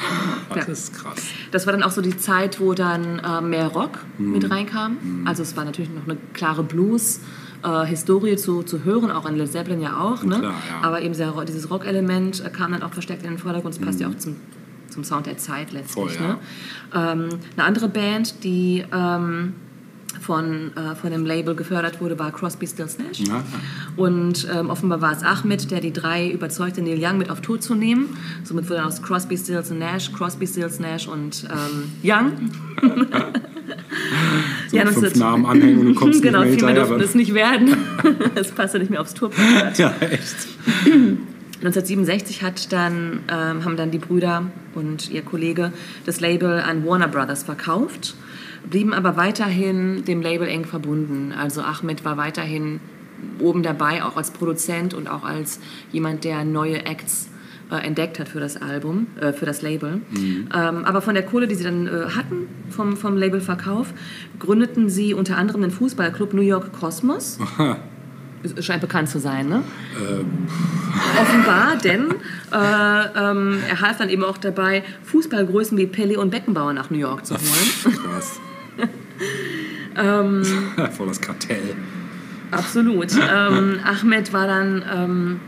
[0.54, 0.72] Das Ja.
[0.72, 1.18] ist krass.
[1.50, 4.96] Das war dann auch so die Zeit, wo dann äh, mehr Rock mit reinkam.
[5.26, 7.20] Also es war natürlich noch eine klare Blues.
[7.64, 10.22] äh, Historie zu, zu hören, auch in Led Zeppelin ja auch.
[10.22, 10.38] Ne?
[10.38, 10.86] Klar, ja.
[10.86, 13.74] Aber eben sehr, dieses Rock-Element äh, kam dann auch verstärkt in den Vordergrund.
[13.74, 14.36] Das passt ja auch zum,
[14.88, 16.12] zum Sound der Zeit letztlich.
[16.16, 16.38] Voll, ne?
[16.94, 19.54] ähm, eine andere Band, die ähm,
[20.20, 23.20] von, äh, von dem Label gefördert wurde, war Crosby, Stills, Nash.
[23.20, 23.42] Ja.
[23.96, 27.60] Und ähm, offenbar war es Ahmed, der die drei überzeugte, Neil Young mit auf Tour
[27.60, 28.16] zu nehmen.
[28.44, 32.32] Somit wurde dann aus Crosby, Stills Nash, Crosby, Stills, Nash und ähm, Young.
[34.68, 36.98] So Ja, fünf 19 Namen anhängen und du kommst genau, nicht viel mehr mehr hinterher.
[36.98, 37.76] durften es nicht werden.
[38.34, 39.78] Es passte nicht mehr aufs Tourplakat.
[39.78, 40.48] ja, echt.
[41.66, 44.44] 1967 hat dann, ähm, haben dann die Brüder
[44.74, 45.72] und ihr Kollege
[46.04, 48.14] das Label an Warner Brothers verkauft,
[48.70, 51.32] blieben aber weiterhin dem Label eng verbunden.
[51.36, 52.80] Also Ahmed war weiterhin
[53.40, 55.60] oben dabei, auch als Produzent und auch als
[55.90, 57.30] jemand, der neue Acts
[57.70, 60.00] äh, entdeckt hat für das Album, äh, für das Label.
[60.54, 63.92] Ähm, aber von der Kohle, die sie dann äh, hatten vom, vom Labelverkauf,
[64.38, 67.38] gründeten sie unter anderem den Fußballclub New York Cosmos.
[68.62, 69.62] Scheint bekannt zu sein, ne?
[71.20, 72.10] Offenbar, denn
[72.52, 76.98] äh, ähm, er half dann eben auch dabei, Fußballgrößen wie Pele und Beckenbauer nach New
[76.98, 77.96] York zu holen.
[78.02, 78.40] Krass.
[79.96, 80.44] Ähm.
[80.96, 81.74] Voll das Kartell.
[82.50, 83.12] Absolut.
[83.12, 85.40] Ähm, Ahmed war dann, ähm,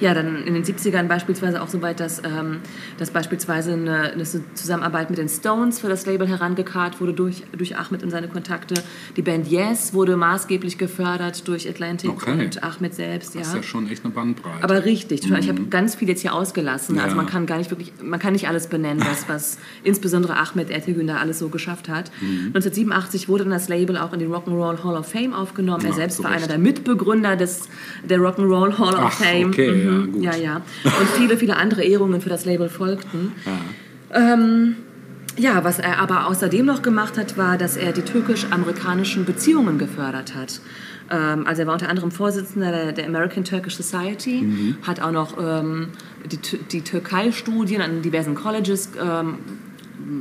[0.00, 2.58] ja, dann in den 70ern beispielsweise auch so weit, dass, ähm,
[2.98, 7.76] dass beispielsweise eine, eine Zusammenarbeit mit den Stones für das Label herangekarrt wurde durch, durch
[7.76, 8.74] Ahmed und seine Kontakte.
[9.16, 12.32] Die Band Yes wurde maßgeblich gefördert durch Atlantic Okay.
[12.44, 13.34] und Ahmed selbst.
[13.34, 14.62] Das ist ja schon echt eine Bandbreite.
[14.64, 15.40] Aber richtig, total.
[15.40, 16.98] ich habe ganz viel jetzt hier ausgelassen.
[16.98, 17.14] Also Ja.
[17.16, 21.06] man kann gar nicht wirklich, man kann nicht alles benennen, was, was insbesondere Ahmed Ertegün
[21.06, 22.10] da alles so geschafft hat.
[22.20, 22.46] Mhm.
[22.54, 25.84] 1987 wurde dann das Label auch in die Rock'n'Roll Hall of Fame aufgenommen.
[25.84, 26.40] Er Ja, selbst zu war Recht.
[26.44, 27.68] einer der Mitbegründer des,
[28.08, 29.48] der Rock'n'Roll Hall of Ach, Fame.
[29.48, 30.12] okay, ja, Mhm.
[30.12, 30.22] gut.
[30.24, 30.56] ja, ja.
[30.84, 33.32] Und viele, viele andere Ehrungen für das Label folgten.
[34.12, 34.76] Ähm,
[35.36, 40.34] ja, was er aber außerdem noch gemacht hat, war, dass er die türkisch-amerikanischen Beziehungen gefördert
[40.34, 40.60] hat.
[41.10, 44.76] Ähm, also er war unter anderem Vorsitzender der, der American Turkish Society, Mhm.
[44.82, 45.88] hat auch noch ähm,
[46.30, 46.38] die,
[46.70, 49.38] die Türkei-Studien an diversen Colleges ähm,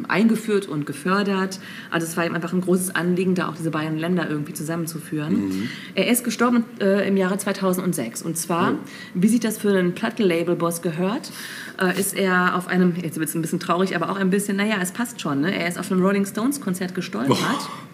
[0.08, 1.60] eingeführt und gefördert.
[1.90, 5.70] Also es war ihm einfach ein großes Anliegen, da auch diese beiden Länder irgendwie zusammenzuführen.
[5.95, 8.22] Er ist gestorben äh, im Jahre 2006.
[8.22, 8.76] Und zwar,
[9.14, 11.32] wie sich das für einen Plattenlabel-Boss gehört,
[11.80, 14.58] äh, ist er auf einem, jetzt wird es ein bisschen traurig, aber auch ein bisschen,
[14.58, 15.41] naja, es passt schon.
[15.41, 15.56] Ne?
[15.56, 17.38] Er ist auf einem Rolling Stones-Konzert gestolpert,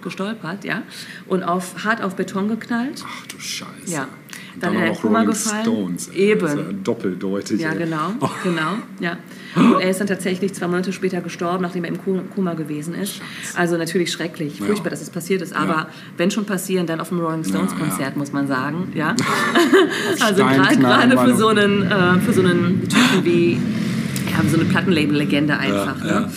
[0.01, 0.83] gestolpert, ja,
[1.27, 3.03] und auf, hart auf Beton geknallt.
[3.05, 3.91] Ach du Scheiße.
[3.91, 4.07] Ja.
[4.59, 5.63] Dann dann, auch Koma Rolling gefallen.
[5.63, 6.09] Stones.
[6.09, 6.47] Eben.
[6.47, 7.59] Ja doppeldeutig.
[7.61, 9.17] Ja, genau, Oh, genau, ja.
[9.55, 12.93] Und er ist dann tatsächlich zwei Monate später gestorben, nachdem er im Ko- Koma gewesen
[12.93, 13.21] ist.
[13.55, 14.65] Also natürlich schrecklich, Ja.
[14.65, 15.53] furchtbar, dass es passiert ist.
[15.55, 15.87] Aber Ja.
[16.17, 17.85] wenn schon passieren, dann auf dem Rolling Stones Ja, ja.
[17.85, 19.15] Konzert, muss man sagen, ja.
[20.21, 25.57] also gerade für so einen, äh, für so einen Typen wie, ja, so eine Plattenlabel-Legende
[25.57, 26.03] einfach.
[26.05, 26.31] Ja, Ne?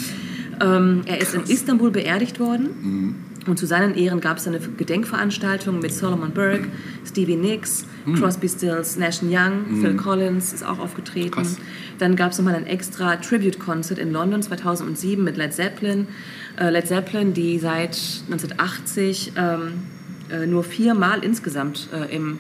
[0.60, 2.68] Ähm, er ist in Istanbul beerdigt worden.
[2.82, 3.14] Mhm.
[3.46, 6.68] Und zu seinen Ehren gab es eine Gedenkveranstaltung mit Solomon Burke,
[7.04, 8.14] Stevie Nicks, Hm.
[8.14, 11.30] Crosby, Stills, Nash Young, Phil Collins ist auch aufgetreten.
[11.30, 11.56] Krass.
[11.98, 16.08] Dann gab es nochmal ein extra Tribute-Concert in London 2007 mit Led Zeppelin.
[16.58, 17.96] Äh, Led Zeppelin, die seit
[18.30, 19.72] 1980 ähm,
[20.30, 22.38] äh, nur viermal insgesamt äh, im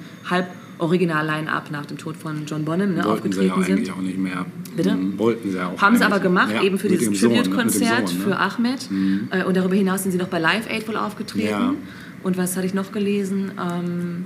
[0.82, 3.96] Halb-Original-Line-Up nach dem Tod von John Bonham ne, Wollten sie ja aufgetreten eigentlich sind.
[3.96, 4.46] auch nicht mehr.
[4.76, 4.94] Bitte?
[4.94, 8.02] Mhm, Wollten sie ja auch Haben sie aber gemacht, Ja, eben für dieses ne, Tribute-Konzert
[8.12, 8.20] ne?
[8.20, 8.88] für Ahmed.
[9.30, 11.48] Äh, Und darüber hinaus sind sie noch bei Live Aid wohl aufgetreten.
[11.48, 11.74] Ja.
[12.22, 13.52] Und was hatte ich noch gelesen?
[13.60, 14.24] Ähm,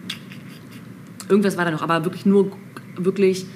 [1.28, 2.52] irgendwas war da noch, aber wirklich nur
[2.96, 3.46] wirklich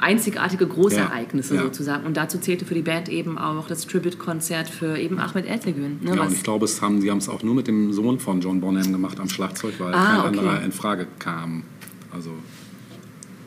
[0.00, 1.66] einzigartige Großereignisse Ja, ja.
[1.66, 2.06] sozusagen.
[2.06, 5.98] Und dazu zählte für die Band eben auch das Tribute-Konzert für eben Ahmed Ertegün.
[6.02, 8.20] Ne, Ja, und ich glaube, es haben, sie haben es auch nur mit dem Sohn
[8.20, 10.26] von John Bonham gemacht am Schlagzeug, weil Ah, kein okay.
[10.28, 11.64] anderer in Frage kam.
[12.12, 12.30] Also,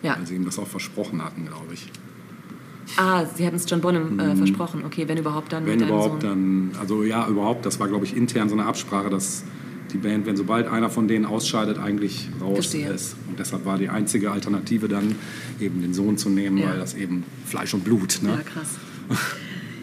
[0.04, 0.16] ja.
[0.18, 1.88] weil sie ihm das auch versprochen hatten, glaube ich.
[2.98, 4.84] Ah, sie hatten es John Bonham äh, versprochen.
[4.86, 5.68] Okay, wenn überhaupt dann Mhm.
[5.68, 6.72] Wenn mit überhaupt, Sohn.
[6.72, 9.44] dann, also ja, überhaupt, das war, glaube ich, intern so eine Absprache, dass
[9.94, 12.90] die Band, wenn sobald einer von denen ausscheidet, eigentlich raus Verstehe.
[12.92, 13.16] ist.
[13.30, 15.16] Und deshalb war die einzige Alternative dann,
[15.60, 16.70] eben den Sohn zu nehmen, Ja.
[16.70, 18.30] weil das eben Fleisch und Blut, ne?
[18.30, 18.78] Ja, krass.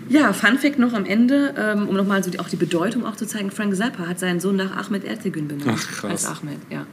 [0.08, 3.16] Ja, Fun Fact noch am Ende, ähm, um nochmal so die, auch die Bedeutung auch
[3.16, 3.50] zu zeigen.
[3.50, 5.70] Frank Zappa hat seinen Sohn nach Ahmed Ertegün benannt.
[5.74, 6.26] Ach, krass.
[6.26, 6.86] Als Ahmed, ja.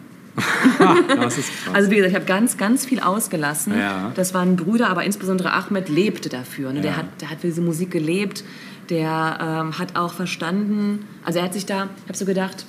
[1.73, 3.77] Also wie gesagt, ich habe ganz, ganz viel ausgelassen.
[3.77, 4.11] Ja.
[4.15, 6.73] Das waren Brüder, aber insbesondere Ahmed lebte dafür.
[6.73, 6.81] Ne?
[6.81, 6.97] Der, Ja.
[6.97, 8.43] hat, der hat für diese Musik gelebt.
[8.89, 12.65] Der ähm, hat auch verstanden, also er hat sich da, ich habe so gedacht,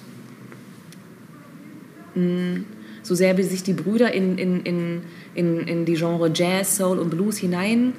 [2.15, 2.61] mh,
[3.03, 5.03] so sehr wie sich die Brüder in, in, in,
[5.35, 7.93] in, in die Genre Jazz, Soul und Blues hinein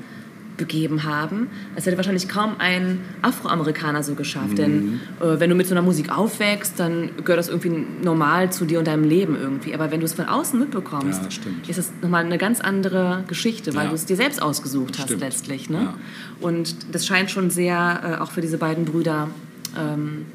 [0.57, 4.57] begeben haben, das hätte wahrscheinlich kaum ein Afroamerikaner so geschafft.
[4.57, 8.65] Denn äh, wenn du mit so einer Musik aufwächst, dann gehört das irgendwie normal zu
[8.65, 9.73] dir und deinem Leben irgendwie.
[9.75, 11.27] Aber wenn du es von außen mitbekommst, Ja,
[11.67, 13.89] das ist es nochmal eine ganz andere Geschichte, weil Ja.
[13.89, 15.21] du es dir selbst ausgesucht hast Stimmt.
[15.21, 15.69] letztlich.
[15.69, 15.77] Ne?
[15.83, 15.93] Ja.
[16.41, 19.29] Und das scheint schon sehr äh, auch für diese beiden Brüder
[19.77, 20.25] ähm,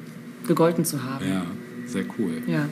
[0.46, 1.24] gegolten zu haben.
[1.28, 1.44] Ja,
[1.86, 2.42] sehr cool.
[2.46, 2.66] Ja.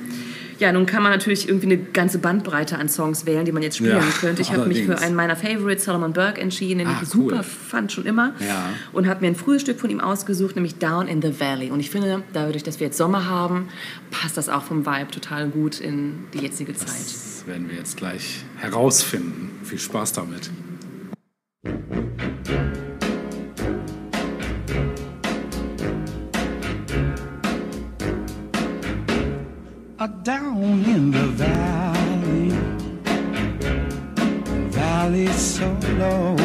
[0.60, 3.78] Ja, nun kann man natürlich irgendwie eine ganze Bandbreite an Songs wählen, die man jetzt
[3.78, 4.42] spielen Ja, könnte.
[4.42, 7.42] Ich habe mich für einen meiner Favorites, Solomon Burke, entschieden, den Ah, ich super cool.
[7.42, 8.34] fand schon immer.
[8.46, 8.68] Ja.
[8.92, 11.70] Und habe mir ein frühes Stück von ihm ausgesucht, nämlich Down in the Valley.
[11.70, 13.68] Und ich finde, dadurch, dass wir jetzt Sommer haben,
[14.10, 16.90] passt das auch vom Vibe total gut in die jetzige Zeit.
[16.90, 19.50] Das werden wir jetzt gleich herausfinden.
[19.64, 20.50] Viel Spaß damit.
[30.00, 32.48] Are down in the valley,
[34.70, 35.68] valley so
[35.98, 36.36] low.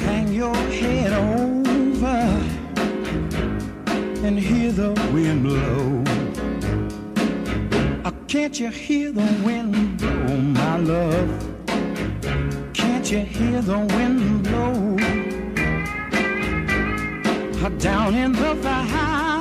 [0.00, 2.18] Hang your head over
[4.26, 6.02] and hear the wind blow.
[8.04, 11.30] Uh, Can't you hear the wind blow, my love?
[12.74, 14.96] Can't you hear the wind blow?
[17.64, 19.31] Uh, Down in the valley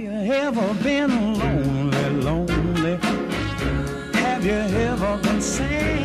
[0.00, 2.96] Have you ever been lonely, lonely?
[4.14, 5.99] Have you ever been sad?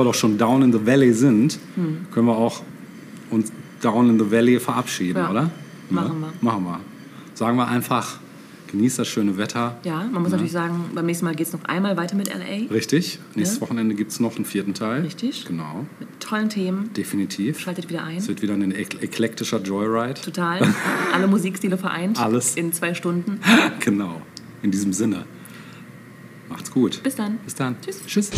[0.00, 2.06] Wir doch schon down in the valley sind, Hm.
[2.12, 2.62] können wir auch
[3.30, 5.50] uns down in the valley verabschieden, Ja, oder?
[5.90, 6.32] machen wir.
[6.40, 6.80] Machen wir.
[7.34, 8.18] Sagen wir einfach
[8.70, 9.78] Genießt das schöne Wetter.
[9.82, 12.72] Ja, man muss natürlich sagen, beim nächsten Mal geht es noch einmal weiter mit LA.
[12.72, 13.18] Richtig.
[13.34, 13.62] Nächstes Ja.
[13.62, 15.02] Wochenende gibt es noch einen vierten Teil.
[15.02, 15.44] Richtig.
[15.44, 15.86] Genau.
[15.98, 16.90] Mit tollen Themen.
[16.96, 17.58] Definitiv.
[17.58, 18.18] Schaltet wieder ein.
[18.18, 20.20] Es wird wieder ein ek eklektischer Joyride.
[20.20, 20.60] Total.
[21.12, 22.20] Alle Musikstile vereint.
[22.20, 22.54] Alles.
[22.54, 23.40] In zwei Stunden.
[23.80, 24.22] genau.
[24.62, 25.24] In diesem Sinne.
[26.50, 27.02] Macht's gut.
[27.02, 27.38] Bis dann.
[27.38, 27.76] Bis dann.
[27.80, 28.04] Tschüss.
[28.06, 28.30] Tschüss.